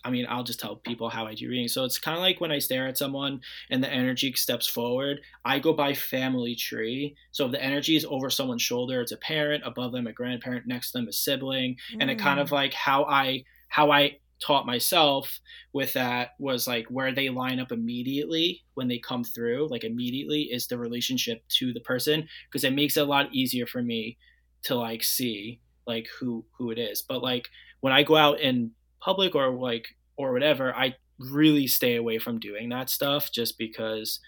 i 0.03 0.09
mean 0.09 0.25
i'll 0.29 0.43
just 0.43 0.59
tell 0.59 0.77
people 0.77 1.09
how 1.09 1.25
i 1.27 1.33
do 1.33 1.47
reading 1.49 1.67
so 1.67 1.83
it's 1.83 1.97
kind 1.97 2.15
of 2.17 2.21
like 2.21 2.39
when 2.41 2.51
i 2.51 2.59
stare 2.59 2.87
at 2.87 2.97
someone 2.97 3.41
and 3.69 3.83
the 3.83 3.89
energy 3.91 4.31
steps 4.33 4.65
forward 4.67 5.19
i 5.45 5.59
go 5.59 5.73
by 5.73 5.93
family 5.93 6.55
tree 6.55 7.15
so 7.31 7.45
if 7.45 7.51
the 7.51 7.61
energy 7.63 7.95
is 7.97 8.05
over 8.05 8.29
someone's 8.29 8.61
shoulder 8.61 9.01
it's 9.01 9.11
a 9.11 9.17
parent 9.17 9.61
above 9.65 9.91
them 9.91 10.07
a 10.07 10.13
grandparent 10.13 10.65
next 10.67 10.91
to 10.91 10.97
them 10.99 11.07
a 11.07 11.11
sibling 11.13 11.75
and 11.99 12.09
it 12.09 12.15
kind 12.17 12.39
Mm. 12.39 12.43
of 12.43 12.51
like 12.51 12.73
how 12.73 13.03
i 13.05 13.43
how 13.67 13.91
i 13.91 14.17
taught 14.41 14.65
myself 14.65 15.39
with 15.73 15.93
that 15.93 16.29
was 16.39 16.67
like 16.67 16.85
where 16.87 17.13
they 17.13 17.29
line 17.29 17.59
up 17.59 17.71
immediately 17.71 18.63
when 18.75 18.87
they 18.87 18.97
come 18.97 19.23
through 19.23 19.67
like 19.69 19.83
immediately 19.83 20.43
is 20.43 20.67
the 20.67 20.77
relationship 20.77 21.43
to 21.49 21.73
the 21.73 21.81
person 21.81 22.27
because 22.49 22.63
it 22.63 22.73
makes 22.73 22.95
it 22.95 23.01
a 23.01 23.05
lot 23.05 23.33
easier 23.33 23.65
for 23.65 23.81
me 23.81 24.17
to 24.63 24.75
like 24.75 25.03
see 25.03 25.59
like 25.85 26.07
who 26.19 26.45
who 26.57 26.71
it 26.71 26.79
is. 26.79 27.01
But 27.01 27.21
like 27.21 27.49
when 27.81 27.93
i 27.93 28.03
go 28.03 28.15
out 28.15 28.39
in 28.39 28.71
public 28.99 29.35
or 29.35 29.51
like 29.51 29.87
or 30.17 30.33
whatever 30.33 30.75
i 30.75 30.95
really 31.17 31.67
stay 31.67 31.95
away 31.95 32.17
from 32.19 32.39
doing 32.39 32.69
that 32.69 32.89
stuff 32.89 33.31
just 33.31 33.57
because 33.57 34.19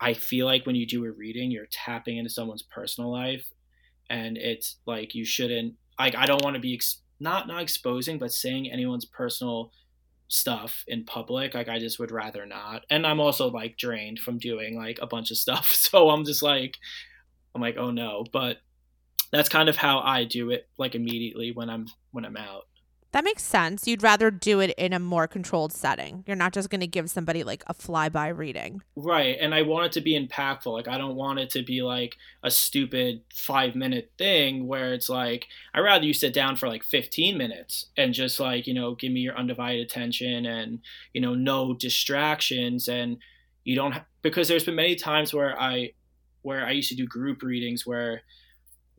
i 0.00 0.12
feel 0.12 0.46
like 0.46 0.66
when 0.66 0.76
you 0.76 0.86
do 0.86 1.04
a 1.04 1.10
reading 1.10 1.50
you're 1.50 1.66
tapping 1.70 2.16
into 2.16 2.30
someone's 2.30 2.62
personal 2.62 3.10
life 3.10 3.44
and 4.08 4.36
it's 4.36 4.76
like 4.86 5.14
you 5.14 5.24
shouldn't 5.24 5.74
like 5.98 6.16
i 6.16 6.26
don't 6.26 6.42
want 6.44 6.54
to 6.54 6.60
be 6.60 6.72
not 7.20 7.46
not 7.46 7.62
exposing 7.62 8.18
but 8.18 8.32
saying 8.32 8.70
anyone's 8.70 9.04
personal 9.04 9.70
stuff 10.28 10.84
in 10.86 11.04
public 11.04 11.54
like 11.54 11.68
i 11.68 11.78
just 11.78 11.98
would 11.98 12.10
rather 12.10 12.46
not. 12.46 12.84
And 12.90 13.06
i'm 13.06 13.20
also 13.20 13.50
like 13.50 13.76
drained 13.76 14.18
from 14.18 14.38
doing 14.38 14.76
like 14.76 14.98
a 15.02 15.06
bunch 15.06 15.30
of 15.30 15.36
stuff. 15.36 15.72
So 15.74 16.10
i'm 16.10 16.24
just 16.24 16.42
like 16.42 16.76
i'm 17.54 17.60
like 17.60 17.76
oh 17.76 17.90
no. 17.90 18.24
But 18.32 18.58
that's 19.32 19.48
kind 19.48 19.68
of 19.68 19.76
how 19.76 20.00
i 20.00 20.24
do 20.24 20.50
it 20.50 20.68
like 20.76 20.94
immediately 20.94 21.52
when 21.52 21.70
i'm 21.70 21.86
when 22.10 22.24
i'm 22.24 22.36
out 22.36 22.64
That 23.12 23.24
makes 23.24 23.42
sense. 23.42 23.88
You'd 23.88 24.02
rather 24.04 24.30
do 24.30 24.60
it 24.60 24.70
in 24.78 24.92
a 24.92 25.00
more 25.00 25.26
controlled 25.26 25.72
setting. 25.72 26.22
You're 26.26 26.36
not 26.36 26.52
just 26.52 26.70
going 26.70 26.80
to 26.80 26.86
give 26.86 27.10
somebody 27.10 27.42
like 27.42 27.64
a 27.66 27.74
flyby 27.74 28.36
reading. 28.36 28.82
right 28.94 29.36
and 29.40 29.54
i 29.54 29.62
want 29.62 29.86
it 29.86 29.92
to 29.92 30.00
be 30.00 30.18
impactful 30.18 30.72
like 30.72 30.86
i 30.88 30.96
don't 30.98 31.16
want 31.16 31.38
it 31.38 31.50
to 31.50 31.62
be 31.62 31.82
like 31.82 32.16
a 32.42 32.50
stupid 32.50 33.22
five 33.34 33.74
minute 33.74 34.10
thing 34.18 34.66
where 34.66 34.92
it's 34.94 35.08
like 35.08 35.46
I'd 35.74 35.80
rather 35.80 36.04
you 36.04 36.12
sit 36.12 36.32
down 36.34 36.56
for 36.56 36.68
like 36.68 36.84
15 36.84 37.36
minutes 37.36 37.86
and 37.96 38.12
just 38.14 38.38
like 38.40 38.66
you 38.66 38.74
know 38.74 38.94
give 38.94 39.12
me 39.12 39.20
your 39.20 39.36
undivided 39.36 39.80
attention 39.82 40.46
and 40.46 40.80
you 41.12 41.20
know 41.20 41.34
no 41.34 41.74
distractions 41.74 42.88
and 42.88 43.18
you 43.64 43.74
don't 43.76 43.92
ha- 43.92 44.04
because 44.22 44.48
there's 44.48 44.64
been 44.64 44.74
many 44.76 44.94
times 44.96 45.32
where 45.34 45.58
i 45.60 45.90
where 46.42 46.64
i 46.64 46.70
used 46.70 46.88
to 46.90 46.96
do 46.96 47.06
group 47.06 47.42
readings 47.42 47.86
where 47.86 48.22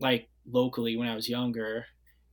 like 0.00 0.28
locally 0.50 0.96
when 0.96 1.08
i 1.08 1.14
was 1.14 1.28
younger 1.28 1.86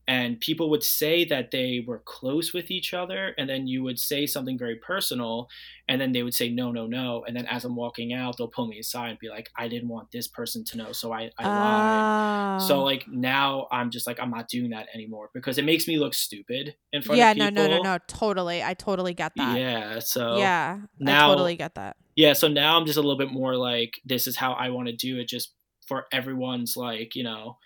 and 0.10 0.40
people 0.40 0.72
would 0.72 0.84
say 0.84 1.24
that 1.24 1.52
they 1.52 1.84
were 1.86 2.00
close 2.00 2.52
with 2.52 2.72
each 2.72 2.96
other 2.96 3.36
and 3.38 3.48
then 3.48 3.68
you 3.68 3.84
would 3.84 4.00
say 4.00 4.26
something 4.26 4.58
very 4.58 4.76
personal 4.78 5.48
and 5.88 6.02
then 6.02 6.12
they 6.14 6.24
would 6.24 6.34
say 6.34 6.50
no 6.50 6.72
no 6.72 6.88
no 6.88 7.24
and 7.28 7.38
then 7.38 7.46
as 7.46 7.64
i'm 7.64 7.76
walking 7.76 8.12
out 8.12 8.36
they'll 8.38 8.48
pull 8.48 8.68
me 8.68 8.80
aside 8.80 9.10
and 9.12 9.20
be 9.20 9.30
like 9.30 9.50
i 9.56 9.68
didn't 9.68 9.88
want 9.88 10.12
this 10.12 10.28
person 10.28 10.64
to 10.66 10.78
know 10.78 10.92
so 10.92 11.14
i, 11.14 11.30
I 11.38 11.44
lied 11.48 12.62
Oh. 12.62 12.68
so 12.68 12.84
like 12.84 13.06
now 13.08 13.68
i'm 13.72 13.92
just 13.92 14.08
like 14.08 14.20
i'm 14.20 14.32
not 14.32 14.48
doing 14.50 14.72
that 14.72 14.88
anymore 14.96 15.30
because 15.34 15.58
it 15.60 15.66
makes 15.66 15.88
me 15.88 16.00
look 16.00 16.14
stupid 16.16 16.76
in 16.92 17.02
front 17.04 17.20
yeah, 17.20 17.32
of 17.32 17.38
no, 17.38 17.50
no, 17.50 17.68
no, 17.68 17.82
no. 17.84 17.98
Totally. 18.08 18.64
I 18.64 18.74
totally 18.74 19.14
get 19.14 19.34
that. 19.36 19.58
yeah 19.60 20.00
so 20.00 20.38
yeah. 20.38 20.80
now- 21.00 21.28
I 21.28 21.34
totally 21.34 21.56
get 21.56 21.76
that. 21.76 21.98
yeah 22.16 22.34
so 22.34 22.48
now 22.48 22.78
i'm 22.80 22.86
just 22.88 22.98
a 22.98 23.02
little 23.02 23.18
bit 23.18 23.32
more 23.32 23.56
like 23.56 24.00
this 24.06 24.26
is 24.26 24.36
how 24.36 24.54
i 24.54 24.70
want 24.70 24.88
to 24.88 24.96
do 24.96 25.20
it 25.20 25.28
just 25.28 25.54
for 25.88 26.06
everyone's 26.12 26.76
like 26.76 27.16
you 27.16 27.24
know 27.24 27.58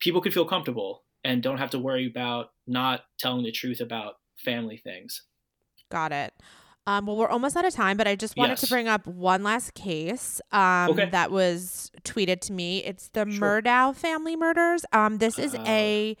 people 0.00 0.20
could 0.20 0.34
feel 0.34 0.44
comfortable 0.44 1.04
and 1.24 1.42
don't 1.42 1.58
have 1.58 1.70
to 1.70 1.78
worry 1.78 2.06
about 2.06 2.50
not 2.66 3.02
telling 3.18 3.44
the 3.44 3.52
truth 3.52 3.80
about 3.80 4.14
family 4.38 4.76
things 4.76 5.22
Got 5.90 6.12
it. 6.12 6.32
Um, 6.86 7.06
well, 7.06 7.16
we're 7.16 7.28
almost 7.28 7.56
out 7.56 7.64
of 7.64 7.74
time, 7.74 7.96
but 7.96 8.06
I 8.08 8.14
just 8.16 8.36
wanted 8.36 8.56
to 8.58 8.66
bring 8.68 8.86
up 8.88 9.06
one 9.06 9.42
last 9.42 9.74
case 9.74 10.40
um, 10.52 10.90
Okay. 10.90 11.10
that 11.10 11.30
was 11.32 11.90
tweeted 12.04 12.40
to 12.42 12.52
me. 12.52 12.78
It's 12.84 13.08
the 13.08 13.28
Sure. 13.30 13.60
Murdaugh 13.60 13.94
family 13.96 14.34
murders. 14.36 14.84
Um, 14.92 15.18
this 15.18 15.38
is 15.38 15.54
Uh. 15.54 15.64
a 15.66 16.16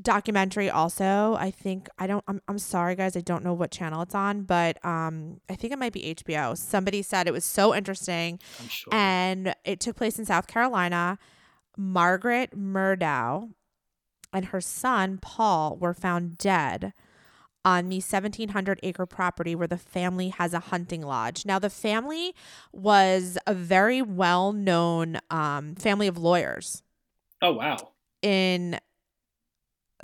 documentary. 0.00 0.70
Also, 0.70 1.34
I 1.38 1.50
think 1.50 1.88
I 1.98 2.06
don't. 2.06 2.24
I'm, 2.26 2.40
I'm 2.48 2.58
sorry, 2.58 2.94
guys. 2.96 3.16
I 3.16 3.20
don't 3.20 3.44
know 3.44 3.54
what 3.54 3.70
channel 3.70 4.02
it's 4.02 4.14
on, 4.14 4.42
but 4.42 4.84
um, 4.84 5.40
I 5.48 5.54
think 5.56 5.72
it 5.72 5.78
might 5.78 5.92
be 5.92 6.14
HBO. 6.14 6.56
Somebody 6.56 7.02
said 7.02 7.26
it 7.26 7.32
was 7.32 7.44
so 7.44 7.74
interesting, 7.74 8.38
i'm 8.60 8.68
sure 8.68 8.94
and 8.94 9.54
it 9.64 9.80
took 9.80 9.96
place 9.96 10.18
in 10.18 10.24
South 10.24 10.46
Carolina. 10.46 11.18
Margaret 11.76 12.56
Murdaugh 12.56 13.50
and 14.34 14.46
her 14.46 14.60
son 14.60 15.18
Paul 15.20 15.76
were 15.76 15.94
found 15.94 16.36
dead 16.36 16.92
on 17.64 17.88
the 17.88 17.96
1700 17.96 18.78
acre 18.82 19.06
property 19.06 19.54
where 19.54 19.66
the 19.66 19.78
family 19.78 20.28
has 20.28 20.52
a 20.52 20.60
hunting 20.60 21.00
lodge. 21.00 21.46
Now, 21.46 21.58
the 21.58 21.70
family 21.70 22.34
was 22.72 23.38
a 23.46 23.54
very 23.54 24.02
well 24.02 24.52
known 24.52 25.18
um, 25.30 25.74
family 25.76 26.06
of 26.06 26.18
lawyers 26.18 26.82
oh 27.40 27.52
wow 27.52 27.76
in 28.20 28.78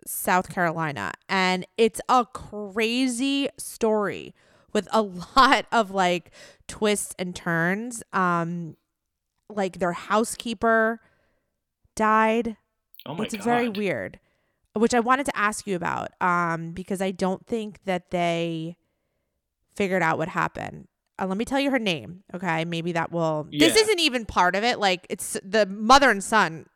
South 0.07 0.49
Carolina. 0.49 1.13
And 1.29 1.67
it's 1.77 2.01
a 2.09 2.25
crazy 2.25 3.49
story 3.59 4.35
with 4.73 4.89
a 4.93 5.03
lot 5.37 5.67
of 5.73 5.91
like 5.91 6.31
twists 6.67 7.15
and 7.19 7.35
turns. 7.35 8.03
Um, 8.13 8.77
like 9.49 9.79
their 9.79 9.93
housekeeper 9.93 11.01
died. 11.97 12.57
Oh 13.07 13.15
my 13.15 13.25
it's 13.25 13.35
god. 13.35 13.45
very 13.45 13.69
weird, 13.69 14.19
which 14.75 14.95
I 14.95 15.01
wanted 15.01 15.27
to 15.27 15.37
ask 15.37 15.67
you 15.67 15.77
about. 15.77 16.11
Um, 16.21 16.73
because 16.73 17.01
I 17.01 17.11
don't 17.11 17.47
think 17.47 17.83
that 17.85 18.11
they 18.11 18.77
figured 19.75 20.03
out 20.03 20.19
what 20.19 20.29
happened. 20.29 20.89
Uh, 21.19 21.27
let 21.27 21.37
me 21.37 21.45
tell 21.45 21.61
you 21.61 21.71
her 21.71 21.79
name. 21.79 22.23
Okay, 22.35 22.65
maybe 22.65 22.93
that 22.93 23.13
will. 23.13 23.47
This 23.51 23.77
isn't 23.77 24.01
even 24.01 24.25
part 24.27 24.55
of 24.57 24.65
it. 24.65 24.79
Like 24.79 25.07
it's 25.11 25.39
the 25.45 25.67
mother 25.67 26.11
and 26.11 26.23
son 26.25 26.67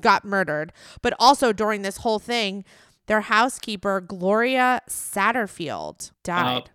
got 0.00 0.24
murdered, 0.24 0.72
but 1.02 1.14
also 1.18 1.52
during 1.52 1.82
this 1.82 1.98
whole 1.98 2.18
thing, 2.18 2.64
their 3.06 3.22
housekeeper 3.22 4.00
Gloria 4.00 4.82
Satterfield 4.88 6.12
died. 6.22 6.70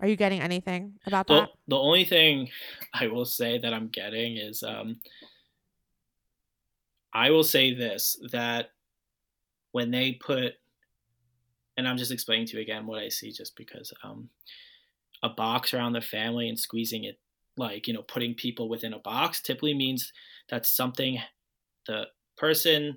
Are 0.00 0.06
you 0.08 0.16
getting 0.16 0.40
anything 0.40 0.94
about 1.06 1.28
Uh, 1.30 1.34
The, 1.34 1.40
that? 1.40 1.50
the 1.68 1.76
only 1.78 2.04
thing 2.04 2.50
I 2.94 3.08
will 3.08 3.24
say 3.24 3.58
that 3.58 3.74
I'm 3.74 3.88
getting 3.88 4.36
is 4.36 4.62
um 4.62 5.00
I 7.12 7.30
will 7.30 7.44
say 7.44 7.74
this 7.74 8.16
that 8.32 8.70
when 9.72 9.90
they 9.90 10.12
put 10.12 10.54
and 11.76 11.86
I'm 11.86 11.96
just 11.96 12.10
explaining 12.10 12.46
to 12.48 12.56
you 12.56 12.62
again 12.62 12.86
what 12.86 12.98
I 12.98 13.08
see 13.08 13.32
just 13.32 13.56
because 13.56 13.92
um 14.02 14.28
a 15.22 15.28
box 15.28 15.74
around 15.74 15.92
the 15.92 16.00
family 16.00 16.48
and 16.48 16.58
squeezing 16.58 17.04
it 17.04 17.18
like 17.56 17.86
you 17.86 17.94
know 17.94 18.02
putting 18.02 18.34
people 18.34 18.68
within 18.68 18.92
a 18.92 18.98
box 19.00 19.40
typically 19.40 19.74
means 19.74 20.12
that 20.50 20.66
something 20.66 21.18
the 21.86 22.04
person 22.36 22.96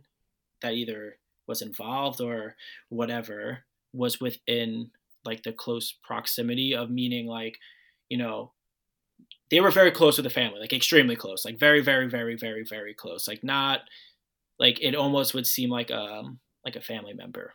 that 0.61 0.73
either 0.73 1.17
was 1.47 1.61
involved 1.61 2.21
or 2.21 2.55
whatever 2.89 3.59
was 3.93 4.21
within 4.21 4.89
like 5.25 5.43
the 5.43 5.53
close 5.53 5.95
proximity 6.03 6.75
of 6.75 6.89
meaning 6.89 7.25
like 7.25 7.57
you 8.09 8.17
know 8.17 8.51
they 9.51 9.59
were 9.59 9.69
very 9.71 9.91
close 9.91 10.17
with 10.17 10.23
the 10.23 10.29
family 10.29 10.59
like 10.59 10.73
extremely 10.73 11.15
close 11.15 11.45
like 11.45 11.59
very 11.59 11.81
very 11.81 12.07
very 12.09 12.35
very 12.35 12.63
very 12.63 12.93
close 12.93 13.27
like 13.27 13.43
not 13.43 13.81
like 14.59 14.79
it 14.81 14.95
almost 14.95 15.33
would 15.33 15.45
seem 15.45 15.69
like 15.69 15.91
um 15.91 16.39
like 16.65 16.75
a 16.75 16.81
family 16.81 17.13
member 17.13 17.53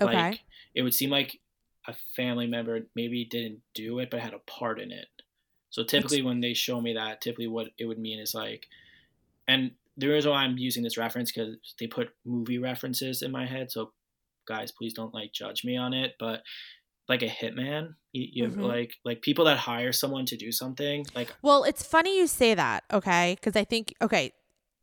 Okay. 0.00 0.30
like 0.30 0.40
it 0.74 0.82
would 0.82 0.94
seem 0.94 1.10
like 1.10 1.38
a 1.86 1.94
family 2.16 2.46
member 2.46 2.80
maybe 2.96 3.24
didn't 3.24 3.60
do 3.74 3.98
it 4.00 4.10
but 4.10 4.20
had 4.20 4.34
a 4.34 4.38
part 4.40 4.80
in 4.80 4.90
it 4.90 5.06
so 5.70 5.84
typically 5.84 6.22
when 6.22 6.40
they 6.40 6.54
show 6.54 6.80
me 6.80 6.94
that 6.94 7.20
typically 7.20 7.46
what 7.46 7.68
it 7.78 7.84
would 7.84 7.98
mean 7.98 8.18
is 8.18 8.34
like 8.34 8.66
and 9.46 9.72
the 9.96 10.08
reason 10.08 10.30
why 10.30 10.42
i'm 10.42 10.58
using 10.58 10.82
this 10.82 10.96
reference 10.98 11.30
because 11.30 11.56
they 11.78 11.86
put 11.86 12.08
movie 12.24 12.58
references 12.58 13.22
in 13.22 13.30
my 13.30 13.46
head 13.46 13.70
so 13.70 13.92
guys 14.46 14.72
please 14.72 14.94
don't 14.94 15.14
like 15.14 15.32
judge 15.32 15.64
me 15.64 15.76
on 15.76 15.92
it 15.94 16.14
but 16.18 16.42
like 17.08 17.22
a 17.22 17.28
hitman 17.28 17.94
you, 18.12 18.26
you 18.32 18.48
Mhm. 18.48 18.62
like 18.62 18.92
like 19.04 19.20
people 19.22 19.44
that 19.46 19.58
hire 19.58 19.92
someone 19.92 20.24
to 20.26 20.36
do 20.36 20.50
something 20.52 21.04
like 21.14 21.28
Well, 21.42 21.64
it's 21.64 21.84
funny 21.84 22.16
you 22.18 22.26
say 22.26 22.54
that, 22.54 22.84
okay? 22.92 23.36
Because 23.38 23.56
I 23.56 23.64
think, 23.64 23.92
okay, 24.00 24.32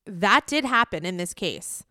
that 0.06 0.46
did 0.48 0.66
happen 0.66 1.06
in 1.06 1.18
this 1.18 1.34
case. 1.34 1.84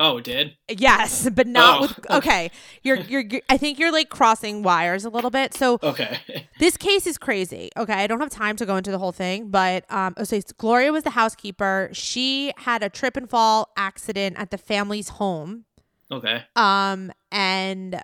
oh 0.00 0.18
it 0.18 0.24
did 0.24 0.56
Yes, 0.68 1.28
but 1.30 1.46
not 1.46 1.78
Oh, 1.78 1.80
with. 1.82 1.98
okay. 1.98 2.16
Okay, 2.16 2.50
you're, 2.82 2.96
you're 3.10 3.20
you're. 3.22 3.40
I 3.48 3.56
think 3.56 3.78
you're 3.78 3.90
like 3.92 4.08
crossing 4.10 4.62
wires 4.62 5.04
a 5.04 5.10
little 5.10 5.30
bit. 5.30 5.54
So 5.54 5.78
okay 5.82 6.18
this 6.58 6.76
case 6.76 7.06
is 7.06 7.16
crazy. 7.18 7.70
Okay, 7.76 7.94
I 7.94 8.06
don't 8.06 8.20
have 8.20 8.30
time 8.30 8.56
to 8.56 8.66
go 8.66 8.76
into 8.76 8.90
the 8.90 8.98
whole 8.98 9.12
thing, 9.12 9.50
but 9.50 9.84
um, 9.90 10.14
oh, 10.16 10.24
so 10.24 10.38
Gloria 10.58 10.92
was 10.92 11.04
the 11.04 11.10
housekeeper. 11.10 11.88
She 11.92 12.52
had 12.58 12.82
a 12.82 12.88
trip 12.90 13.16
and 13.16 13.28
fall 13.30 13.70
accident 13.76 14.36
at 14.38 14.50
the 14.50 14.58
family's 14.58 15.08
home. 15.20 15.64
okay 16.10 16.44
Um, 16.56 17.10
and 17.32 18.00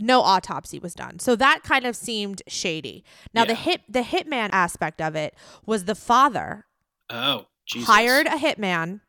no 0.00 0.20
autopsy 0.20 0.78
was 0.78 0.94
done. 0.94 1.18
So 1.18 1.36
that 1.36 1.62
kind 1.62 1.86
of 1.86 1.96
seemed 1.96 2.42
shady. 2.46 3.04
Now 3.32 3.44
the 3.44 3.54
hit 3.54 3.80
the 3.88 4.02
hitman 4.02 4.50
aspect 4.52 5.00
of 5.00 5.14
it 5.16 5.34
was 5.64 5.84
the 5.86 5.94
father 5.94 6.66
oh 7.10 7.46
Jesus. 7.64 7.88
hired 7.88 8.26
a 8.26 8.30
hitman 8.38 9.00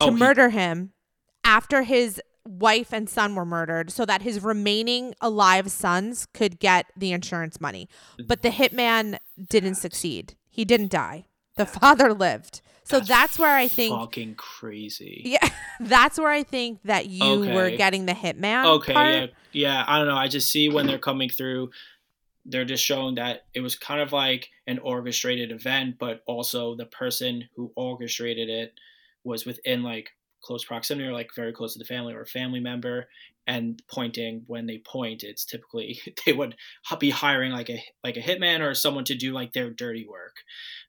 to 0.00 0.06
Oh, 0.08 0.10
he- 0.10 0.16
murder 0.16 0.50
him 0.50 0.92
after 1.44 1.82
his 1.82 2.20
wife 2.44 2.92
and 2.92 3.08
son 3.08 3.34
were 3.34 3.44
murdered 3.46 3.90
so 3.90 4.04
that 4.04 4.22
his 4.22 4.42
remaining 4.42 5.14
alive 5.20 5.70
sons 5.70 6.26
could 6.34 6.60
get 6.60 6.86
the 6.96 7.12
insurance 7.12 7.60
money. 7.60 7.88
Mm-hmm. 8.18 8.26
But 8.28 8.42
the 8.42 8.50
hitman 8.50 9.18
didn't 9.48 9.76
succeed. 9.76 10.34
He 10.50 10.64
didn't 10.64 10.90
die. 10.90 11.24
The 11.56 11.66
father 11.66 12.12
lived. 12.14 12.60
So 12.86 13.00
that's, 13.00 13.38
where 13.38 13.54
I 13.54 13.68
think 13.68 13.94
fucking 13.94 14.34
crazy 14.36 15.22
yeah, 15.24 15.48
that's 15.80 16.18
where 16.18 16.30
I 16.30 16.42
think 16.42 16.80
that 16.84 17.06
you 17.06 17.40
were 17.40 17.70
getting 17.70 18.06
the 18.06 18.12
hitman. 18.12 18.64
okay 18.66 18.92
part. 18.94 19.12
yeah 19.12 19.26
yeah 19.56 19.84
i 19.88 19.98
don't 19.98 20.06
know 20.06 20.16
i 20.16 20.28
just 20.28 20.52
see 20.52 20.68
when 20.68 20.86
they're 20.86 20.98
coming 20.98 21.30
through 21.30 21.70
they're 22.44 22.64
just 22.64 22.84
showing 22.84 23.16
that 23.16 23.46
it 23.54 23.60
was 23.60 23.74
kind 23.74 24.00
of 24.00 24.12
like 24.12 24.50
an 24.66 24.78
orchestrated 24.80 25.50
event 25.50 25.96
but 25.98 26.22
also 26.26 26.76
the 26.76 26.86
person 26.86 27.48
who 27.56 27.72
orchestrated 27.74 28.48
it 28.50 28.74
was 29.24 29.46
within 29.46 29.82
like 29.82 30.10
close 30.42 30.64
proximity 30.64 31.08
or 31.08 31.12
like 31.12 31.30
very 31.34 31.52
close 31.52 31.72
to 31.72 31.78
the 31.78 31.84
family 31.84 32.14
or 32.14 32.20
a 32.20 32.26
family 32.26 32.60
member 32.60 33.08
and 33.46 33.80
pointing 33.90 34.42
when 34.46 34.66
they 34.66 34.78
point 34.78 35.22
it's 35.22 35.44
typically 35.44 36.00
they 36.26 36.32
would 36.32 36.56
be 36.98 37.10
hiring 37.10 37.52
like 37.52 37.70
a 37.70 37.82
like 38.02 38.16
a 38.16 38.22
hitman 38.22 38.60
or 38.60 38.74
someone 38.74 39.04
to 39.04 39.14
do 39.14 39.32
like 39.32 39.52
their 39.52 39.70
dirty 39.70 40.06
work. 40.08 40.36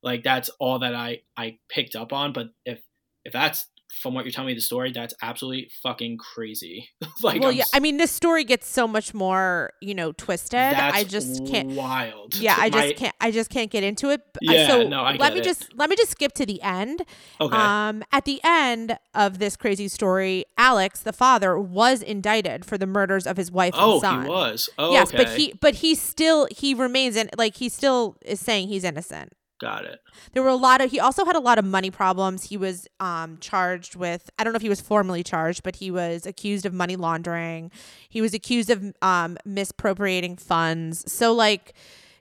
Like 0.03 0.23
that's 0.23 0.49
all 0.59 0.79
that 0.79 0.95
i 0.95 1.21
i 1.35 1.57
picked 1.69 1.95
up 1.95 2.13
on 2.13 2.33
but 2.33 2.47
if 2.65 2.81
if 3.25 3.33
that's 3.33 3.67
from 4.01 4.13
what 4.13 4.25
you're 4.25 4.31
telling 4.31 4.47
me 4.47 4.53
the 4.53 4.61
story 4.61 4.91
that's 4.91 5.13
absolutely 5.21 5.69
fucking 5.83 6.17
crazy 6.17 6.89
like 7.23 7.39
well, 7.41 7.49
I'm 7.49 7.55
yeah. 7.55 7.61
s- 7.63 7.71
I 7.73 7.79
mean, 7.79 7.97
this 7.97 8.11
story 8.11 8.43
gets 8.43 8.67
so 8.67 8.87
much 8.87 9.13
more, 9.13 9.71
you 9.81 9.93
know, 9.95 10.11
twisted. 10.11 10.59
I 10.59 11.03
just 11.03 11.45
can't. 11.47 11.69
wild 11.71 12.35
Yeah, 12.35 12.55
I 12.57 12.69
just 12.69 12.87
My- 12.87 12.93
can't. 12.93 13.15
I 13.21 13.31
just 13.31 13.49
can't 13.49 13.71
get 13.71 13.83
into 13.83 14.09
it. 14.09 14.21
Uh, 14.35 14.39
Yeah, 14.53 14.67
so 14.67 14.83
no, 14.87 15.01
I 15.01 15.11
let 15.13 15.19
get 15.19 15.33
me 15.33 15.39
it. 15.39 15.43
just 15.43 15.73
let 15.75 15.89
me 15.89 15.95
just 15.95 16.11
skip 16.11 16.33
to 16.33 16.45
the 16.45 16.61
end. 16.61 17.01
okay 17.41 17.55
Um, 17.55 18.03
at 18.11 18.25
the 18.25 18.39
end 18.43 18.97
of 19.13 19.39
this 19.39 19.55
crazy 19.57 19.87
story, 19.87 20.45
Alex, 20.57 21.01
the 21.01 21.13
father, 21.13 21.57
was 21.59 22.01
indicted 22.01 22.65
for 22.65 22.77
the 22.77 22.87
murders 22.87 23.25
of 23.27 23.37
his 23.37 23.51
wife 23.51 23.73
oh 23.75 23.93
and 23.93 24.01
son. 24.01 24.23
he 24.23 24.29
was 24.29 24.69
oh 24.77 24.91
yes, 24.91 25.07
okay 25.13 25.17
but 25.23 25.29
he 25.37 25.53
but 25.59 25.73
he 25.75 25.95
still 25.95 26.47
he 26.55 26.73
remains 26.73 27.15
in 27.15 27.29
like 27.37 27.55
he 27.57 27.69
still 27.69 28.15
is 28.25 28.39
saying 28.39 28.67
he's 28.67 28.83
innocent. 28.83 29.33
Got 29.59 29.85
it 29.85 29.99
There 30.33 30.43
were 30.43 30.49
a 30.49 30.55
lot 30.55 30.81
of 30.81 30.91
he 30.91 30.99
also 30.99 31.25
had 31.25 31.35
a 31.35 31.39
lot 31.39 31.57
of 31.57 31.65
money 31.65 31.89
problems. 31.91 32.45
He 32.45 32.57
was 32.57 32.87
um 32.99 33.37
charged 33.39 33.95
with 33.95 34.29
I 34.37 34.43
don't 34.43 34.53
know 34.53 34.57
if 34.57 34.61
he 34.61 34.69
was 34.69 34.81
formally 34.81 35.23
charged, 35.23 35.63
but 35.63 35.77
he 35.77 35.91
was 35.91 36.25
accused 36.25 36.65
of 36.65 36.73
money 36.73 36.95
laundering. 36.95 37.71
He 38.09 38.21
was 38.21 38.33
accused 38.33 38.69
of 38.69 38.93
um 39.01 39.37
misappropriating 39.45 40.37
funds. 40.37 41.11
So 41.11 41.33
like, 41.33 41.73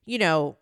you 0.04 0.18
know, 0.18 0.56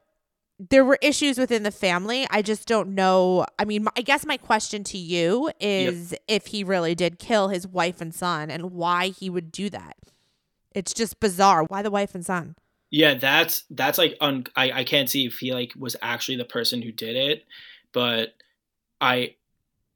there 0.59 0.85
were 0.85 0.99
issues 1.03 1.39
within 1.39 1.63
the 1.65 1.71
family. 1.71 2.27
I 2.31 2.41
just 2.43 2.69
don't 2.69 2.95
know. 2.95 3.45
I 3.59 3.65
mean, 3.65 3.87
I 3.97 4.03
guess 4.03 4.25
my 4.25 4.37
question 4.37 4.85
to 4.85 4.99
you 4.99 5.51
is 5.61 6.15
if 6.29 6.47
he 6.47 6.63
really 6.65 6.95
did 6.95 7.19
kill 7.19 7.49
his 7.49 7.67
wife 7.67 8.01
and 8.01 8.15
son 8.15 8.51
and 8.51 8.71
why 8.73 9.09
he 9.09 9.29
would 9.29 9.51
do 9.51 9.69
that. 9.71 9.97
It's 10.73 10.93
just 10.93 11.21
bizarre. 11.21 11.65
Why 11.65 11.83
the 11.83 11.91
wife 11.91 12.15
and 12.15 12.25
son? 12.25 12.57
Yeah, 12.95 13.15
that's 13.15 13.65
that's 13.71 13.99
like 13.99 14.17
un- 14.21 14.47
I 14.55 14.71
I 14.71 14.85
can't 14.85 15.11
see 15.11 15.27
if 15.27 15.39
he 15.39 15.53
like 15.53 15.73
was 15.77 15.97
actually 16.01 16.37
the 16.37 16.45
person 16.45 16.81
who 16.81 16.93
did 16.93 17.17
it, 17.17 17.45
but 17.93 18.35
I 19.01 19.37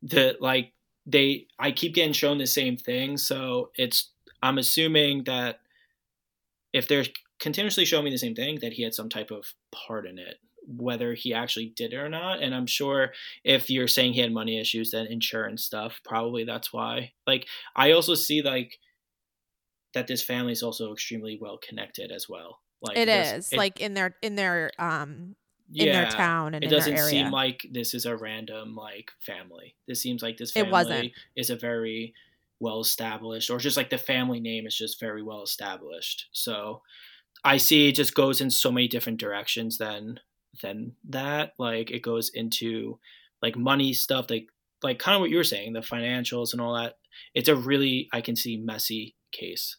the 0.02 0.36
like 0.40 0.72
they 1.06 1.46
I 1.58 1.72
keep 1.72 1.94
getting 1.94 2.12
shown 2.12 2.38
the 2.38 2.46
same 2.48 2.76
thing, 2.76 3.18
so 3.18 3.70
it's 3.76 4.10
I'm 4.42 4.58
assuming 4.58 5.24
that 5.24 5.60
if 6.72 6.88
they're 6.88 7.04
continuously 7.40 7.84
showing 7.84 8.04
me 8.04 8.10
the 8.10 8.18
same 8.18 8.34
thing, 8.34 8.58
that 8.60 8.72
he 8.72 8.82
had 8.82 8.94
some 8.94 9.08
type 9.08 9.30
of 9.30 9.44
part 9.72 10.06
in 10.06 10.18
it, 10.18 10.36
whether 10.66 11.14
he 11.14 11.32
actually 11.32 11.72
did 11.76 11.92
it 11.92 11.96
or 11.96 12.08
not. 12.08 12.42
And 12.42 12.54
I'm 12.54 12.66
sure 12.66 13.12
if 13.44 13.70
you're 13.70 13.88
saying 13.88 14.14
he 14.14 14.20
had 14.20 14.32
money 14.32 14.60
issues, 14.60 14.90
then 14.90 15.06
insurance 15.06 15.64
stuff, 15.64 16.00
probably 16.04 16.44
that's 16.44 16.72
why. 16.72 17.12
Like 17.26 17.46
I 17.76 17.92
also 17.92 18.14
see 18.14 18.42
like 18.42 18.78
that 19.92 20.06
this 20.06 20.22
family 20.22 20.52
is 20.52 20.62
also 20.62 20.92
extremely 20.94 21.36
well 21.38 21.58
connected 21.58 22.10
as 22.10 22.26
well. 22.28 22.60
Like 22.80 22.96
It 22.96 23.08
is 23.08 23.52
it- 23.52 23.56
like 23.56 23.80
in 23.80 23.94
their 23.94 24.16
in 24.22 24.34
their 24.36 24.70
um 24.78 25.34
in 25.74 25.86
their 25.92 26.08
town 26.10 26.54
and 26.54 26.64
it 26.64 26.68
in 26.68 26.72
doesn't 26.72 26.94
area. 26.96 27.10
seem 27.10 27.30
like 27.30 27.66
this 27.70 27.92
is 27.92 28.06
a 28.06 28.16
random 28.16 28.74
like 28.74 29.10
family. 29.20 29.74
This 29.86 30.00
seems 30.00 30.22
like 30.22 30.36
this 30.38 30.52
family 30.52 30.68
It 30.68 30.72
wasn't. 30.72 31.12
is 31.36 31.50
a 31.50 31.56
very 31.56 32.14
well 32.60 32.80
established, 32.80 33.50
or 33.50 33.58
just 33.58 33.76
like 33.76 33.90
the 33.90 33.98
family 33.98 34.40
name 34.40 34.66
is 34.66 34.74
just 34.76 34.98
very 34.98 35.22
well 35.22 35.42
established. 35.42 36.28
So 36.32 36.82
I 37.44 37.56
see 37.58 37.88
it 37.88 37.92
just 37.96 38.14
goes 38.14 38.40
in 38.40 38.50
so 38.50 38.72
many 38.72 38.88
different 38.88 39.20
directions 39.20 39.78
than 39.78 40.20
than 40.62 40.94
that. 41.10 41.52
Like 41.58 41.90
it 41.90 42.00
goes 42.02 42.30
into 42.30 42.98
like 43.42 43.56
money 43.56 43.92
stuff, 43.92 44.30
like 44.30 44.48
like 44.82 44.98
kind 44.98 45.16
of 45.16 45.20
what 45.20 45.30
you 45.30 45.36
were 45.36 45.44
saying, 45.44 45.72
the 45.74 45.80
financials 45.80 46.52
and 46.52 46.60
all 46.60 46.74
that. 46.74 46.96
It's 47.34 47.48
a 47.48 47.54
really 47.56 48.08
I 48.12 48.20
can 48.22 48.36
see 48.36 48.56
messy 48.56 49.16
case, 49.32 49.76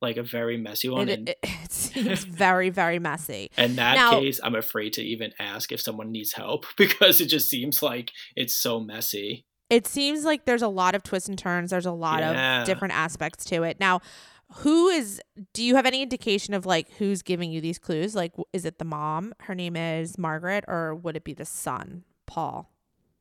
like 0.00 0.16
a 0.16 0.22
very 0.22 0.56
messy 0.56 0.88
one. 0.88 1.08
It, 1.08 1.18
and, 1.18 1.28
it, 1.30 1.38
it 1.42 1.72
seems 1.72 2.24
very 2.24 2.70
very 2.70 2.98
messy. 2.98 3.50
in 3.58 3.76
that 3.76 3.94
Now- 3.94 4.10
case, 4.20 4.40
I'm 4.42 4.54
afraid 4.54 4.92
to 4.94 5.02
even 5.02 5.32
ask 5.38 5.72
if 5.72 5.80
someone 5.80 6.10
needs 6.10 6.32
help 6.32 6.66
because 6.76 7.20
it 7.20 7.26
just 7.26 7.48
seems 7.48 7.82
like 7.82 8.12
it's 8.36 8.56
so 8.56 8.80
messy. 8.80 9.46
It 9.68 9.86
seems 9.86 10.24
like 10.24 10.46
there's 10.46 10.62
a 10.62 10.68
lot 10.68 10.94
of 10.96 11.04
twists 11.04 11.28
and 11.28 11.38
turns. 11.38 11.70
There's 11.70 11.86
a 11.86 11.92
lot 11.92 12.20
Yeah. 12.20 12.62
of 12.62 12.66
different 12.66 12.94
aspects 12.94 13.44
to 13.46 13.62
it. 13.62 13.78
Now, 13.78 14.00
who 14.56 14.88
is 14.88 15.20
do 15.52 15.62
you 15.62 15.76
have 15.76 15.86
any 15.86 16.02
indication 16.02 16.54
of 16.54 16.66
like 16.66 16.90
who's 16.98 17.22
giving 17.22 17.52
you 17.52 17.60
these 17.60 17.78
clues 17.78 18.16
like 18.16 18.32
is 18.52 18.64
it 18.64 18.80
the 18.80 18.84
mom 18.84 19.32
her 19.42 19.54
name 19.54 19.76
is 19.76 20.18
margaret 20.18 20.64
or 20.66 20.92
would 20.92 21.14
it 21.14 21.22
be 21.22 21.32
the 21.32 21.44
son 21.44 22.02
paul 22.26 22.68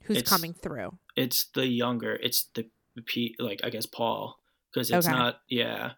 who's 0.06 0.18
It's- 0.18 0.28
coming 0.28 0.54
through 0.56 0.98
It's 1.16 1.46
the 1.54 1.68
younger. 1.68 2.16
It's 2.16 2.46
the 2.56 2.66
P. 3.06 3.36
Like 3.38 3.60
I 3.64 3.70
guess 3.70 3.86
Paul, 3.86 4.40
because 4.74 4.90
it's 4.90 5.06
Okay. 5.08 5.16
not. 5.16 5.42
Yeah, 5.48 5.92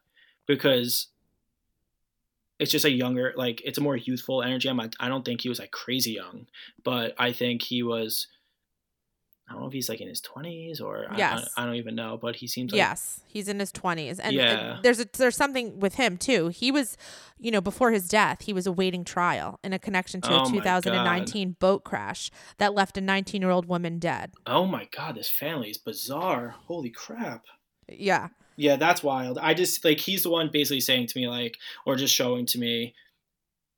because 0.56 1.08
it's 2.60 2.72
just 2.72 2.86
a 2.86 2.92
younger. 2.92 3.34
Like 3.36 3.62
it's 3.66 3.78
a 3.78 3.82
more 3.82 3.96
youthful 3.98 4.44
energy. 4.44 4.70
I'm. 4.70 4.78
not- 4.78 4.96
I 5.00 5.08
don't 5.08 5.26
think 5.26 5.42
he 5.42 5.50
was 5.50 5.60
like 5.60 5.72
crazy 5.72 6.12
young, 6.14 6.48
but 6.84 7.14
I 7.18 7.32
think 7.32 7.64
he 7.64 7.84
was. 7.84 8.28
I 9.50 9.54
don't 9.54 9.64
know 9.64 9.68
if 9.68 9.74
he's 9.74 9.90
like 9.90 10.00
in 10.00 10.08
his 10.08 10.22
twenties 10.22 10.80
or 10.80 11.08
I- 11.10 11.18
Yes. 11.18 11.50
I, 11.58 11.64
I 11.64 11.66
don't 11.66 11.76
even 11.76 11.94
know, 11.96 12.18
but 12.22 12.38
he 12.38 12.48
seems 12.48 12.72
like 12.72 12.78
yes 12.78 13.20
he's 13.28 13.50
in 13.50 13.60
his 13.60 13.72
20s 13.74 14.20
and, 14.24 14.34
and 14.40 14.84
there's 14.84 15.00
a, 15.02 15.06
there's 15.18 15.36
something 15.36 15.80
with 15.80 15.96
him 15.96 16.18
too 16.18 16.50
he 16.50 16.70
was 16.72 16.96
you 17.38 17.50
know 17.52 17.60
before 17.62 17.92
his 17.92 18.08
death 18.10 18.44
he 18.44 18.52
was 18.54 18.66
awaiting 18.68 19.04
trial 19.06 19.58
in 19.64 19.72
a 19.74 19.80
connection 19.80 20.20
to 20.22 20.30
Oh 20.30 20.36
a 20.36 20.50
my 20.50 20.56
2019 20.60 21.56
boat 21.60 21.84
crash 21.86 22.30
that 22.60 22.74
left 22.74 22.98
a 22.98 23.02
19 23.02 23.42
year 23.42 23.52
old 23.52 23.66
woman 23.66 24.00
dead 24.00 24.32
Oh 24.48 24.66
my 24.66 24.88
god, 24.96 25.16
this 25.16 25.30
family 25.30 25.70
is 25.70 25.78
bizarre. 25.78 26.56
Holy 26.68 26.90
crap. 26.90 27.44
yeah 27.90 28.30
Yeah, 28.62 28.76
that's 28.76 29.02
wild. 29.02 29.40
I 29.40 29.56
just 29.56 29.84
like 29.84 30.00
he's 30.00 30.22
the 30.22 30.30
one 30.30 30.52
basically 30.54 30.82
saying 30.82 31.08
to 31.08 31.20
me 31.20 31.28
like 31.28 31.58
or 31.84 31.96
just 31.96 32.14
showing 32.14 32.46
to 32.46 32.60
me 32.60 32.94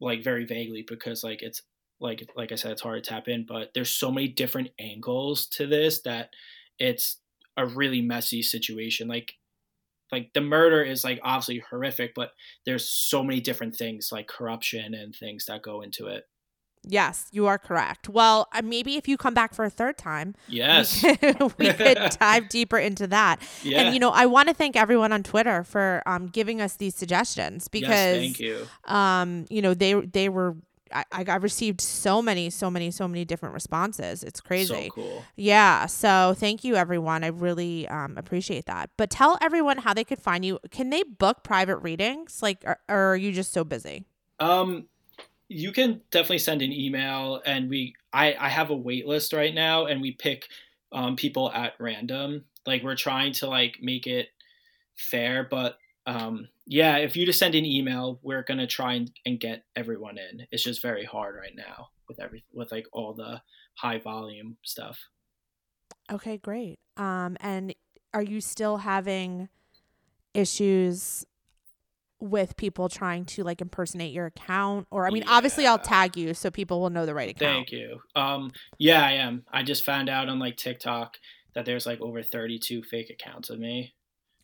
like 0.02 0.22
very 0.22 0.44
vaguely 0.46 0.86
because 0.86 1.24
like 1.24 1.42
it's 1.42 1.62
like 2.02 2.30
like 2.36 2.52
I 2.52 2.56
said 2.56 2.74
it's 2.74 2.82
hard 2.82 3.02
to 3.02 3.10
tap 3.10 3.30
in, 3.30 3.46
but 3.48 3.72
there's 3.74 3.90
so 3.90 4.12
many 4.12 4.28
different 4.28 4.72
angles 4.78 5.48
to 5.52 5.68
this 5.68 6.02
that 6.02 6.32
it's 6.80 7.16
a 7.56 7.66
really 7.66 8.02
messy 8.02 8.42
situation. 8.42 9.08
Like 9.08 9.36
like 10.12 10.32
the 10.34 10.42
murder 10.42 10.84
is 10.84 11.06
like 11.06 11.22
obviously 11.24 11.64
horrific, 11.70 12.14
but 12.14 12.32
there's 12.66 12.90
so 12.90 13.24
many 13.24 13.40
different 13.40 13.78
things 13.78 14.10
like 14.12 14.28
corruption 14.28 14.94
and 14.94 15.16
things 15.16 15.46
that 15.46 15.62
go 15.64 15.82
into 15.82 16.08
it. 16.08 16.26
Yes 16.86 17.28
you 17.32 17.46
are 17.48 17.58
correct. 17.58 18.10
Well 18.10 18.48
uh, 18.54 18.62
maybe 18.64 18.96
if 18.98 19.08
you 19.08 19.18
come 19.18 19.34
back 19.34 19.54
for 19.54 19.66
a 19.66 19.70
third 19.70 19.98
time 19.98 20.36
we 20.50 20.58
Yes. 20.58 21.02
could- 21.02 21.54
we 21.58 21.72
could 21.74 21.98
dive 22.20 22.50
deeper 22.50 22.78
into 22.78 23.08
that. 23.08 23.40
Yeah. 23.64 23.82
and 23.82 23.94
you 23.94 24.00
know 24.00 24.10
i 24.12 24.26
want 24.26 24.50
to 24.50 24.54
thank 24.54 24.76
everyone 24.76 25.12
on 25.12 25.24
twitter 25.24 25.64
for 25.64 26.02
um, 26.06 26.28
giving 26.28 26.62
us 26.62 26.76
these 26.76 26.96
suggestions 26.96 27.68
because 27.68 27.90
yes, 27.90 28.18
thank 28.20 28.40
you. 28.40 28.68
um 28.86 29.46
you 29.50 29.62
know 29.62 29.74
they 29.74 29.94
they 29.94 30.30
were 30.30 30.56
I, 30.96 31.06
I 31.12 31.36
received 31.38 31.82
so 31.82 32.22
many 32.22 32.52
so 32.52 32.70
many 32.70 32.92
so 32.92 33.08
many 33.08 33.26
different 33.26 33.56
responses. 33.56 34.24
It's 34.24 34.40
crazy. 34.40 34.90
So 34.90 34.90
cool. 34.94 35.24
yeah 35.36 35.88
so 35.88 36.36
thank 36.38 36.64
you 36.64 36.76
everyone. 36.76 37.24
I 37.24 37.28
really 37.28 37.88
um, 37.88 38.16
appreciate 38.16 38.68
that. 38.68 38.92
But 38.96 39.10
tell 39.10 39.40
everyone 39.42 39.80
how 39.80 39.96
they 39.96 40.04
could 40.04 40.20
find 40.22 40.46
you. 40.46 40.60
Can 40.70 40.92
they 40.92 41.02
book 41.02 41.44
private 41.44 41.78
readings? 41.78 42.44
Like 42.44 42.64
or, 42.64 42.78
or 42.88 43.14
are 43.14 43.16
you 43.16 43.32
just 43.32 43.52
so 43.54 43.64
busy? 43.64 44.06
Um, 44.40 44.86
you 45.50 45.72
can 45.72 46.02
definitely 46.12 46.40
send 46.40 46.62
an 46.62 46.72
email, 46.72 47.42
and 47.46 47.70
we 47.70 47.94
I 48.12 48.36
I 48.40 48.50
have 48.50 48.70
a 48.70 48.76
wait 48.76 49.08
list 49.08 49.34
right 49.34 49.54
now, 49.54 49.86
and 49.86 50.02
we 50.02 50.12
pick 50.14 50.48
um 50.92 51.16
people 51.16 51.52
at 51.52 51.74
random. 51.80 52.46
Like 52.66 52.84
we're 52.84 52.96
trying 52.96 53.34
to 53.34 53.48
like 53.48 53.78
make 53.82 54.08
it 54.08 54.28
fair, 54.98 55.48
but 55.50 55.78
um 56.06 56.48
yeah, 56.66 56.98
if 56.98 57.16
you 57.18 57.26
just 57.26 57.40
send 57.40 57.56
an 57.56 57.66
email, 57.66 58.20
we're 58.24 58.44
gonna 58.44 58.68
try 58.68 58.94
and, 58.94 59.12
and 59.26 59.40
get 59.40 59.64
everyone 59.76 60.18
in. 60.18 60.48
It's 60.52 60.64
just 60.64 60.82
very 60.82 61.06
hard 61.06 61.36
right 61.36 61.56
now 61.56 61.90
with 62.08 62.20
every 62.20 62.46
with 62.54 62.72
like 62.72 62.88
all 62.94 63.14
the 63.14 63.42
high 63.76 64.00
volume 64.00 64.58
stuff. 64.64 65.00
okay 66.12 66.38
great 66.38 66.80
um 66.98 67.38
and 67.40 67.74
are 68.14 68.22
you 68.22 68.42
still 68.42 68.78
having 68.78 69.50
issues 70.34 71.26
with 72.24 72.56
people 72.56 72.88
trying 72.88 73.26
to 73.26 73.44
like 73.44 73.60
impersonate 73.62 74.14
your 74.14 74.28
account 74.28 74.88
or 74.92 75.06
i 75.06 75.10
mean 75.10 75.24
obviously 75.28 75.68
i'll 75.68 75.78
tag 75.78 76.16
you 76.16 76.34
so 76.34 76.50
people 76.50 76.80
will 76.80 76.90
know 76.90 77.06
the 77.06 77.14
right 77.14 77.32
account 77.32 77.68
Thank 77.68 77.72
you. 77.72 78.00
Um, 78.16 78.52
yeah, 78.78 79.06
I 79.06 79.12
am. 79.14 79.44
I 79.52 79.64
just 79.64 79.84
found 79.84 80.10
out 80.10 80.30
on 80.30 80.40
like 80.40 80.56
TikTok 80.56 81.18
that 81.54 81.66
there's 81.66 81.86
like 81.86 82.00
over 82.02 82.24
32 82.24 82.84
fake 82.84 83.10
accounts 83.10 83.50
of 83.50 83.60
me. 83.60 83.94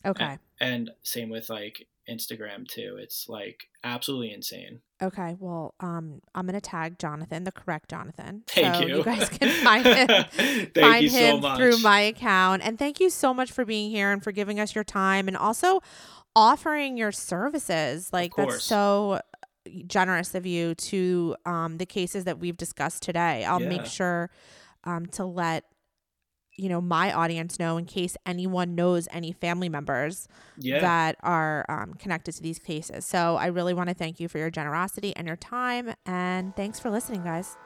okay 0.04 0.38
and 0.60 0.90
same 1.02 1.30
with 1.30 1.48
like 1.48 1.86
Instagram 2.08 2.66
too. 2.66 2.98
It's 3.00 3.26
like 3.28 3.68
absolutely 3.84 4.32
insane. 4.32 4.80
Okay, 5.02 5.36
well, 5.38 5.74
um, 5.80 6.20
I'm 6.34 6.44
gonna 6.46 6.60
tag 6.60 6.98
Jonathan, 6.98 7.44
the 7.44 7.52
correct 7.52 7.88
Jonathan. 7.88 8.42
Thank 8.48 8.74
so 8.74 8.80
you. 8.82 8.96
You 8.98 9.04
guys 9.04 9.28
can 9.30 9.48
find 9.64 9.86
him, 9.86 10.08
Thank 10.08 10.74
find 10.74 11.02
you 11.02 11.08
so 11.08 11.18
him 11.18 11.40
much. 11.40 11.58
through 11.58 11.78
my 11.78 12.00
account. 12.00 12.62
And 12.64 12.78
thank 12.78 13.00
you 13.00 13.10
so 13.10 13.32
much 13.32 13.50
for 13.52 13.64
being 13.64 13.90
here 13.90 14.10
and 14.12 14.22
for 14.22 14.32
giving 14.32 14.58
us 14.60 14.74
your 14.74 14.84
time 14.84 15.28
and 15.28 15.36
also 15.36 15.80
offering 16.36 16.96
your 16.96 17.12
services. 17.12 18.12
Like 18.12 18.34
that's 18.36 18.62
so 18.62 19.20
generous 19.86 20.34
of 20.34 20.46
you 20.46 20.74
to 20.74 21.36
um 21.44 21.78
the 21.78 21.86
cases 21.86 22.24
that 22.24 22.38
we've 22.38 22.56
discussed 22.56 23.02
today. 23.02 23.44
I'll 23.44 23.60
make 23.60 23.84
sure 23.86 24.30
um 24.84 25.06
to 25.06 25.24
let 25.24 25.64
you 26.56 26.68
know 26.68 26.80
my 26.80 27.12
audience 27.12 27.58
know 27.58 27.76
in 27.76 27.86
case 27.86 28.16
anyone 28.26 28.74
knows 28.74 29.08
any 29.12 29.32
family 29.32 29.68
members 29.68 30.28
yeah. 30.58 30.80
that 30.80 31.16
are 31.20 31.64
um, 31.68 31.94
connected 31.94 32.32
to 32.32 32.42
these 32.42 32.58
cases. 32.58 33.06
So 33.06 33.36
I 33.36 33.46
really 33.46 33.72
want 33.72 33.88
to 33.88 33.94
thank 33.94 34.20
you 34.20 34.28
for 34.28 34.38
your 34.38 34.50
generosity 34.50 35.16
and 35.16 35.26
your 35.26 35.36
time. 35.36 35.94
And 36.04 36.54
thanks 36.56 36.78
for 36.78 36.90
listening, 36.90 37.24
guys. 37.24 37.56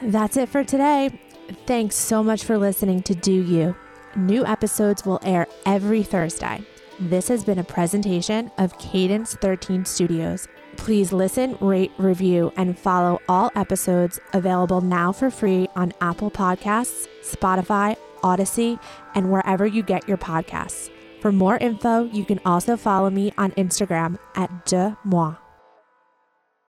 That's 0.00 0.36
it 0.36 0.48
for 0.48 0.64
today. 0.64 1.20
Thanks 1.66 1.96
so 1.96 2.22
much 2.22 2.44
for 2.44 2.56
listening 2.56 3.02
to 3.02 3.14
Deux 3.14 3.42
U. 3.42 3.76
New 4.16 4.46
episodes 4.46 5.04
will 5.04 5.20
air 5.22 5.46
every 5.66 6.02
Thursday. 6.02 6.64
This 7.00 7.28
has 7.28 7.42
been 7.42 7.58
a 7.58 7.64
presentation 7.64 8.50
of 8.58 8.78
Cadence 8.78 9.34
13 9.36 9.84
Studios. 9.84 10.46
Please 10.76 11.12
listen, 11.12 11.56
rate, 11.60 11.90
review, 11.96 12.52
and 12.56 12.78
follow 12.78 13.20
all 13.28 13.50
episodes 13.56 14.20
available 14.32 14.80
now 14.80 15.10
for 15.10 15.30
free 15.30 15.68
on 15.74 15.92
Apple 16.00 16.30
Podcasts, 16.30 17.08
Spotify, 17.22 17.96
Audacy, 18.22 18.78
and 19.14 19.32
wherever 19.32 19.66
you 19.66 19.82
get 19.82 20.06
your 20.06 20.18
podcasts. 20.18 20.90
For 21.20 21.32
more 21.32 21.56
info, 21.56 22.04
you 22.04 22.24
can 22.24 22.40
also 22.44 22.76
follow 22.76 23.10
me 23.10 23.32
on 23.38 23.52
Instagram 23.52 24.18
at 24.36 24.66
Deuxmoi. 24.66 25.41